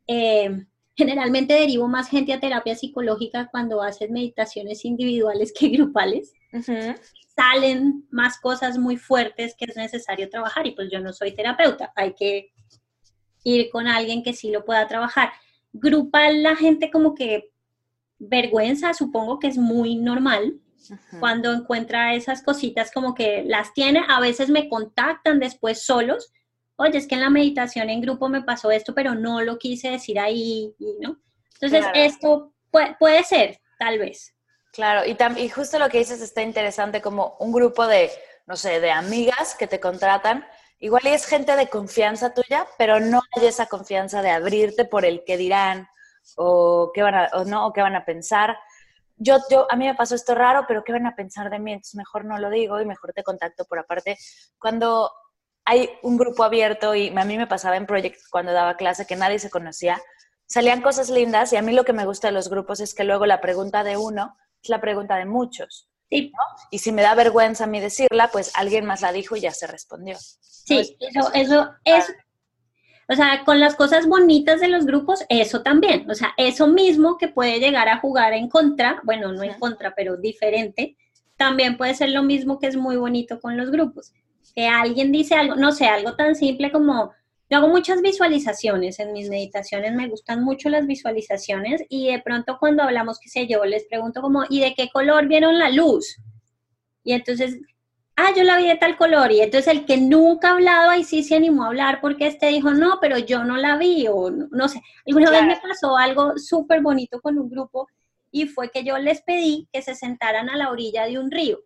Eh, 0.07 0.65
generalmente 0.97 1.55
derivo 1.55 1.89
más 1.89 2.09
gente 2.09 2.33
a 2.33 2.41
terapia 2.41 2.77
psicológica 2.77 3.49
cuando 3.51 3.83
haces 3.83 4.11
meditaciones 4.11 4.85
individuales 4.85 5.53
que 5.53 5.69
grupales. 5.69 6.33
Salen 7.37 8.07
más 8.11 8.39
cosas 8.39 8.79
muy 8.79 8.97
fuertes 8.97 9.57
que 9.59 9.65
es 9.65 9.77
necesario 9.77 10.31
trabajar 10.31 10.67
y 10.67 10.71
pues 10.71 10.89
yo 10.91 11.01
no 11.01 11.13
soy 11.13 11.33
terapeuta, 11.33 11.93
hay 11.97 12.15
que 12.15 12.54
ir 13.45 13.71
con 13.71 13.87
alguien 13.87 14.23
que 14.23 14.33
sí 14.33 14.51
lo 14.51 14.65
pueda 14.65 14.89
trabajar. 14.89 15.33
Grupal 15.73 16.43
la 16.43 16.57
gente 16.57 16.91
como 16.91 17.15
que 17.15 17.53
vergüenza, 18.19 18.95
supongo 18.95 19.39
que 19.39 19.47
es 19.47 19.59
muy 19.59 19.97
normal. 19.97 20.59
Cuando 21.19 21.53
encuentra 21.53 22.15
esas 22.15 22.43
cositas 22.43 22.93
como 22.93 23.15
que 23.15 23.43
las 23.45 23.73
tiene, 23.73 24.03
a 24.07 24.21
veces 24.21 24.51
me 24.51 24.69
contactan 24.69 25.39
después 25.39 25.83
solos. 25.83 26.31
Oye, 26.77 26.99
es 26.99 27.07
que 27.07 27.15
en 27.15 27.23
la 27.23 27.31
meditación 27.31 27.89
en 27.89 28.03
grupo 28.03 28.29
me 28.29 28.43
pasó 28.43 28.71
esto, 28.71 28.95
pero 28.95 29.15
no 29.15 29.41
lo 29.41 29.59
quise 29.59 29.91
decir 29.91 30.19
ahí, 30.19 30.75
¿no? 31.01 31.19
Entonces, 31.55 31.87
esto 31.95 32.53
puede, 32.71 32.97
puede, 32.99 33.25
ser, 33.25 33.61
tal 33.79 33.99
vez. 33.99 34.35
Claro, 34.73 35.03
y, 35.07 35.17
y 35.41 35.49
justo 35.49 35.79
lo 35.79 35.89
que 35.89 35.99
dices 35.99 36.21
está 36.21 36.43
interesante, 36.43 37.01
como 37.01 37.37
un 37.39 37.53
grupo 37.53 37.87
de, 37.87 38.11
no 38.47 38.57
sé, 38.57 38.81
de 38.81 38.91
amigas 38.91 39.55
que 39.59 39.67
te 39.67 39.81
contratan 39.81 40.45
Igual 40.85 41.07
es 41.07 41.25
gente 41.25 41.57
de 41.57 41.71
confianza 41.71 42.35
tuya, 42.35 42.67
pero 42.77 43.01
no 43.01 43.23
hay 43.35 43.47
esa 43.47 43.65
confianza 43.65 44.21
de 44.21 44.29
abrirte 44.29 44.85
por 44.85 45.07
el 45.07 45.25
que 45.25 45.39
dirán 45.39 45.89
o 46.37 46.91
qué 46.93 47.01
van 47.01 47.15
a, 47.15 47.31
no, 47.47 47.67
o 47.67 47.73
qué 47.73 47.81
van 47.81 47.97
a 47.97 48.05
pensar. 48.05 48.59
Yo, 49.17 49.39
yo, 49.51 49.67
a 49.71 49.77
mí 49.77 49.87
me 49.87 49.95
pasó 49.95 50.15
esto 50.15 50.35
raro, 50.35 50.67
pero 50.69 50.85
¿qué 50.85 50.93
van 50.93 51.07
a 51.07 51.17
pensar 51.17 51.49
de 51.49 51.59
mí? 51.59 51.73
Entonces 51.73 51.95
mejor 51.95 52.27
no 52.27 52.37
lo 52.37 52.51
digo 52.51 52.83
y 52.83 52.85
mejor 52.85 53.15
te 53.15 53.23
contacto 53.23 53.65
por 53.65 53.79
aparte. 53.79 54.19
Cuando 54.59 55.11
hay 55.65 55.89
un 56.03 56.19
grupo 56.19 56.45
abierto 56.45 56.95
y 56.95 57.09
a 57.17 57.25
mí 57.25 57.39
me 57.39 57.47
pasaba 57.47 57.79
en 57.79 57.87
Project 57.87 58.21
cuando 58.31 58.53
daba 58.53 58.77
clase 58.77 59.07
que 59.07 59.17
nadie 59.17 59.39
se 59.39 59.49
conocía, 59.49 60.03
salían 60.45 60.83
cosas 60.83 61.09
lindas 61.09 61.51
y 61.55 61.57
a 61.57 61.63
mí 61.63 61.73
lo 61.73 61.85
que 61.85 61.95
me 61.95 62.05
gusta 62.05 62.29
de 62.29 62.35
los 62.35 62.51
grupos 62.51 62.81
es 62.81 62.95
que 62.95 63.05
luego 63.05 63.25
la 63.25 63.41
pregunta 63.41 63.85
de 63.85 63.97
uno 63.97 64.37
es 64.63 64.69
la 64.69 64.83
pregunta 64.83 65.17
de 65.17 65.25
muchos. 65.25 65.89
Y 66.71 66.79
si 66.79 66.93
me 66.93 67.03
da 67.03 67.15
vergüenza 67.15 67.65
a 67.65 67.67
mí 67.67 67.81
decirla, 67.81 68.29
pues 68.33 68.53
alguien 68.55 68.85
más 68.85 69.01
la 69.03 69.13
dijo 69.13 69.37
y 69.37 69.41
ya 69.41 69.53
se 69.53 69.67
respondió. 69.67 70.17
Sí, 70.41 70.97
eso, 71.01 71.31
eso 71.35 71.71
es, 71.85 72.15
o 73.09 73.15
sea, 73.15 73.45
con 73.45 73.61
las 73.61 73.75
cosas 73.75 74.07
bonitas 74.07 74.61
de 74.61 74.69
los 74.69 74.87
grupos, 74.87 75.25
eso 75.29 75.63
también, 75.63 76.11
o 76.11 76.15
sea, 76.15 76.33
eso 76.37 76.67
mismo 76.69 77.19
que 77.19 77.29
puede 77.29 77.59
llegar 77.61 77.89
a 77.89 77.99
jugar 77.99 78.33
en 78.33 78.49
contra, 78.49 79.01
bueno, 79.05 79.33
no 79.33 79.43
en 79.43 79.55
contra, 79.59 79.95
pero 79.95 80.17
diferente, 80.17 80.97
también 81.37 81.77
puede 81.77 81.95
ser 81.95 82.11
lo 82.11 82.23
mismo 82.23 82.59
que 82.59 82.69
es 82.69 82.77
muy 82.77 82.97
bonito 82.97 83.41
con 83.41 83.57
los 83.57 83.71
grupos. 83.71 84.13
Que 84.55 84.69
alguien 84.69 85.13
dice 85.13 85.35
algo, 85.35 85.57
no 85.57 85.73
sé, 85.73 85.87
algo 85.87 86.15
tan 86.15 86.35
simple 86.35 86.73
como, 86.73 87.13
yo 87.51 87.59
hago 87.59 87.69
muchas 87.69 88.01
visualizaciones 88.01 88.99
en 89.01 89.13
mis 89.13 89.29
meditaciones, 89.29 89.93
me 89.93 90.09
gustan 90.09 90.43
mucho 90.43 90.71
las 90.71 90.87
visualizaciones 90.87 91.83
y 91.89 92.11
de 92.11 92.21
pronto 92.21 92.57
cuando 92.59 92.83
hablamos, 92.83 93.21
qué 93.21 93.29
sé 93.29 93.47
yo, 93.47 93.65
les 93.65 93.85
pregunto 93.85 94.23
como, 94.23 94.45
¿y 94.49 94.61
de 94.61 94.75
qué 94.75 94.89
color 94.91 95.29
vieron 95.29 95.59
la 95.59 95.71
luz? 95.71 96.17
Y 97.05 97.13
entonces, 97.13 97.59
ah, 98.17 98.33
yo 98.35 98.43
la 98.45 98.57
vi 98.57 98.69
de 98.69 98.77
tal 98.77 98.97
color. 98.97 99.31
Y 99.31 99.41
entonces 99.41 99.73
el 99.73 99.85
que 99.85 99.99
nunca 99.99 100.49
ha 100.49 100.53
hablado 100.53 100.91
ahí 100.91 101.05
sí 101.05 101.23
se 101.23 101.37
animó 101.37 101.65
a 101.65 101.67
hablar 101.69 102.01
porque 102.01 102.27
este 102.27 102.49
dijo, 102.49 102.73
no, 102.73 102.99
pero 103.01 103.19
yo 103.19 103.45
no 103.45 103.57
la 103.57 103.77
vi 103.77 104.07
o 104.09 104.31
no, 104.31 104.69
sé. 104.69 104.81
Alguna 105.07 105.31
vez 105.31 105.45
me 105.45 105.61
pasó 105.61 105.97
algo 105.97 106.39
súper 106.39 106.81
bonito 106.81 107.21
con 107.21 107.39
un 107.39 107.51
grupo 107.51 107.89
y 108.31 108.47
fue 108.47 108.71
que 108.71 108.85
yo 108.85 108.99
les 108.99 109.23
pedí 109.23 109.69
que 109.73 109.83
se 109.83 109.95
sentaran 109.95 110.49
a 110.49 110.57
la 110.57 110.71
orilla 110.71 111.07
de 111.07 111.19
un 111.19 111.31
río. 111.31 111.61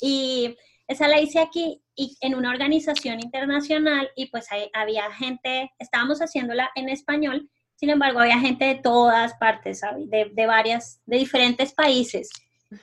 Y 0.00 0.56
esa 0.86 1.08
la 1.08 1.20
hice 1.20 1.40
aquí 1.40 1.82
y 1.96 2.16
en 2.20 2.34
una 2.34 2.50
organización 2.50 3.20
internacional 3.20 4.10
y 4.14 4.26
pues 4.26 4.46
había 4.74 5.10
gente, 5.12 5.72
estábamos 5.78 6.20
haciéndola 6.20 6.70
en 6.74 6.90
español, 6.90 7.48
sin 7.74 7.90
embargo 7.90 8.20
había 8.20 8.38
gente 8.38 8.66
de 8.66 8.74
todas 8.76 9.34
partes, 9.34 9.80
De, 10.06 10.30
de 10.32 10.46
varias, 10.46 11.00
de 11.06 11.16
diferentes 11.18 11.72
países. 11.72 12.30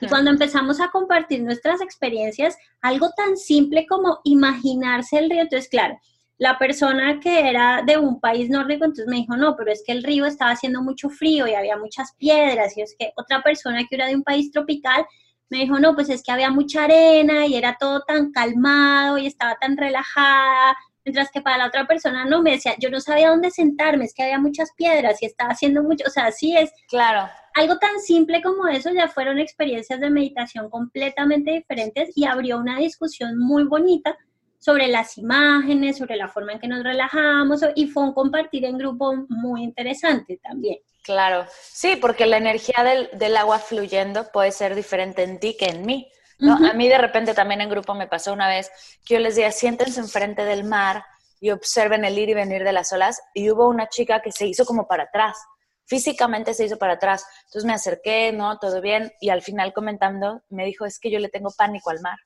Y 0.00 0.06
cuando 0.06 0.30
empezamos 0.30 0.80
a 0.80 0.88
compartir 0.88 1.42
nuestras 1.42 1.80
experiencias, 1.80 2.56
algo 2.80 3.10
tan 3.16 3.36
simple 3.36 3.86
como 3.86 4.20
imaginarse 4.24 5.18
el 5.18 5.30
río, 5.30 5.42
entonces 5.42 5.68
claro, 5.68 5.98
la 6.36 6.58
persona 6.58 7.20
que 7.20 7.48
era 7.48 7.82
de 7.86 7.96
un 7.96 8.18
país 8.18 8.50
nórdico, 8.50 8.84
entonces 8.84 9.06
me 9.06 9.16
dijo, 9.16 9.36
no, 9.36 9.54
pero 9.56 9.70
es 9.70 9.84
que 9.86 9.92
el 9.92 10.02
río 10.02 10.26
estaba 10.26 10.50
haciendo 10.50 10.82
mucho 10.82 11.08
frío 11.08 11.46
y 11.46 11.54
había 11.54 11.76
muchas 11.76 12.12
piedras, 12.16 12.76
y 12.76 12.82
es 12.82 12.96
que 12.98 13.12
otra 13.16 13.42
persona 13.42 13.84
que 13.88 13.94
era 13.94 14.06
de 14.06 14.16
un 14.16 14.24
país 14.24 14.50
tropical 14.50 15.06
me 15.50 15.58
dijo, 15.58 15.78
no, 15.78 15.94
pues 15.94 16.08
es 16.08 16.22
que 16.22 16.32
había 16.32 16.50
mucha 16.50 16.84
arena 16.84 17.46
y 17.46 17.54
era 17.54 17.76
todo 17.78 18.00
tan 18.00 18.32
calmado 18.32 19.18
y 19.18 19.26
estaba 19.26 19.56
tan 19.60 19.76
relajada, 19.76 20.76
mientras 21.04 21.30
que 21.30 21.42
para 21.42 21.58
la 21.58 21.66
otra 21.66 21.86
persona 21.86 22.24
no, 22.24 22.42
me 22.42 22.52
decía, 22.52 22.74
yo 22.78 22.90
no 22.90 23.00
sabía 23.00 23.30
dónde 23.30 23.50
sentarme, 23.50 24.04
es 24.04 24.14
que 24.14 24.22
había 24.22 24.38
muchas 24.38 24.70
piedras 24.76 25.22
y 25.22 25.26
estaba 25.26 25.50
haciendo 25.50 25.82
mucho, 25.82 26.04
o 26.06 26.10
sea, 26.10 26.32
sí 26.32 26.56
es. 26.56 26.72
Claro. 26.88 27.28
Algo 27.54 27.78
tan 27.78 28.00
simple 28.00 28.42
como 28.42 28.66
eso 28.66 28.90
ya 28.92 29.08
fueron 29.08 29.38
experiencias 29.38 30.00
de 30.00 30.10
meditación 30.10 30.70
completamente 30.70 31.52
diferentes 31.52 32.10
y 32.16 32.24
abrió 32.24 32.58
una 32.58 32.78
discusión 32.78 33.38
muy 33.38 33.64
bonita 33.64 34.16
sobre 34.58 34.88
las 34.88 35.18
imágenes, 35.18 35.98
sobre 35.98 36.16
la 36.16 36.28
forma 36.28 36.54
en 36.54 36.58
que 36.58 36.68
nos 36.68 36.82
relajamos 36.82 37.60
y 37.74 37.86
fue 37.86 38.02
un 38.02 38.14
compartir 38.14 38.64
en 38.64 38.78
grupo 38.78 39.14
muy 39.28 39.62
interesante 39.62 40.40
también. 40.42 40.78
Claro, 41.04 41.46
sí, 41.60 41.96
porque 41.96 42.24
la 42.24 42.38
energía 42.38 42.82
del, 43.12 43.36
agua 43.36 43.58
fluyendo 43.58 44.32
puede 44.32 44.50
ser 44.52 44.74
diferente 44.74 45.22
en 45.22 45.38
ti 45.38 45.54
que 45.54 45.66
en 45.66 45.84
mí. 45.84 46.10
¿no? 46.38 46.54
A 46.66 46.72
mí 46.72 46.88
de 46.88 46.96
repente 46.96 47.34
también 47.34 47.60
en 47.60 47.68
grupo 47.68 47.94
me 47.94 48.08
pasó 48.08 48.32
una 48.32 48.48
vez 48.48 48.70
que 49.04 49.14
yo 49.14 49.20
les 49.20 49.36
decía, 49.36 49.52
siéntense 49.52 50.00
enfrente 50.00 50.46
del 50.46 50.64
mar 50.64 51.04
y 51.40 51.50
observen 51.50 52.06
el 52.06 52.18
ir 52.18 52.30
y 52.30 52.34
venir 52.34 52.64
de 52.64 52.72
las 52.72 52.90
olas. 52.94 53.20
Y 53.34 53.50
hubo 53.50 53.68
una 53.68 53.86
chica 53.90 54.22
que 54.22 54.32
se 54.32 54.46
hizo 54.46 54.64
como 54.64 54.88
para 54.88 55.04
atrás, 55.04 55.36
físicamente 55.84 56.54
se 56.54 56.64
hizo 56.64 56.78
para 56.78 56.94
atrás. 56.94 57.26
Entonces 57.44 57.66
me 57.66 57.74
acerqué, 57.74 58.32
¿no? 58.32 58.58
Todo 58.58 58.80
bien. 58.80 59.12
Y 59.20 59.28
al 59.28 59.42
final 59.42 59.74
comentando, 59.74 60.40
me 60.48 60.64
dijo, 60.64 60.86
es 60.86 60.98
que 60.98 61.10
yo 61.10 61.18
le 61.18 61.28
tengo 61.28 61.50
pánico 61.54 61.90
al 61.90 62.00
mar. 62.00 62.16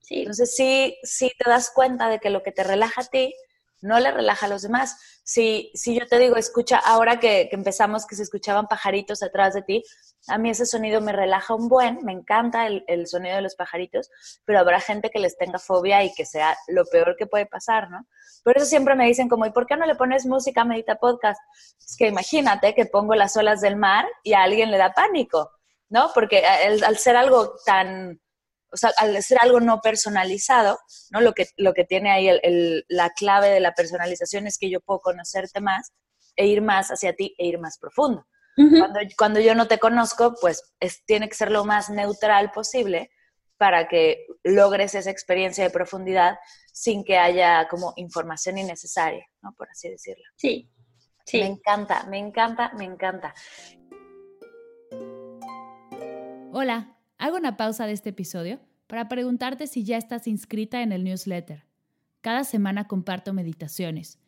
Sí. 0.00 0.18
Entonces 0.18 0.56
sí, 0.56 0.98
sí 1.04 1.30
te 1.38 1.48
das 1.48 1.70
cuenta 1.72 2.08
de 2.08 2.18
que 2.18 2.30
lo 2.30 2.42
que 2.42 2.50
te 2.50 2.64
relaja 2.64 3.02
a 3.02 3.06
ti 3.06 3.32
no 3.84 4.00
le 4.00 4.10
relaja 4.10 4.46
a 4.46 4.48
los 4.48 4.62
demás. 4.62 4.96
Si, 5.24 5.70
si 5.74 5.94
yo 5.98 6.06
te 6.06 6.18
digo, 6.18 6.36
escucha, 6.36 6.78
ahora 6.78 7.20
que, 7.20 7.50
empezamos 7.52 8.06
que 8.06 8.16
se 8.16 8.22
escuchaban 8.22 8.66
pajaritos 8.66 9.22
atrás 9.22 9.52
de 9.52 9.60
ti, 9.60 9.82
a 10.28 10.38
mí 10.38 10.48
ese 10.48 10.64
sonido 10.64 11.02
me 11.02 11.12
relaja 11.12 11.54
un 11.54 11.68
buen, 11.68 12.02
me 12.02 12.12
encanta 12.12 12.66
el, 12.66 13.06
sonido 13.06 13.36
de 13.36 13.42
los 13.42 13.54
pajaritos, 13.56 14.10
pero 14.46 14.58
habrá 14.58 14.80
gente 14.80 15.10
que 15.10 15.18
les 15.18 15.36
tenga 15.36 15.58
fobia 15.58 16.02
y 16.02 16.14
que 16.14 16.24
sea 16.24 16.56
lo 16.68 16.86
peor 16.86 17.14
que 17.18 17.26
puede 17.26 17.44
pasar, 17.44 17.90
¿no? 17.90 18.06
Por 18.42 18.56
eso 18.56 18.64
siempre 18.64 18.94
me 18.94 19.06
dicen 19.06 19.28
como, 19.28 19.44
¿y 19.44 19.50
por 19.50 19.66
qué 19.66 19.76
no 19.76 19.84
le 19.84 19.96
pones 19.96 20.24
música 20.24 20.62
a 20.62 20.64
Medita 20.64 20.96
Podcast? 20.96 21.40
Es 21.78 21.96
que 21.98 22.08
imagínate 22.08 22.74
que 22.74 22.86
pongo 22.86 23.14
las 23.14 23.36
olas 23.36 23.60
del 23.60 23.76
mar 23.76 24.06
y 24.22 24.32
a 24.32 24.42
alguien 24.42 24.70
le 24.70 24.78
da 24.78 24.94
pánico, 24.94 25.50
¿no? 25.90 26.10
Porque 26.14 26.42
al 26.46 26.96
ser 26.96 27.16
algo 27.16 27.54
tan 27.66 28.18
o 28.74 28.76
sea, 28.76 28.90
al 28.98 29.22
ser 29.22 29.38
algo 29.40 29.60
no 29.60 29.80
personalizado, 29.80 30.78
¿no? 31.10 31.20
Lo 31.20 31.32
que, 31.32 31.46
lo 31.56 31.72
que 31.74 31.84
tiene 31.84 32.10
ahí 32.10 32.28
la 32.88 33.10
clave 33.10 33.48
de 33.48 33.60
la 33.60 33.72
personalización 33.72 34.48
es 34.48 34.58
que 34.58 34.68
yo 34.68 34.80
puedo 34.80 35.00
conocerte 35.00 35.60
más 35.60 35.92
e 36.34 36.48
ir 36.48 36.60
más 36.60 36.88
hacia 36.90 37.14
ti 37.14 37.34
e 37.38 37.46
ir 37.46 37.60
más 37.60 37.78
profundo. 37.78 38.26
cuando, 38.56 39.00
cuando, 39.16 39.40
yo 39.40 39.54
no 39.54 39.68
te 39.68 39.78
conozco, 39.78 40.34
pues 40.40 40.74
es, 40.80 41.04
tiene 41.04 41.28
que 41.28 41.36
ser 41.36 41.52
lo 41.52 41.64
más 41.64 41.88
neutral 41.88 42.50
posible 42.50 43.10
para 43.56 43.86
que 43.86 44.26
logres 44.42 44.96
esa 44.96 45.10
experiencia 45.10 45.62
de 45.62 45.70
profundidad 45.70 46.36
sin 46.72 47.04
que 47.04 47.16
haya 47.16 47.68
como 47.68 47.92
información 47.94 48.58
innecesaria, 48.58 49.24
¿no? 49.40 49.54
Por 49.56 49.68
así 49.70 49.88
decirlo. 49.88 50.24
Sí, 50.34 50.68
sí. 51.24 51.38
Me 51.38 51.46
encanta, 51.46 52.04
me 52.06 52.18
encanta, 52.18 52.72
me 52.76 52.84
encanta. 52.84 53.32
Hola. 56.52 56.93
Hago 57.18 57.36
una 57.36 57.56
pausa 57.56 57.86
de 57.86 57.92
este 57.92 58.10
episodio 58.10 58.60
para 58.86 59.08
preguntarte 59.08 59.66
si 59.66 59.84
ya 59.84 59.96
estás 59.96 60.26
inscrita 60.26 60.82
en 60.82 60.92
el 60.92 61.04
newsletter. 61.04 61.64
Cada 62.20 62.44
semana 62.44 62.86
comparto 62.86 63.32
meditaciones, 63.32 64.18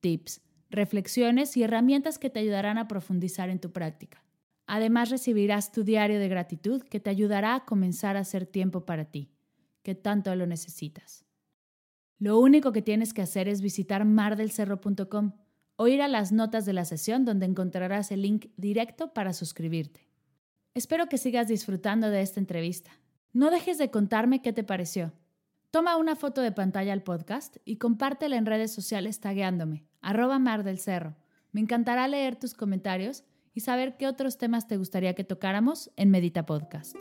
tips, 0.00 0.42
reflexiones 0.70 1.56
y 1.56 1.62
herramientas 1.62 2.18
que 2.18 2.30
te 2.30 2.40
ayudarán 2.40 2.78
a 2.78 2.88
profundizar 2.88 3.50
en 3.50 3.60
tu 3.60 3.72
práctica. 3.72 4.22
Además 4.66 5.10
recibirás 5.10 5.70
tu 5.70 5.84
diario 5.84 6.18
de 6.18 6.28
gratitud 6.28 6.82
que 6.82 7.00
te 7.00 7.10
ayudará 7.10 7.54
a 7.54 7.64
comenzar 7.64 8.16
a 8.16 8.20
hacer 8.20 8.46
tiempo 8.46 8.84
para 8.84 9.04
ti, 9.06 9.30
que 9.82 9.94
tanto 9.94 10.34
lo 10.34 10.46
necesitas. 10.46 11.24
Lo 12.18 12.38
único 12.40 12.72
que 12.72 12.82
tienes 12.82 13.12
que 13.12 13.22
hacer 13.22 13.48
es 13.48 13.60
visitar 13.60 14.04
mardelcerro.com 14.04 15.32
o 15.76 15.88
ir 15.88 16.02
a 16.02 16.08
las 16.08 16.32
notas 16.32 16.64
de 16.64 16.72
la 16.72 16.84
sesión 16.84 17.24
donde 17.24 17.46
encontrarás 17.46 18.10
el 18.10 18.22
link 18.22 18.46
directo 18.56 19.12
para 19.12 19.32
suscribirte. 19.32 20.05
Espero 20.76 21.08
que 21.08 21.16
sigas 21.16 21.48
disfrutando 21.48 22.10
de 22.10 22.20
esta 22.20 22.38
entrevista. 22.38 22.90
No 23.32 23.48
dejes 23.48 23.78
de 23.78 23.90
contarme 23.90 24.42
qué 24.42 24.52
te 24.52 24.62
pareció. 24.62 25.14
Toma 25.70 25.96
una 25.96 26.16
foto 26.16 26.42
de 26.42 26.52
pantalla 26.52 26.92
al 26.92 27.02
podcast 27.02 27.56
y 27.64 27.78
compártela 27.78 28.36
en 28.36 28.44
redes 28.44 28.74
sociales 28.74 29.18
tagueándome, 29.18 29.86
arroba 30.02 30.38
Mar 30.38 30.64
del 30.64 30.78
Cerro. 30.78 31.16
Me 31.50 31.62
encantará 31.62 32.06
leer 32.08 32.36
tus 32.36 32.52
comentarios 32.52 33.24
y 33.54 33.60
saber 33.60 33.96
qué 33.96 34.06
otros 34.06 34.36
temas 34.36 34.68
te 34.68 34.76
gustaría 34.76 35.14
que 35.14 35.24
tocáramos 35.24 35.90
en 35.96 36.10
Medita 36.10 36.44
Podcast. 36.44 36.94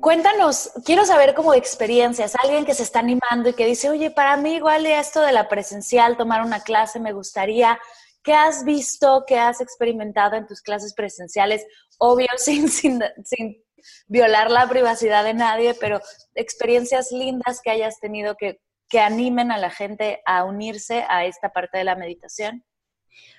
Cuéntanos, 0.00 0.72
quiero 0.86 1.04
saber 1.04 1.34
como 1.34 1.52
experiencias, 1.52 2.34
alguien 2.42 2.64
que 2.64 2.72
se 2.72 2.84
está 2.84 3.00
animando 3.00 3.50
y 3.50 3.52
que 3.52 3.66
dice, 3.66 3.90
oye, 3.90 4.10
para 4.10 4.38
mí 4.38 4.54
igual 4.54 4.86
esto 4.86 5.20
de 5.20 5.32
la 5.32 5.46
presencial, 5.46 6.16
tomar 6.16 6.42
una 6.42 6.60
clase, 6.60 7.00
me 7.00 7.12
gustaría. 7.12 7.78
¿Qué 8.22 8.34
has 8.34 8.64
visto, 8.64 9.24
qué 9.26 9.38
has 9.38 9.60
experimentado 9.60 10.36
en 10.36 10.46
tus 10.46 10.60
clases 10.60 10.94
presenciales? 10.94 11.66
Obvio, 11.98 12.28
sin, 12.36 12.68
sin, 12.68 13.02
sin 13.24 13.62
violar 14.06 14.50
la 14.50 14.68
privacidad 14.68 15.24
de 15.24 15.34
nadie, 15.34 15.74
pero 15.74 16.00
experiencias 16.34 17.10
lindas 17.10 17.60
que 17.62 17.70
hayas 17.70 17.98
tenido 18.00 18.36
que, 18.36 18.60
que 18.88 19.00
animen 19.00 19.50
a 19.50 19.58
la 19.58 19.70
gente 19.70 20.20
a 20.24 20.44
unirse 20.44 21.04
a 21.08 21.24
esta 21.24 21.50
parte 21.50 21.78
de 21.78 21.84
la 21.84 21.96
meditación. 21.96 22.64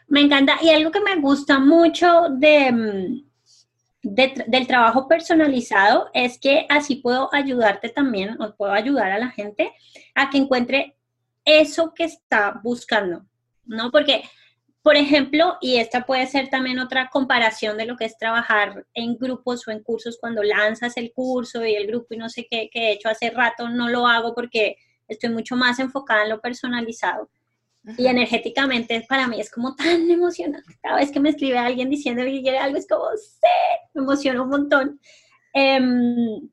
Me 0.07 0.21
encanta. 0.21 0.57
Y 0.61 0.69
algo 0.69 0.91
que 0.91 0.99
me 0.99 1.15
gusta 1.15 1.59
mucho 1.59 2.27
de 2.29 2.71
mm, 2.71 3.33
del 4.03 4.67
trabajo 4.67 5.07
personalizado 5.07 6.09
es 6.13 6.37
que 6.37 6.65
así 6.69 6.97
puedo 6.97 7.33
ayudarte 7.33 7.87
también, 7.87 8.39
o 8.41 8.53
puedo 8.55 8.73
ayudar 8.73 9.11
a 9.11 9.17
la 9.17 9.29
gente 9.29 9.71
a 10.13 10.29
que 10.29 10.37
encuentre 10.37 10.97
eso 11.45 11.93
que 11.93 12.03
está 12.03 12.59
buscando, 12.63 13.25
¿no? 13.65 13.91
Porque, 13.91 14.23
por 14.83 14.97
ejemplo, 14.97 15.57
y 15.61 15.77
esta 15.77 16.05
puede 16.05 16.27
ser 16.27 16.49
también 16.49 16.77
otra 16.77 17.09
comparación 17.09 17.77
de 17.77 17.85
lo 17.85 17.95
que 17.95 18.03
es 18.03 18.17
trabajar 18.17 18.85
en 18.93 19.17
grupos 19.17 19.65
o 19.65 19.71
en 19.71 19.81
cursos 19.81 20.17
cuando 20.19 20.43
lanzas 20.43 20.97
el 20.97 21.13
curso 21.13 21.65
y 21.65 21.73
el 21.73 21.87
grupo 21.87 22.07
y 22.13 22.17
no 22.17 22.27
sé 22.27 22.47
qué, 22.51 22.69
que 22.69 22.81
de 22.81 22.91
hecho 22.91 23.07
hace 23.07 23.29
rato 23.29 23.69
no 23.69 23.87
lo 23.87 24.05
hago 24.05 24.35
porque 24.35 24.75
estoy 25.07 25.29
mucho 25.29 25.55
más 25.55 25.79
enfocada 25.79 26.23
en 26.23 26.31
lo 26.31 26.41
personalizado. 26.41 27.29
Y 27.97 28.07
energéticamente 28.07 29.05
para 29.07 29.25
mí 29.27 29.39
es 29.39 29.49
como 29.49 29.73
tan 29.73 30.11
emocionante. 30.11 30.77
Cada 30.81 30.97
vez 30.97 31.11
que 31.11 31.21
me 31.21 31.29
escribe 31.29 31.57
alguien 31.57 31.89
diciendo 31.89 32.21
que 32.23 32.41
quiere 32.41 32.57
algo, 32.57 32.77
es 32.77 32.87
como, 32.87 33.05
sí, 33.15 33.47
me 33.93 34.01
emociona 34.01 34.41
un 34.41 34.49
montón. 34.49 34.99
Em, 35.53 36.49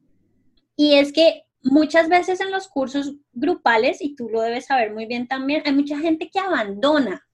y 0.77 0.95
es 0.95 1.13
que 1.13 1.47
muchas 1.65 2.09
veces 2.09 2.41
en 2.41 2.53
los 2.53 2.69
cursos 2.69 3.15
grupales, 3.33 4.01
y 4.01 4.15
tú 4.15 4.29
lo 4.29 4.41
debes 4.41 4.67
saber 4.67 4.93
muy 4.93 5.07
bien 5.07 5.27
también, 5.27 5.63
hay 5.67 5.73
mucha 5.73 5.99
gente 5.99 6.31
que 6.31 6.39
abandona 6.39 7.27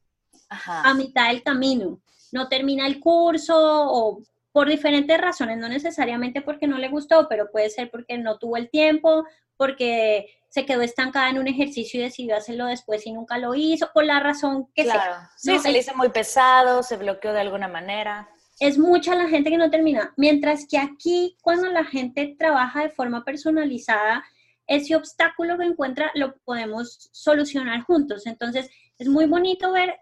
a 0.48 0.94
mitad 0.94 1.28
del 1.28 1.42
camino. 1.42 2.00
No 2.32 2.48
termina 2.48 2.86
el 2.86 3.00
curso 3.00 3.54
o 3.56 4.22
por 4.52 4.68
diferentes 4.68 5.20
razones, 5.20 5.58
no 5.58 5.68
necesariamente 5.68 6.40
porque 6.40 6.66
no 6.66 6.78
le 6.78 6.88
gustó, 6.88 7.28
pero 7.28 7.50
puede 7.50 7.68
ser 7.68 7.90
porque 7.90 8.16
no 8.16 8.38
tuvo 8.38 8.56
el 8.56 8.70
tiempo, 8.70 9.24
porque 9.56 10.26
se 10.48 10.64
quedó 10.64 10.80
estancada 10.80 11.28
en 11.28 11.38
un 11.38 11.48
ejercicio 11.48 12.00
y 12.00 12.04
decidió 12.04 12.36
hacerlo 12.36 12.66
después 12.66 13.06
y 13.06 13.12
nunca 13.12 13.36
lo 13.36 13.54
hizo, 13.54 13.90
por 13.92 14.04
la 14.04 14.20
razón 14.20 14.68
que 14.74 14.84
sea. 14.84 15.28
Sí, 15.36 15.58
se 15.58 15.70
le 15.70 15.80
hizo 15.80 15.94
muy 15.94 16.08
pesado, 16.08 16.82
se 16.82 16.96
bloqueó 16.96 17.34
de 17.34 17.40
alguna 17.40 17.68
manera. 17.68 18.28
Es 18.58 18.78
mucha 18.78 19.14
la 19.14 19.28
gente 19.28 19.50
que 19.50 19.58
no 19.58 19.70
termina. 19.70 20.14
Mientras 20.16 20.66
que 20.66 20.78
aquí, 20.78 21.36
cuando 21.42 21.70
la 21.70 21.84
gente 21.84 22.34
trabaja 22.38 22.84
de 22.84 22.88
forma 22.88 23.22
personalizada, 23.24 24.24
ese 24.66 24.96
obstáculo 24.96 25.58
que 25.58 25.64
encuentra 25.64 26.10
lo 26.14 26.36
podemos 26.38 27.10
solucionar 27.12 27.82
juntos. 27.82 28.26
Entonces, 28.26 28.70
es 28.98 29.08
muy 29.08 29.26
bonito 29.26 29.72
ver, 29.72 29.98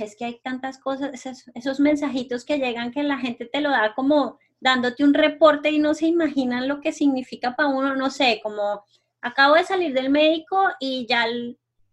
es 0.00 0.16
que 0.16 0.24
hay 0.24 0.40
tantas 0.42 0.78
cosas, 0.78 1.12
esos, 1.12 1.50
esos 1.54 1.80
mensajitos 1.80 2.44
que 2.44 2.58
llegan 2.58 2.92
que 2.92 3.02
la 3.02 3.18
gente 3.18 3.46
te 3.46 3.60
lo 3.60 3.70
da 3.70 3.94
como 3.94 4.38
dándote 4.60 5.04
un 5.04 5.14
reporte 5.14 5.70
y 5.70 5.78
no 5.78 5.94
se 5.94 6.06
imaginan 6.06 6.68
lo 6.68 6.80
que 6.80 6.92
significa 6.92 7.54
para 7.54 7.68
uno, 7.68 7.94
no 7.94 8.10
sé, 8.10 8.40
como 8.42 8.84
acabo 9.20 9.54
de 9.54 9.64
salir 9.64 9.92
del 9.92 10.10
médico 10.10 10.60
y 10.80 11.06
ya 11.08 11.26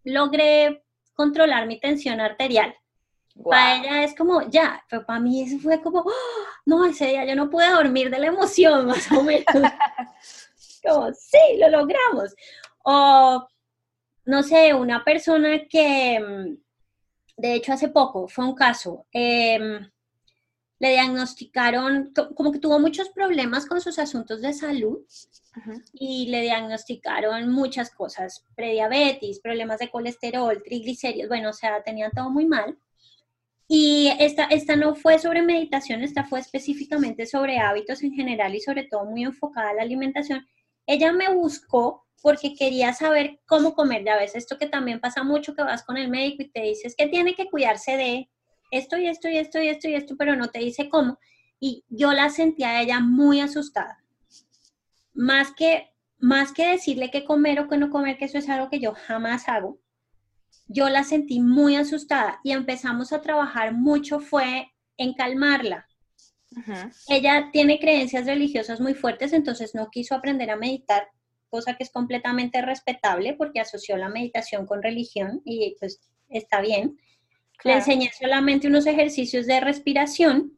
logré 0.04 0.84
controlar 1.14 1.68
mi 1.68 1.80
tensión 1.80 2.20
arterial. 2.20 2.76
Para 3.44 3.78
ella 3.78 4.04
es 4.04 4.16
como, 4.16 4.48
ya, 4.50 4.84
pero 4.88 5.06
para 5.06 5.20
mí 5.20 5.42
eso 5.42 5.58
fue 5.58 5.82
como, 5.82 6.02
¡oh! 6.02 6.12
no, 6.66 6.86
ese 6.86 7.08
día 7.08 7.26
yo 7.26 7.36
no 7.36 7.50
pude 7.50 7.70
dormir 7.72 8.12
de 8.12 8.20
la 8.20 8.28
emoción, 8.28 8.86
más 8.88 9.12
o 9.12 9.24
menos. 9.24 9.46
como, 10.84 11.12
sí, 11.14 11.58
lo 11.58 11.70
logramos. 11.70 12.36
O, 12.84 13.48
no 14.26 14.44
sé, 14.44 14.74
una 14.74 15.04
persona 15.04 15.62
que, 15.68 16.20
mm, 16.20 16.63
de 17.38 17.54
hecho, 17.54 17.74
hace 17.74 17.90
poco 17.90 18.28
fue 18.28 18.46
un 18.46 18.56
caso, 18.56 19.06
em, 19.12 19.90
le 20.80 20.90
diagnosticaron, 20.90 22.14
como 22.36 22.52
que 22.52 22.60
tuvo 22.60 22.80
muchos 22.80 23.10
problemas 23.10 23.66
con 23.66 23.80
sus 23.82 24.00
asuntos 24.00 24.42
de 24.42 24.54
salud 24.54 25.00
y 25.94 26.28
le 26.28 26.42
diagnosticaron 26.42 27.50
muchas 27.50 27.90
cosas, 27.92 28.44
prediabetes, 28.56 29.40
problemas 29.40 29.80
de 29.80 29.90
colesterol, 29.90 30.62
triglicéridos, 30.64 31.30
bueno, 31.30 31.52
o 31.52 31.54
sea, 31.54 31.82
tenían 31.84 32.12
todo 32.12 32.30
muy 32.30 32.46
mal. 32.46 32.78
Y 33.68 34.12
esta, 34.20 34.44
esta 34.46 34.76
no 34.76 34.94
fue 34.94 35.20
sobre 35.20 35.42
meditación, 35.42 36.04
esta 36.04 36.26
fue 36.26 36.40
específicamente 36.40 37.26
sobre 37.26 37.60
hábitos 37.60 38.04
en 38.04 38.14
general 38.14 38.54
y 38.54 38.60
sobre 38.60 38.84
todo 38.84 39.06
muy 39.06 39.24
enfocada 39.24 39.70
a 39.70 39.74
la 39.74 39.84
alimentación. 39.84 40.46
Ella 40.86 41.14
me 41.14 41.34
buscó 41.34 42.03
porque 42.24 42.56
quería 42.56 42.94
saber 42.94 43.40
cómo 43.46 43.76
comer. 43.76 44.04
Ya 44.04 44.16
ves, 44.16 44.34
esto 44.34 44.58
que 44.58 44.66
también 44.66 45.00
pasa 45.00 45.24
mucho, 45.24 45.54
que 45.54 45.62
vas 45.62 45.84
con 45.84 45.98
el 45.98 46.10
médico 46.10 46.42
y 46.42 46.50
te 46.50 46.62
dices 46.62 46.96
que 46.98 47.08
tiene 47.08 47.36
que 47.36 47.52
cuidarse 47.52 47.98
de 47.98 48.32
esto 48.72 48.98
y 48.98 49.06
esto 49.06 49.30
y 49.30 49.38
esto 49.38 49.62
y 49.62 49.68
esto 49.68 49.88
y 49.90 49.94
esto, 49.94 50.16
pero 50.18 50.36
no 50.36 50.48
te 50.48 50.60
dice 50.60 50.90
cómo. 50.90 51.20
Y 51.60 51.84
yo 51.90 52.14
la 52.14 52.30
sentía 52.32 52.70
a 52.70 52.82
ella 52.82 53.00
muy 53.00 53.42
asustada 53.42 54.04
más 55.14 55.52
que, 55.54 55.92
más 56.18 56.52
que 56.52 56.68
decirle 56.68 57.12
qué 57.12 57.24
comer 57.24 57.60
o 57.60 57.68
qué 57.68 57.78
no 57.78 57.90
comer, 57.90 58.18
que 58.18 58.26
eso 58.26 58.38
es 58.38 58.50
algo 58.50 58.70
que 58.70 58.80
yo 58.80 58.94
jamás 58.94 59.48
hago, 59.48 59.80
yo 60.68 60.90
la 60.90 61.04
sentí 61.04 61.40
muy 61.40 61.76
asustada 61.76 62.40
y 62.44 62.52
empezamos 62.52 63.14
a 63.14 63.22
trabajar 63.22 63.74
mucho 63.74 64.20
fue 64.20 64.72
en 64.98 65.14
calmarla. 65.14 65.88
Ella 67.08 67.50
tiene 67.52 67.80
creencias 67.80 68.26
religiosas 68.26 68.80
muy 68.80 68.94
fuertes, 68.94 69.34
entonces 69.34 69.74
no 69.74 69.90
quiso 69.90 70.16
aprender 70.16 70.52
a 70.52 70.56
meditar, 70.56 71.08
cosa 71.54 71.76
que 71.76 71.84
es 71.84 71.92
completamente 71.92 72.64
respetable 72.64 73.36
porque 73.36 73.60
asoció 73.60 73.96
la 73.96 74.10
meditación 74.10 74.66
con 74.66 74.82
religión 74.82 75.40
y 75.46 75.76
pues 75.80 76.02
está 76.30 76.62
bien. 76.62 76.98
Le 77.64 77.74
enseñé 77.74 78.10
solamente 78.20 78.68
unos 78.68 78.88
ejercicios 78.88 79.46
de 79.46 79.60
respiración 79.60 80.58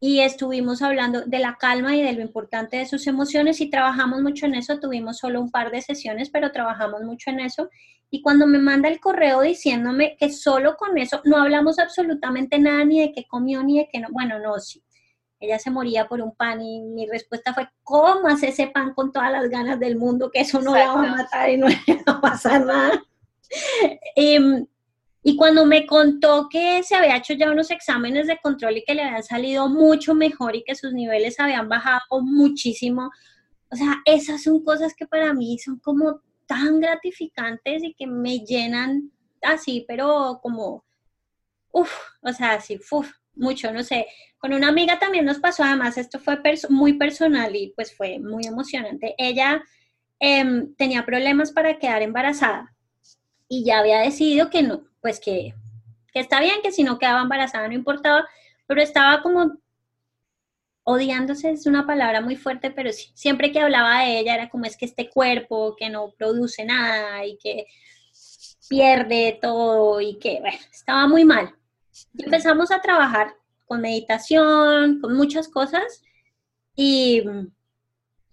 y 0.00 0.20
estuvimos 0.20 0.82
hablando 0.82 1.22
de 1.22 1.38
la 1.38 1.54
calma 1.54 1.94
y 1.94 2.02
de 2.02 2.14
lo 2.14 2.20
importante 2.20 2.78
de 2.78 2.86
sus 2.86 3.06
emociones 3.06 3.60
y 3.60 3.70
trabajamos 3.70 4.22
mucho 4.22 4.46
en 4.46 4.56
eso. 4.56 4.80
Tuvimos 4.80 5.18
solo 5.18 5.40
un 5.40 5.52
par 5.52 5.70
de 5.70 5.82
sesiones, 5.82 6.30
pero 6.30 6.50
trabajamos 6.50 7.02
mucho 7.02 7.30
en 7.30 7.38
eso. 7.38 7.70
Y 8.10 8.20
cuando 8.20 8.48
me 8.48 8.58
manda 8.58 8.88
el 8.88 8.98
correo 8.98 9.42
diciéndome 9.42 10.16
que 10.18 10.30
solo 10.30 10.76
con 10.76 10.98
eso 10.98 11.22
no 11.24 11.36
hablamos 11.36 11.78
absolutamente 11.78 12.58
nada, 12.58 12.84
ni 12.84 13.00
de 13.02 13.12
qué 13.12 13.24
comió, 13.24 13.62
ni 13.62 13.78
de 13.78 13.88
qué 13.90 14.00
no, 14.00 14.08
bueno, 14.10 14.40
no, 14.40 14.58
sí. 14.58 14.82
Ella 15.44 15.58
se 15.58 15.70
moría 15.70 16.08
por 16.08 16.20
un 16.20 16.34
pan 16.34 16.62
y 16.62 16.80
mi 16.80 17.06
respuesta 17.06 17.52
fue, 17.52 17.68
comas 17.82 18.42
ese 18.42 18.68
pan 18.68 18.94
con 18.94 19.12
todas 19.12 19.30
las 19.30 19.48
ganas 19.48 19.78
del 19.78 19.96
mundo, 19.96 20.30
que 20.30 20.40
eso 20.40 20.60
no 20.60 20.74
la 20.74 20.92
va 20.92 21.04
a 21.04 21.16
matar 21.16 21.50
y 21.50 21.56
no 21.56 21.68
le 21.86 22.02
va 22.08 22.12
a 22.14 22.20
pasar 22.20 22.64
nada. 22.64 23.02
Em, 24.16 24.66
y 25.22 25.36
cuando 25.36 25.64
me 25.64 25.86
contó 25.86 26.48
que 26.50 26.82
se 26.82 26.94
había 26.94 27.16
hecho 27.16 27.34
ya 27.34 27.50
unos 27.50 27.70
exámenes 27.70 28.26
de 28.26 28.38
control 28.42 28.78
y 28.78 28.84
que 28.84 28.94
le 28.94 29.02
habían 29.02 29.22
salido 29.22 29.68
mucho 29.68 30.14
mejor 30.14 30.54
y 30.56 30.64
que 30.64 30.74
sus 30.74 30.92
niveles 30.92 31.40
habían 31.40 31.68
bajado 31.68 32.20
muchísimo, 32.20 33.10
o 33.70 33.76
sea, 33.76 34.02
esas 34.04 34.42
son 34.42 34.62
cosas 34.62 34.94
que 34.94 35.06
para 35.06 35.32
mí 35.32 35.58
son 35.58 35.78
como 35.78 36.20
tan 36.46 36.80
gratificantes 36.80 37.82
y 37.82 37.94
que 37.94 38.06
me 38.06 38.40
llenan 38.40 39.10
así, 39.42 39.84
pero 39.88 40.40
como, 40.42 40.84
uff, 41.72 41.92
o 42.22 42.32
sea, 42.32 42.54
así, 42.54 42.78
uff, 42.90 43.10
mucho, 43.36 43.72
no 43.72 43.82
sé. 43.82 44.06
Con 44.38 44.52
una 44.52 44.68
amiga 44.68 44.98
también 44.98 45.24
nos 45.24 45.38
pasó, 45.38 45.64
además, 45.64 45.96
esto 45.98 46.18
fue 46.18 46.38
muy 46.68 46.94
personal 46.94 47.54
y 47.56 47.72
pues 47.74 47.94
fue 47.94 48.18
muy 48.18 48.46
emocionante. 48.46 49.14
Ella 49.18 49.62
em, 50.18 50.74
tenía 50.76 51.04
problemas 51.04 51.52
para 51.52 51.78
quedar 51.78 52.02
embarazada 52.02 52.74
y 53.48 53.64
ya 53.64 53.78
había 53.80 53.98
decidido 54.00 54.50
que 54.50 54.62
no, 54.62 54.84
pues 55.00 55.20
que, 55.20 55.54
está 56.14 56.40
bien, 56.40 56.56
que 56.62 56.72
si 56.72 56.82
no 56.82 56.98
quedaba 56.98 57.22
embarazada 57.22 57.68
no 57.68 57.74
importaba, 57.74 58.26
pero 58.66 58.82
estaba 58.82 59.22
como 59.22 59.58
odiándose, 60.84 61.50
es 61.50 61.66
una 61.66 61.86
palabra 61.86 62.20
muy 62.20 62.36
fuerte, 62.36 62.70
pero 62.70 62.92
sí, 62.92 63.10
siempre 63.14 63.52
que 63.52 63.60
hablaba 63.60 64.00
de 64.00 64.18
ella 64.20 64.34
era 64.34 64.50
como 64.50 64.66
es 64.66 64.76
que 64.76 64.84
este 64.84 65.08
cuerpo 65.08 65.76
que 65.78 65.88
no 65.90 66.12
produce 66.18 66.64
nada 66.64 67.24
y 67.24 67.38
que 67.38 67.66
pierde 68.68 69.38
todo 69.40 70.00
y 70.00 70.18
que, 70.18 70.40
bueno, 70.40 70.58
estaba 70.72 71.06
muy 71.08 71.24
mal. 71.24 71.54
Y 72.14 72.24
empezamos 72.24 72.70
a 72.70 72.80
trabajar 72.80 73.34
con 73.66 73.80
meditación, 73.80 75.00
con 75.00 75.16
muchas 75.16 75.48
cosas 75.48 76.02
y 76.74 77.22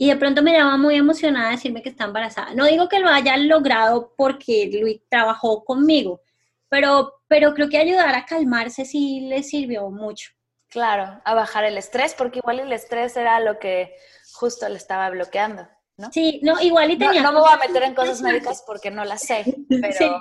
y 0.02 0.08
de 0.10 0.16
pronto 0.16 0.42
me 0.42 0.52
llama 0.52 0.78
muy 0.78 0.96
emocionada 0.96 1.52
decirme 1.52 1.84
que 1.84 1.90
está 1.90 2.06
embarazada. 2.06 2.56
No 2.56 2.66
digo 2.66 2.90
que 2.90 2.98
lo 2.98 3.08
haya 3.08 3.38
logrado 3.38 4.16
porque 4.18 4.68
Luis 4.82 5.00
trabajó 5.08 5.64
conmigo, 5.64 6.22
pero, 6.70 7.22
pero 7.28 7.54
creo 7.54 7.70
que 7.70 7.78
ayudar 7.78 8.16
a 8.16 8.26
calmarse 8.26 8.84
sí 8.84 9.28
le 9.30 9.44
sirvió 9.44 9.92
mucho. 9.92 10.32
Claro, 10.70 11.22
a 11.24 11.36
bajar 11.36 11.66
el 11.66 11.78
estrés, 11.78 12.16
porque 12.16 12.40
igual 12.40 12.62
el 12.62 12.74
estrés 12.74 13.16
era 13.16 13.40
lo 13.42 13.60
que 13.60 13.94
justo 14.34 14.68
le 14.68 14.78
estaba 14.78 15.08
bloqueando, 15.12 15.68
¿no? 15.98 16.12
Sí, 16.12 16.40
no, 16.42 16.60
igual 16.60 16.90
y 16.90 16.98
tenía... 16.98 17.22
No, 17.22 17.32
me 17.32 17.42
voy 17.42 17.52
a 17.54 17.58
meter 17.58 17.84
en 17.84 17.94
cosas 17.94 18.24
médicas 18.24 18.64
porque 18.66 18.90
no 18.90 19.06
las 19.06 19.22
sé, 19.22 19.56
pero... 19.70 20.20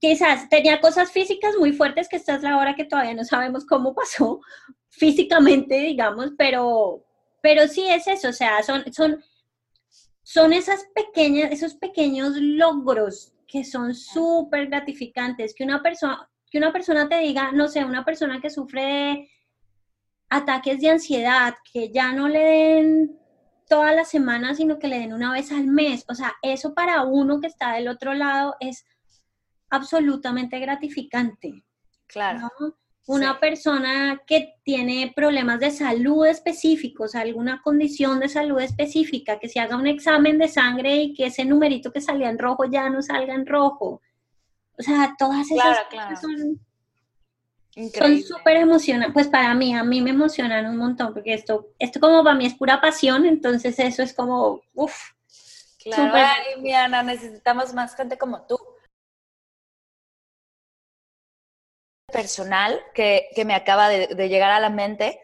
quizás 0.00 0.48
tenía 0.48 0.80
cosas 0.80 1.10
físicas 1.10 1.54
muy 1.58 1.72
fuertes, 1.72 2.08
que 2.08 2.16
esta 2.16 2.36
es 2.36 2.42
la 2.42 2.56
hora 2.58 2.74
que 2.74 2.84
todavía 2.84 3.14
no 3.14 3.24
sabemos 3.24 3.66
cómo 3.66 3.94
pasó 3.94 4.40
físicamente, 4.90 5.78
digamos, 5.78 6.32
pero, 6.36 7.04
pero 7.42 7.66
sí 7.68 7.86
es 7.88 8.06
eso, 8.06 8.28
o 8.28 8.32
sea, 8.32 8.62
son, 8.62 8.84
son, 8.92 9.22
son 10.22 10.52
esas 10.52 10.84
pequeñas, 10.94 11.50
esos 11.52 11.74
pequeños 11.74 12.36
logros 12.36 13.32
que 13.46 13.64
son 13.64 13.94
súper 13.94 14.68
gratificantes, 14.68 15.54
que 15.54 15.64
una 15.64 15.82
persona, 15.82 16.28
que 16.50 16.58
una 16.58 16.72
persona 16.72 17.08
te 17.08 17.18
diga, 17.18 17.50
no 17.52 17.68
sé, 17.68 17.84
una 17.84 18.04
persona 18.04 18.40
que 18.40 18.50
sufre 18.50 18.82
de 18.82 19.30
ataques 20.28 20.80
de 20.80 20.90
ansiedad, 20.90 21.54
que 21.72 21.90
ya 21.90 22.12
no 22.12 22.28
le 22.28 22.40
den 22.40 23.18
todas 23.68 23.94
las 23.94 24.08
semanas, 24.08 24.58
sino 24.58 24.78
que 24.78 24.88
le 24.88 24.98
den 24.98 25.12
una 25.12 25.32
vez 25.32 25.52
al 25.52 25.66
mes. 25.66 26.04
O 26.08 26.14
sea, 26.14 26.34
eso 26.42 26.74
para 26.74 27.04
uno 27.04 27.40
que 27.40 27.46
está 27.46 27.72
del 27.72 27.88
otro 27.88 28.14
lado 28.14 28.54
es 28.60 28.84
absolutamente 29.70 30.58
gratificante. 30.58 31.64
Claro. 32.06 32.48
Una 33.06 33.40
persona 33.40 34.22
que 34.26 34.54
tiene 34.64 35.12
problemas 35.16 35.60
de 35.60 35.70
salud 35.70 36.26
específicos, 36.26 37.14
alguna 37.14 37.62
condición 37.62 38.20
de 38.20 38.28
salud 38.28 38.60
específica, 38.60 39.38
que 39.38 39.48
se 39.48 39.60
haga 39.60 39.76
un 39.76 39.86
examen 39.86 40.38
de 40.38 40.48
sangre 40.48 40.96
y 40.96 41.14
que 41.14 41.26
ese 41.26 41.44
numerito 41.44 41.90
que 41.90 42.02
salía 42.02 42.28
en 42.28 42.38
rojo 42.38 42.66
ya 42.66 42.90
no 42.90 43.00
salga 43.00 43.34
en 43.34 43.46
rojo. 43.46 44.02
O 44.78 44.82
sea, 44.82 45.14
todas 45.18 45.50
esas 45.50 45.84
cosas 45.90 46.20
son 46.20 46.60
son 47.94 48.22
súper 48.22 48.56
emocionantes, 48.56 49.14
pues 49.14 49.28
para 49.28 49.54
mí, 49.54 49.74
a 49.74 49.84
mí 49.84 50.00
me 50.00 50.10
emocionan 50.10 50.66
un 50.66 50.76
montón, 50.76 51.14
porque 51.14 51.34
esto, 51.34 51.68
esto 51.78 52.00
como 52.00 52.24
para 52.24 52.36
mí 52.36 52.46
es 52.46 52.54
pura 52.54 52.80
pasión, 52.80 53.24
entonces 53.24 53.78
eso 53.78 54.02
es 54.02 54.12
como, 54.12 54.62
uff. 54.74 55.12
Claro, 55.82 56.12
ay, 56.14 56.60
mi 56.60 56.72
Ana, 56.74 57.02
necesitamos 57.02 57.72
más 57.72 57.94
gente 57.94 58.18
como 58.18 58.42
tú. 58.42 58.58
Personal 62.12 62.80
que, 62.94 63.28
que 63.34 63.44
me 63.44 63.54
acaba 63.54 63.88
de, 63.88 64.28
llegar 64.28 64.50
a 64.50 64.60
la 64.60 64.70
mente, 64.70 65.20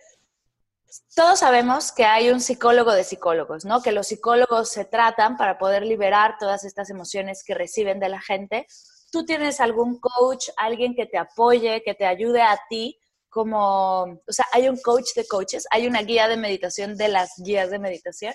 todos 1.14 1.40
sabemos 1.40 1.92
que 1.92 2.04
hay 2.04 2.30
un 2.30 2.40
psicólogo 2.40 2.92
de 2.92 3.04
psicólogos, 3.04 3.64
¿no? 3.64 3.82
Que 3.82 3.92
los 3.92 4.06
psicólogos 4.06 4.70
se 4.70 4.84
tratan 4.84 5.36
para 5.36 5.58
poder 5.58 5.84
liberar 5.84 6.36
todas 6.38 6.64
estas 6.64 6.90
emociones 6.90 7.42
que 7.44 7.54
reciben 7.54 8.00
de 8.00 8.08
la 8.08 8.20
gente 8.20 8.66
tú 9.14 9.24
tienes 9.24 9.60
algún 9.60 10.00
coach, 10.00 10.48
alguien 10.56 10.92
que 10.96 11.06
te 11.06 11.18
apoye, 11.18 11.84
que 11.84 11.94
te 11.94 12.04
ayude 12.04 12.42
a 12.42 12.58
ti, 12.68 12.98
como, 13.28 14.02
o 14.02 14.32
sea, 14.32 14.44
hay 14.52 14.68
un 14.68 14.76
coach 14.76 15.14
de 15.14 15.24
coaches, 15.24 15.68
hay 15.70 15.86
una 15.86 16.02
guía 16.02 16.26
de 16.26 16.36
meditación 16.36 16.96
de 16.96 17.06
las 17.06 17.30
guías 17.38 17.70
de 17.70 17.78
meditación. 17.78 18.34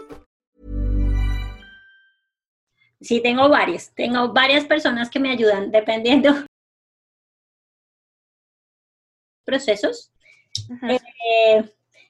Sí, 3.01 3.19
tengo 3.21 3.49
varios. 3.49 3.89
Tengo 3.95 4.31
varias 4.31 4.65
personas 4.65 5.09
que 5.09 5.19
me 5.19 5.31
ayudan 5.31 5.71
dependiendo 5.71 6.29
procesos. 9.45 10.11
Eh, 10.83 11.63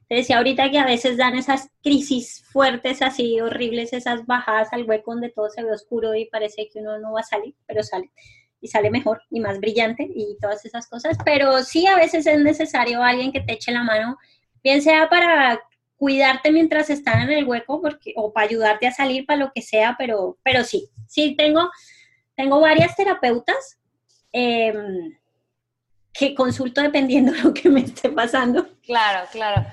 te 0.09 0.15
decía 0.15 0.37
ahorita 0.37 0.69
que 0.69 0.79
a 0.79 0.85
veces 0.85 1.15
dan 1.15 1.35
esas 1.35 1.69
crisis 1.81 2.43
fuertes, 2.51 3.01
así 3.01 3.39
horribles, 3.39 3.93
esas 3.93 4.25
bajadas 4.25 4.73
al 4.73 4.83
hueco 4.83 5.11
donde 5.11 5.29
todo 5.29 5.49
se 5.49 5.63
ve 5.63 5.71
oscuro 5.71 6.13
y 6.13 6.25
parece 6.25 6.67
que 6.71 6.79
uno 6.79 6.99
no 6.99 7.13
va 7.13 7.21
a 7.21 7.23
salir, 7.23 7.55
pero 7.65 7.81
sale. 7.83 8.11
Y 8.59 8.67
sale 8.67 8.91
mejor 8.91 9.21
y 9.31 9.39
más 9.39 9.59
brillante 9.59 10.07
y 10.13 10.37
todas 10.39 10.65
esas 10.65 10.87
cosas. 10.87 11.17
Pero 11.23 11.63
sí, 11.63 11.87
a 11.87 11.95
veces 11.95 12.27
es 12.27 12.39
necesario 12.41 13.01
alguien 13.01 13.31
que 13.31 13.39
te 13.39 13.53
eche 13.53 13.71
la 13.71 13.83
mano, 13.83 14.17
bien 14.61 14.81
sea 14.81 15.09
para 15.09 15.59
cuidarte 16.01 16.51
mientras 16.51 16.89
están 16.89 17.21
en 17.21 17.29
el 17.29 17.45
hueco 17.45 17.79
porque, 17.79 18.11
o 18.15 18.33
para 18.33 18.47
ayudarte 18.47 18.87
a 18.87 18.91
salir, 18.91 19.23
para 19.27 19.37
lo 19.37 19.51
que 19.53 19.61
sea, 19.61 19.93
pero, 19.99 20.39
pero 20.41 20.63
sí, 20.63 20.89
sí, 21.07 21.35
tengo, 21.37 21.69
tengo 22.35 22.59
varias 22.59 22.95
terapeutas. 22.95 23.77
Eh, 24.33 24.73
que 26.11 26.33
consulto 26.33 26.81
dependiendo 26.81 27.31
de 27.31 27.39
lo 27.43 27.53
que 27.53 27.69
me 27.69 27.81
esté 27.81 28.09
pasando. 28.09 28.67
Claro, 28.81 29.27
claro. 29.31 29.63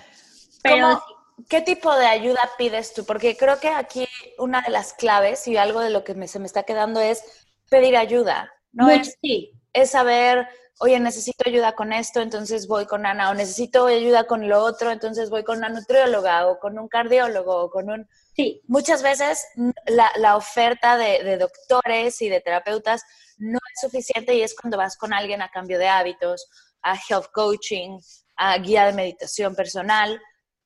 Pero 0.62 1.02
¿Qué 1.48 1.62
tipo 1.62 1.96
de 1.96 2.04
ayuda 2.04 2.40
pides 2.58 2.92
tú? 2.92 3.06
Porque 3.06 3.34
creo 3.34 3.58
que 3.58 3.68
aquí 3.68 4.06
una 4.36 4.60
de 4.60 4.70
las 4.70 4.92
claves 4.92 5.48
y 5.48 5.56
algo 5.56 5.80
de 5.80 5.88
lo 5.88 6.04
que 6.04 6.28
se 6.28 6.38
me 6.38 6.46
está 6.46 6.64
quedando 6.64 7.00
es 7.00 7.24
pedir 7.70 7.96
ayuda, 7.96 8.52
¿no? 8.72 8.90
es, 8.90 9.16
sí. 9.22 9.52
es 9.72 9.92
saber, 9.92 10.46
oye, 10.78 11.00
necesito 11.00 11.44
ayuda 11.46 11.74
con 11.74 11.92
esto, 11.92 12.20
entonces 12.20 12.66
voy 12.66 12.86
con 12.86 13.04
Ana, 13.06 13.30
o 13.30 13.34
necesito 13.34 13.86
ayuda 13.86 14.24
con 14.26 14.48
lo 14.48 14.62
otro, 14.62 14.90
entonces 14.90 15.30
voy 15.30 15.44
con 15.44 15.58
una 15.58 15.68
nutrióloga 15.68 16.46
o 16.46 16.58
con 16.58 16.78
un 16.78 16.88
cardiólogo 16.88 17.56
o 17.56 17.70
con 17.70 17.90
un... 17.90 18.08
Sí. 18.34 18.62
Muchas 18.68 19.02
veces 19.02 19.44
la, 19.86 20.10
la 20.16 20.36
oferta 20.36 20.96
de, 20.96 21.24
de 21.24 21.36
doctores 21.38 22.22
y 22.22 22.28
de 22.28 22.40
terapeutas 22.40 23.02
no 23.38 23.58
es 23.74 23.80
suficiente 23.80 24.34
y 24.34 24.42
es 24.42 24.54
cuando 24.54 24.76
vas 24.76 24.96
con 24.96 25.12
alguien 25.12 25.42
a 25.42 25.50
cambio 25.50 25.78
de 25.78 25.88
hábitos, 25.88 26.48
a 26.82 26.94
health 26.94 27.30
coaching, 27.32 27.98
a 28.36 28.56
guía 28.58 28.86
de 28.86 28.92
meditación 28.92 29.54
personal, 29.54 30.20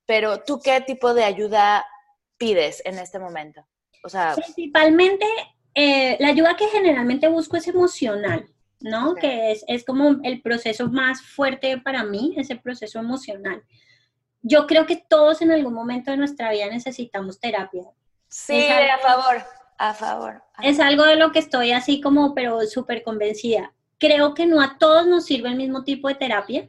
pero 0.06 0.42
tú 0.42 0.60
qué 0.60 0.80
tipo 0.82 1.14
de 1.14 1.24
ayuda 1.24 1.84
pides 2.36 2.82
en 2.84 2.98
este 2.98 3.18
momento? 3.18 3.66
O 4.04 4.08
sea, 4.08 4.34
principalmente 4.34 5.26
eh, 5.74 6.16
la 6.20 6.28
ayuda 6.28 6.56
que 6.56 6.68
generalmente 6.68 7.28
busco 7.28 7.56
es 7.56 7.66
emocional, 7.68 8.46
¿no? 8.82 9.14
Que 9.14 9.52
es, 9.52 9.64
es 9.68 9.84
como 9.84 10.20
el 10.22 10.42
proceso 10.42 10.88
más 10.88 11.22
fuerte 11.22 11.78
para 11.78 12.04
mí, 12.04 12.34
ese 12.36 12.56
proceso 12.56 12.98
emocional. 12.98 13.62
Yo 14.42 14.66
creo 14.66 14.86
que 14.86 15.04
todos 15.08 15.40
en 15.42 15.52
algún 15.52 15.74
momento 15.74 16.10
de 16.10 16.16
nuestra 16.16 16.50
vida 16.50 16.66
necesitamos 16.68 17.38
terapia. 17.38 17.84
Sí, 18.28 18.66
a 18.66 18.98
favor. 18.98 19.44
A 19.78 19.94
favor. 19.94 20.42
Es 20.62 20.80
algo 20.80 21.04
de 21.04 21.16
lo 21.16 21.32
que 21.32 21.38
estoy 21.38 21.72
así 21.72 22.00
como, 22.00 22.34
pero 22.34 22.60
súper 22.62 23.02
convencida. 23.02 23.72
Creo 23.98 24.34
que 24.34 24.46
no 24.46 24.60
a 24.60 24.78
todos 24.78 25.06
nos 25.06 25.26
sirve 25.26 25.48
el 25.48 25.56
mismo 25.56 25.84
tipo 25.84 26.08
de 26.08 26.14
terapia. 26.14 26.68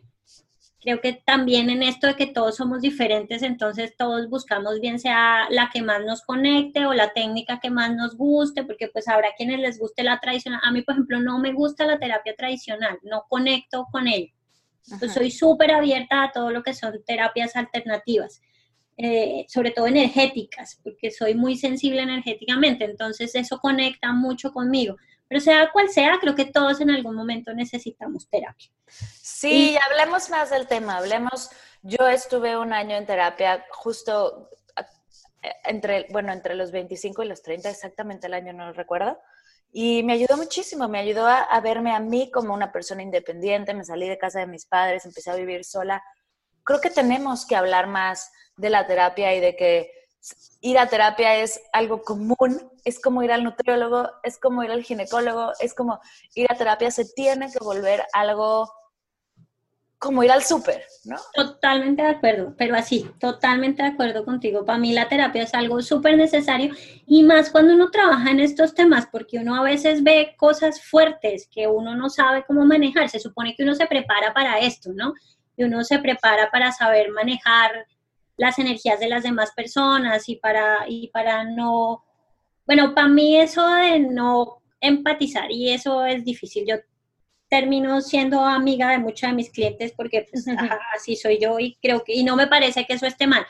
Creo 0.84 1.00
que 1.00 1.14
también 1.14 1.70
en 1.70 1.82
esto 1.82 2.08
de 2.08 2.16
que 2.16 2.28
todos 2.28 2.58
somos 2.58 2.82
diferentes, 2.82 3.42
entonces 3.42 3.96
todos 3.98 4.30
buscamos 4.30 4.82
bien 4.82 5.00
sea 5.00 5.48
la 5.50 5.70
que 5.72 5.82
más 5.82 6.04
nos 6.04 6.22
conecte 6.24 6.86
o 6.86 6.94
la 6.94 7.14
técnica 7.14 7.62
que 7.62 7.70
más 7.70 7.96
nos 7.96 8.18
guste, 8.18 8.66
porque 8.66 8.90
pues 8.90 9.08
habrá 9.08 9.30
quienes 9.38 9.62
les 9.62 9.80
guste 9.80 10.04
la 10.04 10.20
tradicional. 10.20 10.60
A 10.62 10.72
mí, 10.72 10.82
por 10.82 10.96
ejemplo, 10.96 11.22
no 11.22 11.40
me 11.40 11.54
gusta 11.54 11.86
la 11.86 12.00
terapia 12.00 12.36
tradicional, 12.36 13.00
no 13.04 13.24
conecto 13.30 13.88
con 13.94 14.10
ella. 14.10 14.34
Entonces, 14.92 15.14
soy 15.14 15.32
súper 15.32 15.72
abierta 15.72 16.24
a 16.24 16.32
todo 16.34 16.52
lo 16.52 16.64
que 16.64 16.74
son 16.74 17.02
terapias 17.06 17.56
alternativas. 17.56 18.42
Eh, 18.98 19.46
sobre 19.48 19.72
todo 19.72 19.88
energéticas, 19.88 20.80
porque 20.84 21.10
soy 21.10 21.34
muy 21.34 21.56
sensible 21.56 22.04
energéticamente, 22.04 22.86
entonces 22.86 23.34
eso 23.34 23.58
conecta 23.58 24.14
mucho 24.14 24.52
conmigo. 24.52 24.98
Pero 25.28 25.42
sea 25.42 25.72
cual 25.72 25.90
sea, 25.90 26.20
creo 26.20 26.36
que 26.36 26.46
todos 26.46 26.82
en 26.82 26.92
algún 26.92 27.16
momento 27.16 27.54
necesitamos 27.54 28.30
terapia. 28.30 28.70
Sí, 28.88 29.78
hablemos 29.90 30.30
más 30.30 30.50
del 30.50 30.68
tema, 30.68 30.98
hablemos, 30.98 31.50
yo 31.82 32.08
estuve 32.08 32.58
un 32.58 32.74
año 32.74 32.96
en 32.96 33.06
terapia 33.06 33.66
justo 33.72 34.50
entre, 35.64 36.08
bueno, 36.10 36.32
entre 36.32 36.56
los 36.56 36.72
25 36.72 37.24
y 37.24 37.28
los 37.28 37.42
30, 37.42 37.70
exactamente 37.70 38.28
el 38.28 38.34
año 38.34 38.54
no 38.54 38.68
lo 38.68 38.74
recuerdo, 38.74 39.20
y 39.72 40.04
me 40.04 40.14
ayudó 40.14 40.38
muchísimo, 40.38 40.88
me 40.88 41.00
ayudó 41.00 41.26
a, 41.26 41.42
a 41.42 41.60
verme 41.60 41.94
a 41.94 42.00
mí 42.00 42.30
como 42.32 42.54
una 42.54 42.72
persona 42.72 43.02
independiente, 43.02 43.74
me 43.74 43.84
salí 43.84 44.08
de 44.08 44.18
casa 44.18 44.40
de 44.40 44.48
mis 44.48 44.66
padres, 44.66 45.06
empecé 45.06 45.32
a 45.32 45.36
vivir 45.36 45.66
sola. 45.66 46.04
Creo 46.64 46.80
que 46.80 46.92
tenemos 46.92 47.48
que 47.48 47.56
hablar 47.56 47.88
más 47.88 48.32
de 48.56 48.70
la 48.70 48.86
terapia 48.86 49.34
y 49.34 49.40
de 49.40 49.56
que 49.56 49.92
ir 50.62 50.78
a 50.78 50.88
terapia 50.88 51.36
es 51.38 51.62
algo 51.74 52.02
común, 52.02 52.72
es 52.86 53.00
como 53.00 53.24
ir 53.24 53.32
al 53.32 53.44
nutriólogo, 53.44 54.10
es 54.24 54.40
como 54.40 54.64
ir 54.64 54.72
al 54.72 54.84
ginecólogo, 54.84 55.52
es 55.60 55.74
como 55.74 56.00
ir 56.36 56.48
a 56.50 56.56
terapia, 56.56 56.92
se 56.92 57.06
tiene 57.06 57.52
que 57.52 57.60
volver 57.60 58.04
algo 58.14 58.72
como 60.04 60.22
ir 60.22 60.34
al 60.34 60.44
súper, 60.44 60.84
¿no? 61.06 61.16
Totalmente 61.34 62.02
de 62.02 62.10
acuerdo, 62.10 62.54
pero 62.58 62.76
así, 62.76 63.10
totalmente 63.22 63.84
de 63.84 63.88
acuerdo 63.88 64.26
contigo. 64.26 64.66
Para 64.66 64.78
mí 64.78 64.92
la 64.92 65.08
terapia 65.08 65.44
es 65.44 65.54
algo 65.54 65.82
súper 65.82 66.18
necesario 66.18 66.76
y 67.06 67.24
más 67.24 67.50
cuando 67.50 67.74
uno 67.74 67.90
trabaja 67.90 68.30
en 68.30 68.42
estos 68.42 68.76
temas, 68.76 69.08
porque 69.10 69.38
uno 69.38 69.56
a 69.56 69.64
veces 69.64 70.04
ve 70.04 70.36
cosas 70.38 70.82
fuertes 70.82 71.48
que 71.50 71.68
uno 71.68 71.96
no 71.96 72.10
sabe 72.10 72.44
cómo 72.46 72.66
manejar. 72.66 73.08
Se 73.08 73.20
supone 73.22 73.56
que 73.56 73.64
uno 73.64 73.76
se 73.76 73.88
prepara 73.88 74.34
para 74.34 74.60
esto, 74.60 74.92
¿no? 74.94 75.14
Y 75.56 75.64
uno 75.64 75.86
se 75.86 76.00
prepara 76.00 76.52
para 76.52 76.74
saber 76.74 77.10
manejar 77.12 77.86
las 78.38 78.60
energías 78.60 79.00
de 79.00 79.10
las 79.10 79.24
demás 79.24 79.52
personas 79.56 80.28
y 80.30 80.36
para, 80.38 80.86
y 80.88 81.10
para 81.10 81.44
no, 81.44 82.04
bueno, 82.66 82.94
para 82.96 83.08
mí 83.08 83.38
eso 83.38 83.68
de 83.68 84.00
no 84.00 84.62
empatizar 84.80 85.52
y 85.52 85.70
eso 85.72 86.06
es 86.06 86.24
difícil. 86.26 86.66
Yo 86.68 86.76
termino 87.50 88.02
siendo 88.02 88.44
amiga 88.44 88.90
de 88.90 88.98
muchos 88.98 89.30
de 89.30 89.36
mis 89.36 89.52
clientes 89.52 89.94
porque 89.96 90.26
pues, 90.32 90.46
así 90.96 91.16
soy 91.16 91.40
yo 91.40 91.60
y 91.60 91.78
creo 91.82 92.04
que, 92.04 92.14
y 92.16 92.24
no 92.24 92.36
me 92.36 92.48
parece 92.48 92.86
que 92.86 92.94
eso 92.94 93.06
esté 93.06 93.28
mal. 93.28 93.46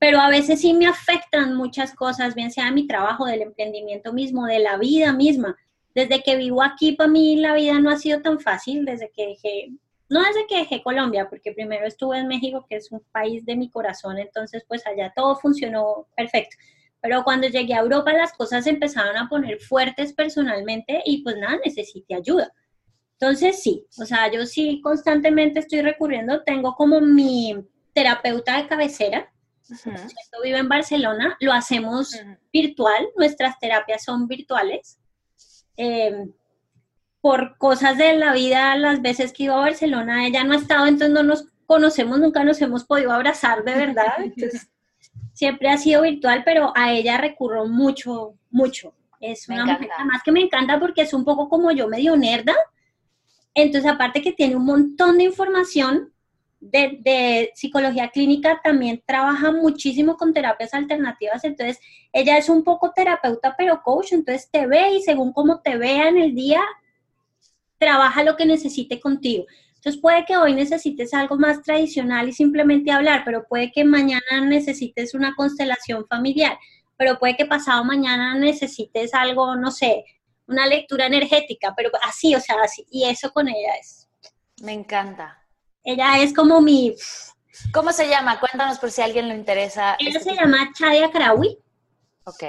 Pero 0.00 0.20
a 0.20 0.28
veces 0.28 0.60
sí 0.60 0.74
me 0.74 0.86
afectan 0.86 1.56
muchas 1.56 1.94
cosas, 1.94 2.34
bien 2.34 2.50
sea 2.50 2.70
mi 2.70 2.86
trabajo, 2.86 3.26
del 3.26 3.42
emprendimiento 3.42 4.12
mismo, 4.12 4.46
de 4.46 4.60
la 4.60 4.76
vida 4.76 5.12
misma. 5.12 5.56
Desde 5.94 6.22
que 6.22 6.36
vivo 6.36 6.62
aquí, 6.62 6.92
para 6.92 7.10
mí 7.10 7.36
la 7.36 7.54
vida 7.54 7.80
no 7.80 7.90
ha 7.90 7.96
sido 7.96 8.20
tan 8.22 8.38
fácil, 8.38 8.84
desde 8.84 9.10
que 9.10 9.26
dejé, 9.26 9.70
no 10.08 10.22
desde 10.22 10.46
que 10.46 10.58
dejé 10.58 10.82
Colombia, 10.82 11.28
porque 11.28 11.52
primero 11.52 11.86
estuve 11.86 12.18
en 12.18 12.28
México, 12.28 12.66
que 12.68 12.76
es 12.76 12.90
un 12.90 13.00
país 13.12 13.44
de 13.44 13.56
mi 13.56 13.70
corazón, 13.70 14.18
entonces 14.18 14.64
pues 14.66 14.86
allá 14.86 15.12
todo 15.14 15.36
funcionó 15.36 16.08
perfecto 16.16 16.56
pero 17.00 17.22
cuando 17.22 17.48
llegué 17.48 17.74
a 17.74 17.80
Europa 17.80 18.12
las 18.12 18.32
cosas 18.32 18.66
empezaron 18.66 19.16
a 19.16 19.28
poner 19.28 19.60
fuertes 19.60 20.12
personalmente 20.12 21.02
y 21.04 21.22
pues 21.22 21.36
nada, 21.36 21.58
necesité 21.64 22.14
ayuda. 22.14 22.52
Entonces 23.20 23.62
sí, 23.62 23.84
o 23.98 24.04
sea, 24.04 24.30
yo 24.30 24.46
sí 24.46 24.80
constantemente 24.82 25.60
estoy 25.60 25.82
recurriendo, 25.82 26.42
tengo 26.44 26.74
como 26.74 27.00
mi 27.00 27.56
terapeuta 27.92 28.56
de 28.56 28.68
cabecera, 28.68 29.32
yo 29.68 30.42
vivo 30.42 30.56
en 30.56 30.68
Barcelona, 30.68 31.36
lo 31.40 31.52
hacemos 31.52 32.18
virtual, 32.52 33.08
nuestras 33.16 33.58
terapias 33.58 34.04
son 34.04 34.26
virtuales. 34.26 34.98
Em, 35.76 36.32
por 37.20 37.58
cosas 37.58 37.98
de 37.98 38.16
la 38.16 38.32
vida, 38.32 38.76
las 38.76 39.02
veces 39.02 39.32
que 39.32 39.44
iba 39.44 39.54
a 39.54 39.60
Barcelona, 39.60 40.26
ella 40.26 40.44
no 40.44 40.54
ha 40.54 40.56
estado, 40.56 40.86
entonces 40.86 41.14
no 41.14 41.22
nos 41.22 41.46
conocemos, 41.66 42.18
nunca 42.18 42.44
nos 42.44 42.60
hemos 42.62 42.84
podido 42.84 43.12
abrazar 43.12 43.62
de 43.64 43.74
verdad. 43.74 44.14
Entonces, 44.18 44.70
siempre 45.34 45.68
ha 45.68 45.76
sido 45.76 46.02
virtual, 46.02 46.42
pero 46.44 46.72
a 46.74 46.92
ella 46.92 47.18
recurro 47.18 47.66
mucho, 47.66 48.34
mucho. 48.50 48.94
Es 49.20 49.48
una 49.48 49.66
mujer 49.66 49.90
además 49.96 50.22
que 50.24 50.32
me 50.32 50.40
encanta 50.40 50.80
porque 50.80 51.02
es 51.02 51.12
un 51.12 51.24
poco 51.24 51.48
como 51.48 51.70
yo, 51.72 51.86
medio 51.88 52.16
nerda. 52.16 52.54
Entonces, 53.54 53.90
aparte 53.90 54.22
que 54.22 54.32
tiene 54.32 54.56
un 54.56 54.64
montón 54.64 55.18
de 55.18 55.24
información 55.24 56.12
de, 56.60 56.98
de, 57.02 57.50
psicología 57.54 58.08
clínica, 58.08 58.60
también 58.62 59.02
trabaja 59.04 59.52
muchísimo 59.52 60.16
con 60.16 60.32
terapias 60.32 60.72
alternativas. 60.72 61.44
Entonces, 61.44 61.78
ella 62.12 62.38
es 62.38 62.48
un 62.48 62.64
poco 62.64 62.92
terapeuta, 62.92 63.54
pero 63.58 63.82
coach. 63.82 64.12
Entonces, 64.12 64.48
te 64.50 64.66
ve 64.66 64.94
y 64.94 65.02
según 65.02 65.32
cómo 65.32 65.60
te 65.60 65.76
vea 65.76 66.08
en 66.08 66.18
el 66.18 66.34
día, 66.34 66.62
trabaja 67.78 68.22
lo 68.22 68.36
que 68.36 68.46
necesite 68.46 69.00
contigo. 69.00 69.44
Entonces 69.76 70.00
puede 70.00 70.24
que 70.24 70.36
hoy 70.36 70.54
necesites 70.54 71.14
algo 71.14 71.38
más 71.38 71.62
tradicional 71.62 72.28
y 72.28 72.32
simplemente 72.32 72.90
hablar, 72.90 73.22
pero 73.24 73.46
puede 73.48 73.70
que 73.70 73.84
mañana 73.84 74.40
necesites 74.44 75.14
una 75.14 75.34
constelación 75.36 76.04
familiar, 76.08 76.58
pero 76.96 77.18
puede 77.18 77.36
que 77.36 77.46
pasado 77.46 77.84
mañana 77.84 78.34
necesites 78.34 79.14
algo, 79.14 79.54
no 79.54 79.70
sé, 79.70 80.04
una 80.48 80.66
lectura 80.66 81.06
energética, 81.06 81.74
pero 81.76 81.90
así, 82.02 82.34
o 82.34 82.40
sea, 82.40 82.56
así. 82.62 82.84
Y 82.90 83.04
eso 83.04 83.30
con 83.32 83.48
ella 83.48 83.74
es. 83.80 84.08
Me 84.62 84.72
encanta. 84.72 85.46
Ella 85.84 86.18
es 86.18 86.34
como 86.34 86.60
mi... 86.60 86.94
¿Cómo 87.72 87.92
se 87.92 88.08
llama? 88.08 88.40
Cuéntanos 88.40 88.78
por 88.78 88.90
si 88.90 89.00
a 89.00 89.04
alguien 89.04 89.28
le 89.28 89.34
interesa. 89.34 89.96
Ella 89.98 90.20
se 90.20 90.34
llama 90.34 90.72
Chadia 90.74 91.10
Karawi. 91.10 91.58
Ok. 92.24 92.42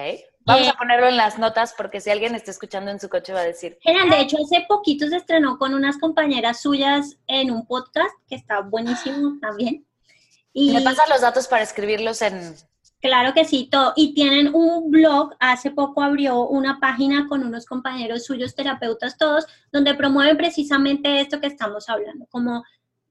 Vamos 0.49 0.67
a 0.67 0.73
ponerlo 0.73 1.07
en 1.07 1.17
las 1.17 1.37
notas 1.37 1.73
porque 1.77 2.01
si 2.01 2.09
alguien 2.09 2.35
está 2.35 2.51
escuchando 2.51 2.91
en 2.91 2.99
su 2.99 3.07
coche 3.09 3.33
va 3.33 3.41
a 3.41 3.45
decir. 3.45 3.77
General, 3.81 4.09
de 4.09 4.21
hecho, 4.21 4.37
hace 4.43 4.65
poquito 4.67 5.07
se 5.07 5.17
estrenó 5.17 5.57
con 5.57 5.73
unas 5.73 5.97
compañeras 5.97 6.61
suyas 6.61 7.17
en 7.27 7.51
un 7.51 7.65
podcast 7.67 8.11
que 8.27 8.35
está 8.35 8.61
buenísimo 8.61 9.37
también. 9.41 9.85
Y 10.51 10.73
me 10.73 10.81
pasan 10.81 11.09
los 11.09 11.21
datos 11.21 11.47
para 11.47 11.63
escribirlos 11.63 12.21
en. 12.21 12.55
Claro 13.01 13.33
que 13.33 13.45
sí, 13.45 13.69
todo. 13.71 13.93
Y 13.95 14.13
tienen 14.13 14.53
un 14.53 14.91
blog, 14.91 15.33
hace 15.39 15.71
poco 15.71 16.01
abrió 16.01 16.47
una 16.47 16.79
página 16.81 17.27
con 17.29 17.45
unos 17.45 17.65
compañeros 17.65 18.25
suyos, 18.25 18.55
terapeutas 18.55 19.17
todos, 19.17 19.45
donde 19.71 19.93
promueven 19.93 20.35
precisamente 20.35 21.21
esto 21.21 21.39
que 21.39 21.47
estamos 21.47 21.87
hablando, 21.87 22.25
como 22.29 22.65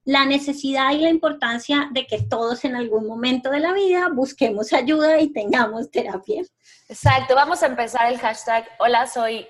la 0.09 0.25
necesidad 0.25 0.93
y 0.93 1.01
la 1.01 1.11
importancia 1.11 1.91
de 1.93 2.07
que 2.07 2.23
todos 2.23 2.65
en 2.65 2.75
algún 2.75 3.07
momento 3.07 3.51
de 3.51 3.61
la 3.61 3.75
vida 3.75 4.09
busquemos 4.11 4.73
ayuda 4.73 5.21
y 5.21 5.31
tengamos 5.35 5.91
terapia. 5.91 6.45
Exacto, 6.89 7.35
vamos 7.35 7.63
a 7.63 7.67
empezar 7.67 8.11
el 8.11 8.19
hashtag 8.19 8.67
hola 8.79 9.07
soy 9.07 9.47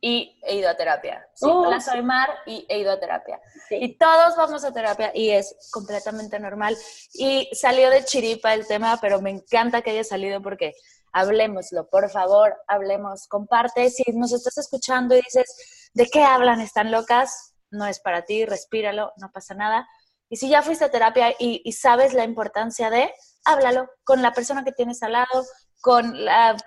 y 0.00 0.40
he 0.42 0.56
ido 0.56 0.70
a 0.70 0.74
terapia. 0.74 1.22
Oh. 1.42 1.66
hola 1.66 1.82
soy 1.82 2.00
Mar 2.00 2.30
y 2.46 2.64
he 2.66 2.78
ido 2.78 2.92
a 2.92 2.98
terapia. 2.98 3.42
Y 3.68 3.98
todos 3.98 4.36
vamos 4.38 4.64
a 4.64 4.72
terapia 4.72 5.10
y 5.14 5.32
es 5.32 5.54
completamente 5.70 6.40
normal. 6.40 6.74
Y 7.12 7.50
salió 7.52 7.90
de 7.90 8.06
chiripa 8.06 8.54
el 8.54 8.66
tema, 8.66 8.98
pero 9.02 9.20
me 9.20 9.28
encanta 9.28 9.82
que 9.82 9.90
haya 9.90 10.04
salido 10.04 10.40
porque 10.40 10.72
hablemoslo, 11.12 11.86
por 11.90 12.08
favor, 12.08 12.56
hablemos, 12.68 13.28
comparte. 13.28 13.90
Si 13.90 14.02
nos 14.12 14.32
estás 14.32 14.56
escuchando 14.56 15.14
y 15.14 15.20
dices, 15.20 15.90
¿de 15.92 16.06
qué 16.06 16.24
hablan? 16.24 16.62
¿Están 16.62 16.90
locas? 16.90 17.52
No 17.70 17.86
es 17.86 18.00
para 18.00 18.22
ti, 18.22 18.44
respíralo, 18.44 19.12
no 19.16 19.30
pasa 19.30 19.54
nada. 19.54 19.88
Y 20.30 20.36
si 20.36 20.48
ya 20.48 20.62
fuiste 20.62 20.84
a 20.84 20.90
terapia 20.90 21.34
y, 21.38 21.72
sabes 21.72 22.12
la 22.12 22.24
importancia 22.24 22.90
de, 22.90 23.12
háblalo 23.44 23.88
con 24.04 24.20
la 24.20 24.32
persona 24.32 24.62
que 24.62 24.72
tienes 24.72 25.02
al 25.02 25.12
lado, 25.12 25.44
con 25.80 26.14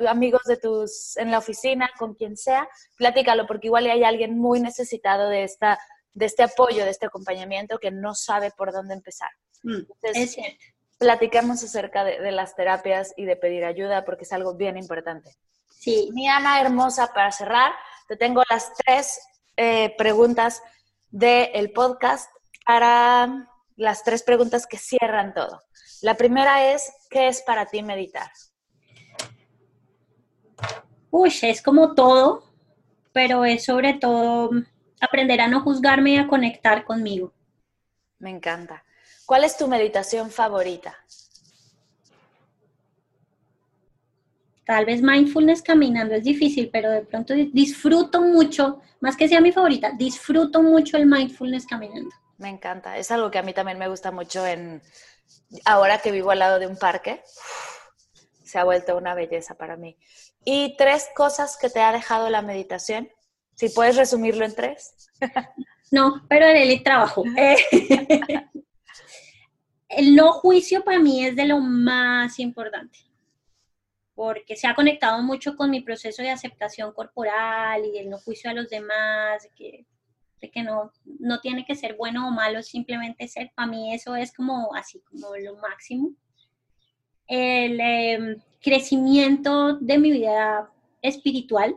amigos 0.08 0.44
de 0.46 0.58
tus, 0.58 1.18
en 1.18 1.32
la 1.32 1.38
oficina, 1.38 1.90
con 2.00 2.16
quien 2.16 2.38
sea, 2.38 2.68
platícalo, 2.96 3.46
porque 3.46 3.68
igual 3.68 3.86
hay 3.86 4.04
alguien 4.04 4.38
muy 4.38 4.62
necesitado 4.62 5.30
de, 5.30 5.44
esta, 5.44 5.78
de 6.14 6.26
este 6.26 6.44
apoyo, 6.44 6.86
de 6.86 6.92
este 6.92 7.06
acompañamiento, 7.06 7.78
que 7.78 7.92
no 7.92 8.16
sabe 8.16 8.52
por 8.52 8.72
dónde 8.72 8.96
empezar. 8.96 9.30
Mm, 9.64 9.82
es 10.02 10.34
cierto. 10.34 10.58
Platiquemos 10.98 11.64
acerca 11.64 12.04
de, 12.04 12.32
las 12.32 12.56
terapias 12.56 13.14
y 13.18 13.26
de 13.26 13.36
pedir 13.36 13.66
ayuda, 13.66 14.06
porque 14.06 14.24
es 14.24 14.34
algo 14.34 14.56
bien 14.56 14.78
importante. 14.78 15.36
Sí. 15.80 16.10
Mi 16.14 16.28
Ana 16.28 16.62
hermosa, 16.62 17.12
para 17.14 17.32
cerrar, 17.32 17.74
te 18.08 18.16
tengo 18.16 18.44
las 18.50 18.72
tres 18.76 19.20
eh, 19.58 19.96
preguntas 19.98 20.62
del 21.12 21.72
podcast 21.72 22.32
para 22.66 23.48
las 23.76 24.04
tres 24.04 24.24
preguntas 24.24 24.66
que 24.66 24.78
cierran 24.78 25.34
todo. 25.34 25.62
La 26.02 26.16
primera 26.16 26.74
es, 26.74 26.92
¿qué 27.10 27.28
es 27.28 27.42
para 27.42 27.66
ti 27.66 27.84
meditar? 27.84 28.32
Uy, 31.10 31.34
es 31.42 31.62
como 31.62 31.94
todo, 31.94 32.44
pero 33.12 33.44
es 33.46 33.66
sobre 33.66 33.96
todo 33.96 34.52
aprender 35.02 35.42
a 35.42 35.48
no 35.48 35.62
juzgarme 35.62 36.12
y 36.12 36.18
a 36.18 36.28
conectar 36.28 36.86
conmigo. 36.86 37.34
Me 38.20 38.30
encanta. 38.30 38.84
¿Cuál 39.26 39.44
es 39.44 39.58
tu 39.58 39.68
meditación 39.68 40.30
favorita? 40.30 40.96
Tal 44.72 44.86
vez 44.86 45.02
mindfulness 45.02 45.62
caminando 45.62 46.16
es 46.16 46.24
difícil, 46.24 46.70
pero 46.72 46.90
de 46.90 47.02
pronto 47.02 47.34
disfruto 47.34 48.22
mucho, 48.22 48.80
más 49.02 49.18
que 49.18 49.28
sea 49.28 49.42
mi 49.42 49.52
favorita, 49.52 49.92
disfruto 49.98 50.64
mucho 50.64 50.96
el 50.96 51.08
mindfulness 51.08 51.68
caminando. 51.68 52.10
Me 52.38 52.48
encanta, 52.48 52.98
es 52.98 53.12
algo 53.12 53.30
que 53.30 53.38
a 53.38 53.44
mí 53.44 53.54
también 53.54 53.78
me 53.78 53.90
gusta 53.90 54.12
mucho 54.12 54.48
en 54.48 54.82
ahora 55.66 55.98
que 55.98 56.14
vivo 56.14 56.32
al 56.32 56.40
lado 56.40 56.58
de 56.58 56.68
un 56.68 56.78
parque. 56.78 57.22
Se 58.46 58.60
ha 58.60 58.64
vuelto 58.64 58.96
una 58.96 59.14
belleza 59.14 59.56
para 59.56 59.76
mí. 59.76 59.98
Y 60.46 60.78
tres 60.78 61.10
cosas 61.18 61.58
que 61.58 61.70
te 61.70 61.82
ha 61.82 61.92
dejado 61.92 62.30
la 62.30 62.42
meditación. 62.42 63.10
Si 63.56 63.68
puedes 63.68 63.98
resumirlo 63.98 64.46
en 64.46 64.56
tres. 64.56 64.96
No, 65.94 66.26
pero 66.30 66.46
en 66.46 66.56
el 66.56 66.82
trabajo. 66.82 67.26
el 69.90 70.16
no 70.16 70.32
juicio 70.32 70.86
para 70.86 71.00
mí 71.00 71.26
es 71.26 71.36
de 71.36 71.44
lo 71.44 71.60
más 71.60 72.40
importante 72.40 73.11
porque 74.22 74.56
se 74.56 74.68
ha 74.68 74.76
conectado 74.76 75.24
mucho 75.24 75.58
con 75.58 75.72
mi 75.72 75.82
proceso 75.82 76.22
de 76.22 76.30
aceptación 76.30 76.94
corporal 76.94 77.82
y 77.84 77.98
el 77.98 78.08
no 78.08 78.20
juicio 78.20 78.52
a 78.52 78.54
los 78.54 78.70
demás, 78.70 79.42
de 79.42 79.50
que, 79.56 80.52
que 80.52 80.62
no, 80.62 80.92
no 81.20 81.40
tiene 81.40 81.66
que 81.66 81.74
ser 81.74 81.96
bueno 81.96 82.28
o 82.28 82.32
malo, 82.32 82.62
simplemente 82.62 83.28
ser, 83.28 83.52
para 83.56 83.68
mí 83.68 83.96
eso 83.96 84.16
es 84.16 84.32
como 84.32 84.76
así, 84.76 85.02
como 85.10 85.36
lo 85.38 85.56
máximo. 85.58 86.12
El 87.26 87.80
em, 87.80 88.36
crecimiento 88.62 89.78
de 89.78 89.98
mi 89.98 90.12
vida 90.12 90.70
espiritual, 91.02 91.76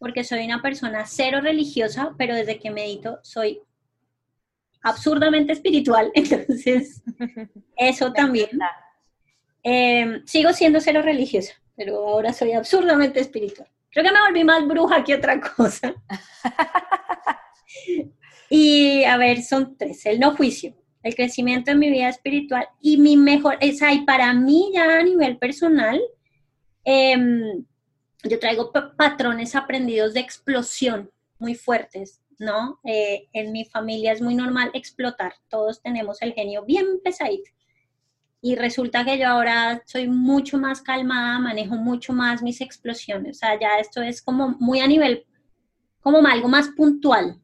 porque 0.00 0.24
soy 0.24 0.44
una 0.44 0.62
persona 0.62 1.06
cero 1.06 1.40
religiosa, 1.40 2.12
pero 2.18 2.34
desde 2.34 2.58
que 2.58 2.72
medito 2.72 3.20
soy 3.22 3.60
absurdamente 4.82 5.52
espiritual, 5.52 6.10
entonces 6.16 7.04
eso 7.76 8.12
también. 8.12 8.50
Em, 9.62 10.26
sigo 10.26 10.52
siendo 10.52 10.80
cero 10.80 11.02
religiosa, 11.02 11.54
pero 11.76 12.08
ahora 12.08 12.32
soy 12.32 12.52
absurdamente 12.52 13.20
espiritual. 13.20 13.68
Creo 13.90 14.04
que 14.04 14.12
me 14.12 14.20
volví 14.20 14.42
más 14.42 14.66
bruja 14.66 15.04
que 15.04 15.14
otra 15.14 15.40
cosa. 15.40 15.94
y 18.50 19.04
a 19.04 19.16
ver, 19.16 19.42
son 19.42 19.76
tres. 19.76 20.04
El 20.06 20.18
no 20.18 20.34
juicio, 20.34 20.74
el 21.02 21.14
crecimiento 21.14 21.70
en 21.70 21.78
mi 21.78 21.90
vida 21.90 22.08
espiritual 22.08 22.66
y 22.80 22.96
mi 22.96 23.16
mejor, 23.16 23.56
es 23.60 23.82
ahí 23.82 24.04
para 24.04 24.32
mí 24.32 24.72
ya 24.74 24.98
a 24.98 25.02
nivel 25.02 25.38
personal, 25.38 26.00
em, 26.84 27.64
yo 28.24 28.38
traigo 28.38 28.72
patrones 28.96 29.54
aprendidos 29.54 30.14
de 30.14 30.20
explosión 30.20 31.10
muy 31.38 31.54
fuertes, 31.54 32.20
¿no? 32.38 32.80
Eh, 32.84 33.28
en 33.32 33.52
mi 33.52 33.64
familia 33.64 34.12
es 34.12 34.20
muy 34.22 34.34
normal 34.34 34.70
explotar, 34.74 35.34
todos 35.48 35.82
tenemos 35.82 36.22
el 36.22 36.32
genio 36.34 36.64
bien 36.64 37.00
pesadito 37.02 37.50
y 38.42 38.56
resulta 38.56 39.04
que 39.04 39.18
yo 39.18 39.28
ahora 39.28 39.82
soy 39.86 40.08
mucho 40.08 40.58
más 40.58 40.82
calmada, 40.82 41.38
manejo 41.38 41.76
mucho 41.76 42.12
más 42.12 42.42
mis 42.42 42.60
explosiones, 42.60 43.36
o 43.36 43.38
sea, 43.38 43.58
ya 43.58 43.78
esto 43.78 44.02
es 44.02 44.20
como 44.20 44.56
muy 44.58 44.80
a 44.80 44.86
nivel 44.88 45.24
como 46.00 46.26
algo 46.26 46.48
más 46.48 46.68
puntual. 46.76 47.40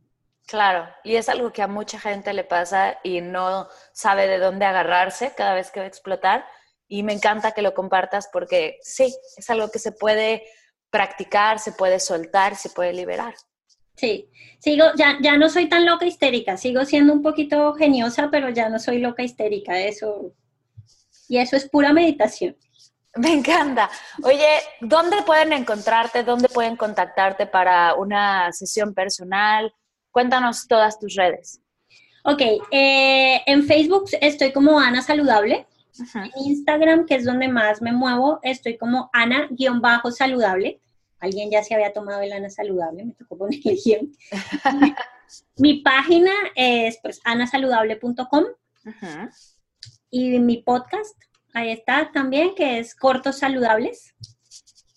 Claro, 0.46 0.88
y 1.04 1.14
es 1.14 1.28
algo 1.28 1.52
que 1.52 1.62
a 1.62 1.68
mucha 1.68 2.00
gente 2.00 2.32
le 2.32 2.42
pasa 2.42 2.98
y 3.04 3.20
no 3.20 3.68
sabe 3.92 4.26
de 4.26 4.38
dónde 4.38 4.64
agarrarse 4.64 5.32
cada 5.36 5.54
vez 5.54 5.70
que 5.70 5.80
va 5.80 5.84
a 5.84 5.88
explotar. 5.88 6.44
Y 6.88 7.02
me 7.02 7.12
encanta 7.12 7.52
que 7.52 7.62
lo 7.62 7.74
compartas 7.74 8.28
porque 8.32 8.78
sí, 8.80 9.14
es 9.36 9.50
algo 9.50 9.70
que 9.70 9.78
se 9.78 9.92
puede 9.92 10.42
practicar, 10.90 11.58
se 11.58 11.72
puede 11.72 12.00
soltar, 12.00 12.56
se 12.56 12.70
puede 12.70 12.94
liberar. 12.94 13.34
Sí, 13.94 14.30
sigo, 14.58 14.86
ya, 14.96 15.18
ya 15.20 15.36
no 15.36 15.50
soy 15.50 15.68
tan 15.68 15.84
loca 15.84 16.06
histérica, 16.06 16.56
sigo 16.56 16.84
siendo 16.86 17.12
un 17.12 17.20
poquito 17.20 17.74
geniosa, 17.74 18.28
pero 18.30 18.48
ya 18.48 18.70
no 18.70 18.78
soy 18.78 19.00
loca 19.00 19.22
histérica, 19.22 19.78
eso. 19.78 20.32
Y 21.28 21.38
eso 21.38 21.56
es 21.56 21.68
pura 21.68 21.92
meditación. 21.92 22.56
Me 23.16 23.32
encanta. 23.32 23.90
Oye, 24.22 24.48
¿dónde 24.80 25.22
pueden 25.22 25.52
encontrarte? 25.52 26.22
¿Dónde 26.24 26.48
pueden 26.48 26.76
contactarte 26.76 27.46
para 27.46 27.94
una 27.94 28.52
sesión 28.52 28.94
personal? 28.94 29.72
Cuéntanos 30.10 30.66
todas 30.66 30.98
tus 30.98 31.14
redes. 31.14 31.60
Ok, 32.24 32.42
eh, 32.70 33.40
en 33.46 33.64
Facebook 33.64 34.06
estoy 34.20 34.52
como 34.52 34.78
Ana 34.78 35.02
Saludable. 35.02 35.66
En 36.14 36.30
Instagram, 36.36 37.06
que 37.06 37.16
es 37.16 37.24
donde 37.24 37.48
más 37.48 37.82
me 37.82 37.92
muevo, 37.92 38.38
estoy 38.42 38.76
como 38.76 39.10
Ana-saludable. 39.12 40.80
Alguien 41.18 41.50
ya 41.50 41.64
se 41.64 41.74
había 41.74 41.92
tomado 41.92 42.20
el 42.20 42.32
Ana 42.32 42.50
Saludable, 42.50 43.04
me 43.04 43.14
tocó 43.14 43.36
poner 43.36 43.58
el 43.64 43.78
guion. 43.84 44.12
mi 45.56 45.82
página 45.82 46.30
es 46.54 46.98
pues 47.02 47.20
anasaludable.com 47.24 48.44
y 50.10 50.38
mi 50.38 50.62
podcast, 50.62 51.16
ahí 51.54 51.70
está 51.70 52.10
también, 52.12 52.54
que 52.54 52.78
es 52.78 52.94
Cortos 52.94 53.38
Saludables. 53.38 54.14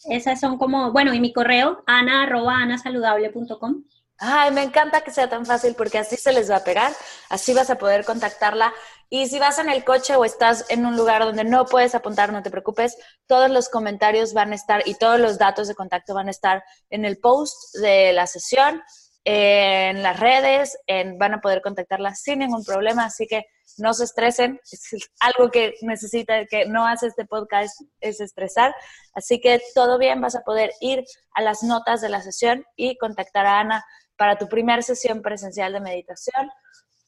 Esas 0.10 0.40
son 0.40 0.58
como, 0.58 0.92
bueno, 0.92 1.14
y 1.14 1.20
mi 1.20 1.32
correo, 1.32 1.84
ana.anasaludable.com. 1.86 3.84
Ay, 4.24 4.52
me 4.52 4.62
encanta 4.62 5.02
que 5.02 5.10
sea 5.10 5.28
tan 5.28 5.48
fácil 5.48 5.74
porque 5.76 5.98
así 5.98 6.16
se 6.16 6.32
les 6.32 6.50
va 6.50 6.58
a 6.58 6.64
pegar, 6.64 6.92
así 7.30 7.56
vas 7.56 7.72
a 7.72 7.80
poder 7.80 8.06
contactarla. 8.06 8.72
Y 9.10 9.28
si 9.28 9.40
vas 9.40 9.58
en 9.58 9.68
el 9.68 9.84
coche 9.84 10.16
o 10.16 10.24
estás 10.24 10.66
en 10.70 10.86
un 10.86 10.96
lugar 10.96 11.24
donde 11.24 11.44
no 11.44 11.66
puedes 11.66 11.96
apuntar, 11.96 12.32
no 12.32 12.44
te 12.44 12.52
preocupes, 12.52 12.98
todos 13.26 13.50
los 13.50 13.68
comentarios 13.68 14.34
van 14.34 14.52
a 14.52 14.56
estar 14.56 14.88
y 14.88 14.94
todos 14.94 15.20
los 15.20 15.40
datos 15.40 15.68
de 15.68 15.74
contacto 15.74 16.14
van 16.14 16.28
a 16.28 16.32
estar 16.32 16.64
en 16.92 17.04
el 17.04 17.18
post 17.18 17.76
de 17.82 18.14
la 18.14 18.28
sesión, 18.28 18.84
en 19.24 20.02
las 20.02 20.20
redes, 20.20 20.78
en, 20.88 21.18
van 21.18 21.36
a 21.36 21.42
poder 21.42 21.62
contactarla 21.62 22.16
sin 22.16 22.40
ningún 22.40 22.64
problema, 22.64 23.06
así 23.06 23.28
que 23.28 23.46
no 23.78 23.94
se 23.94 24.06
estresen, 24.06 24.60
es 24.72 25.12
algo 25.20 25.52
que 25.52 25.76
necesita, 25.82 26.46
que 26.46 26.66
no 26.66 26.88
hace 26.88 27.08
este 27.08 27.26
podcast 27.26 27.80
es 28.00 28.20
estresar, 28.20 28.74
así 29.14 29.40
que 29.40 29.62
todo 29.76 29.98
bien, 30.00 30.22
vas 30.22 30.36
a 30.36 30.42
poder 30.42 30.72
ir 30.80 31.04
a 31.34 31.42
las 31.42 31.64
notas 31.64 32.02
de 32.02 32.10
la 32.10 32.22
sesión 32.22 32.66
y 32.76 32.98
contactar 32.98 33.46
a 33.46 33.60
Ana 33.60 33.86
para 34.18 34.38
tu 34.38 34.48
primera 34.48 34.82
sesión 34.82 35.22
presencial 35.22 35.74
de 35.74 35.82
meditación, 35.82 36.50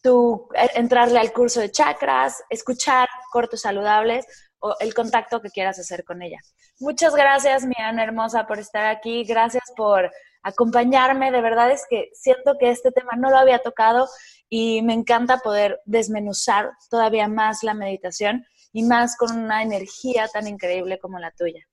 tu, 0.01 0.49
eh, 0.55 0.69
entrarle 0.75 1.19
al 1.19 1.31
curso 1.31 1.61
de 1.61 1.71
chakras, 1.71 2.43
escuchar 2.49 3.07
cortos 3.31 3.61
saludables 3.61 4.25
o 4.59 4.75
el 4.79 4.93
contacto 4.93 5.41
que 5.41 5.49
quieras 5.49 5.79
hacer 5.79 6.03
con 6.03 6.21
ella. 6.21 6.39
Muchas 6.79 7.15
gracias, 7.15 7.65
mi 7.65 7.75
Ana 7.77 8.03
hermosa, 8.03 8.45
por 8.45 8.59
estar 8.59 8.85
aquí. 8.85 9.23
Gracias 9.23 9.63
por 9.75 10.11
acompañarme. 10.43 11.31
De 11.31 11.41
verdad 11.41 11.71
es 11.71 11.85
que 11.89 12.09
siento 12.13 12.57
que 12.59 12.69
este 12.69 12.91
tema 12.91 13.13
no 13.17 13.29
lo 13.29 13.37
había 13.37 13.59
tocado 13.59 14.07
y 14.49 14.81
me 14.83 14.93
encanta 14.93 15.39
poder 15.39 15.79
desmenuzar 15.85 16.71
todavía 16.89 17.27
más 17.27 17.63
la 17.63 17.73
meditación 17.73 18.45
y 18.71 18.83
más 18.83 19.15
con 19.17 19.37
una 19.37 19.63
energía 19.63 20.27
tan 20.27 20.47
increíble 20.47 20.99
como 20.99 21.19
la 21.19 21.31
tuya. 21.31 21.65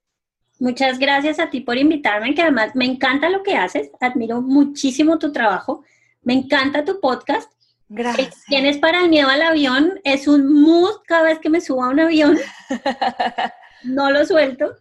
Muchas 0.58 0.98
gracias 0.98 1.38
a 1.38 1.48
ti 1.48 1.62
por 1.62 1.78
invitarme, 1.78 2.34
que 2.34 2.42
además 2.42 2.72
me 2.74 2.84
encanta 2.84 3.30
lo 3.30 3.42
que 3.42 3.56
haces, 3.56 3.90
admiro 3.98 4.42
muchísimo 4.42 5.18
tu 5.18 5.32
trabajo, 5.32 5.82
me 6.22 6.34
encanta 6.34 6.84
tu 6.84 7.00
podcast. 7.00 7.50
Gracias. 7.88 8.44
Tienes 8.46 8.76
para 8.78 9.00
el 9.00 9.08
miedo 9.08 9.28
al 9.30 9.40
avión, 9.40 9.98
es 10.04 10.28
un 10.28 10.52
mood 10.52 11.00
cada 11.06 11.22
vez 11.24 11.38
que 11.38 11.48
me 11.48 11.62
subo 11.62 11.82
a 11.82 11.88
un 11.88 12.00
avión. 12.00 12.38
no 13.84 14.10
lo 14.10 14.24
suelto. 14.26 14.74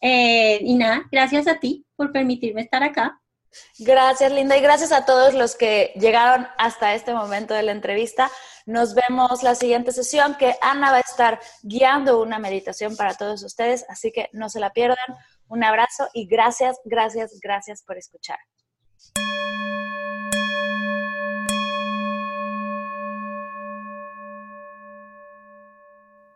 Eh, 0.00 0.58
y 0.60 0.74
nada, 0.74 1.08
gracias 1.10 1.48
a 1.48 1.58
ti 1.58 1.86
por 1.96 2.12
permitirme 2.12 2.60
estar 2.60 2.82
acá. 2.82 3.18
Gracias, 3.78 4.32
Linda, 4.32 4.56
y 4.56 4.60
gracias 4.60 4.92
a 4.92 5.04
todos 5.04 5.34
los 5.34 5.56
que 5.56 5.92
llegaron 5.96 6.46
hasta 6.58 6.94
este 6.94 7.12
momento 7.12 7.54
de 7.54 7.62
la 7.62 7.72
entrevista. 7.72 8.30
Nos 8.66 8.94
vemos 8.94 9.42
la 9.42 9.54
siguiente 9.54 9.92
sesión 9.92 10.36
que 10.36 10.54
Ana 10.62 10.90
va 10.90 10.96
a 10.98 11.00
estar 11.00 11.40
guiando 11.62 12.22
una 12.22 12.38
meditación 12.38 12.96
para 12.96 13.14
todos 13.14 13.42
ustedes, 13.42 13.84
así 13.88 14.12
que 14.12 14.30
no 14.32 14.48
se 14.48 14.60
la 14.60 14.70
pierdan. 14.70 14.96
Un 15.48 15.64
abrazo 15.64 16.08
y 16.14 16.26
gracias, 16.26 16.78
gracias, 16.84 17.38
gracias 17.40 17.82
por 17.82 17.98
escuchar. 17.98 18.38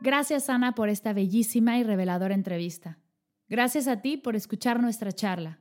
Gracias 0.01 0.49
Ana 0.49 0.75
por 0.75 0.89
esta 0.89 1.12
bellísima 1.12 1.79
y 1.79 1.83
reveladora 1.83 2.35
entrevista. 2.35 2.99
Gracias 3.49 3.89
a 3.89 4.01
ti 4.01 4.16
por 4.16 4.37
escuchar 4.37 4.81
nuestra 4.81 5.12
charla. 5.12 5.61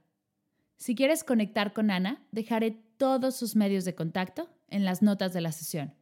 Si 0.77 0.95
quieres 0.95 1.23
conectar 1.23 1.73
con 1.73 1.91
Ana, 1.91 2.25
dejaré 2.31 2.71
todos 2.97 3.35
sus 3.35 3.55
medios 3.55 3.83
de 3.85 3.95
contacto 3.95 4.49
en 4.69 4.85
las 4.85 5.01
notas 5.01 5.33
de 5.33 5.41
la 5.41 5.51
sesión. 5.51 5.93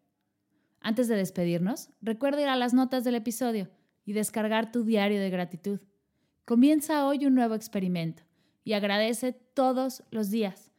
Antes 0.81 1.07
de 1.07 1.15
despedirnos, 1.15 1.89
recuerda 2.01 2.41
ir 2.41 2.47
a 2.47 2.55
las 2.55 2.73
notas 2.73 3.03
del 3.03 3.15
episodio 3.15 3.69
y 4.05 4.13
descargar 4.13 4.71
tu 4.71 4.83
diario 4.83 5.19
de 5.19 5.29
gratitud. 5.29 5.79
Comienza 6.45 7.07
hoy 7.07 7.25
un 7.25 7.33
nuevo 7.33 7.55
experimento 7.55 8.23
y 8.63 8.73
agradece 8.73 9.33
todos 9.33 10.03
los 10.11 10.29
días. 10.29 10.71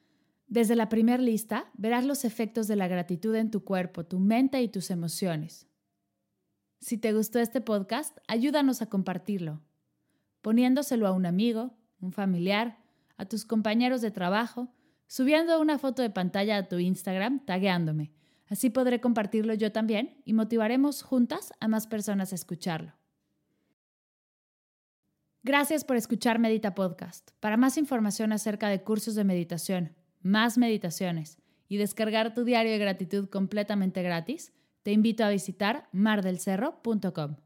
Desde 0.47 0.77
la 0.77 0.89
primera 0.89 1.23
lista 1.23 1.71
verás 1.75 2.05
los 2.05 2.25
efectos 2.25 2.69
de 2.69 2.77
la 2.77 2.87
gratitud 2.87 3.35
en 3.35 3.51
tu 3.51 3.65
cuerpo, 3.65 4.05
tu 4.05 4.21
mente 4.21 4.63
y 4.63 4.69
tus 4.69 4.91
emociones. 4.91 5.67
Si 6.81 6.99
te 6.99 7.13
gustó 7.13 7.41
este 7.41 7.61
podcast, 7.61 8.19
ayúdanos 8.29 8.83
a 8.83 8.87
compartirlo, 8.87 9.63
poniéndoselo 10.43 11.09
a 11.09 11.13
un 11.13 11.27
amigo, 11.27 11.75
un 12.01 12.13
familiar, 12.13 12.79
a 13.17 13.27
tus 13.27 13.45
compañeros 13.45 14.01
de 14.01 14.11
trabajo, 14.11 14.73
subiendo 15.07 15.61
una 15.61 15.79
foto 15.79 16.03
de 16.03 16.11
pantalla 16.11 16.57
a 16.57 16.69
tu 16.69 16.79
Instagram, 16.79 17.45
tagueándome 17.45 18.13
Así 18.49 18.71
podré 18.71 19.01
compartirlo 19.01 19.55
yo 19.55 19.73
también 19.73 20.23
y 20.25 20.33
motivaremos 20.33 21.03
juntas 21.03 21.53
a 21.61 21.69
más 21.69 21.87
personas 21.87 22.33
a 22.33 22.37
escucharlo. 22.37 22.93
Gracias 25.43 25.85
por 25.85 25.97
escuchar 25.97 26.39
Medita 26.39 26.75
Podcast. 26.75 27.31
Para 27.41 27.57
más 27.57 27.77
información 27.77 28.33
acerca 28.33 28.69
de 28.69 28.83
cursos 28.83 29.15
de 29.15 29.25
meditación, 29.25 29.95
más 30.21 30.59
meditaciones 30.59 31.39
y 31.69 31.77
descargar 31.77 32.35
tu 32.35 32.45
diario 32.45 32.73
de 32.73 32.79
gratitud 32.79 33.29
completamente 33.29 34.03
gratis, 34.03 34.53
te 34.83 34.93
invito 34.93 35.25
a 35.25 35.31
visitar 35.31 35.89
mardelcerro.com. 35.93 37.46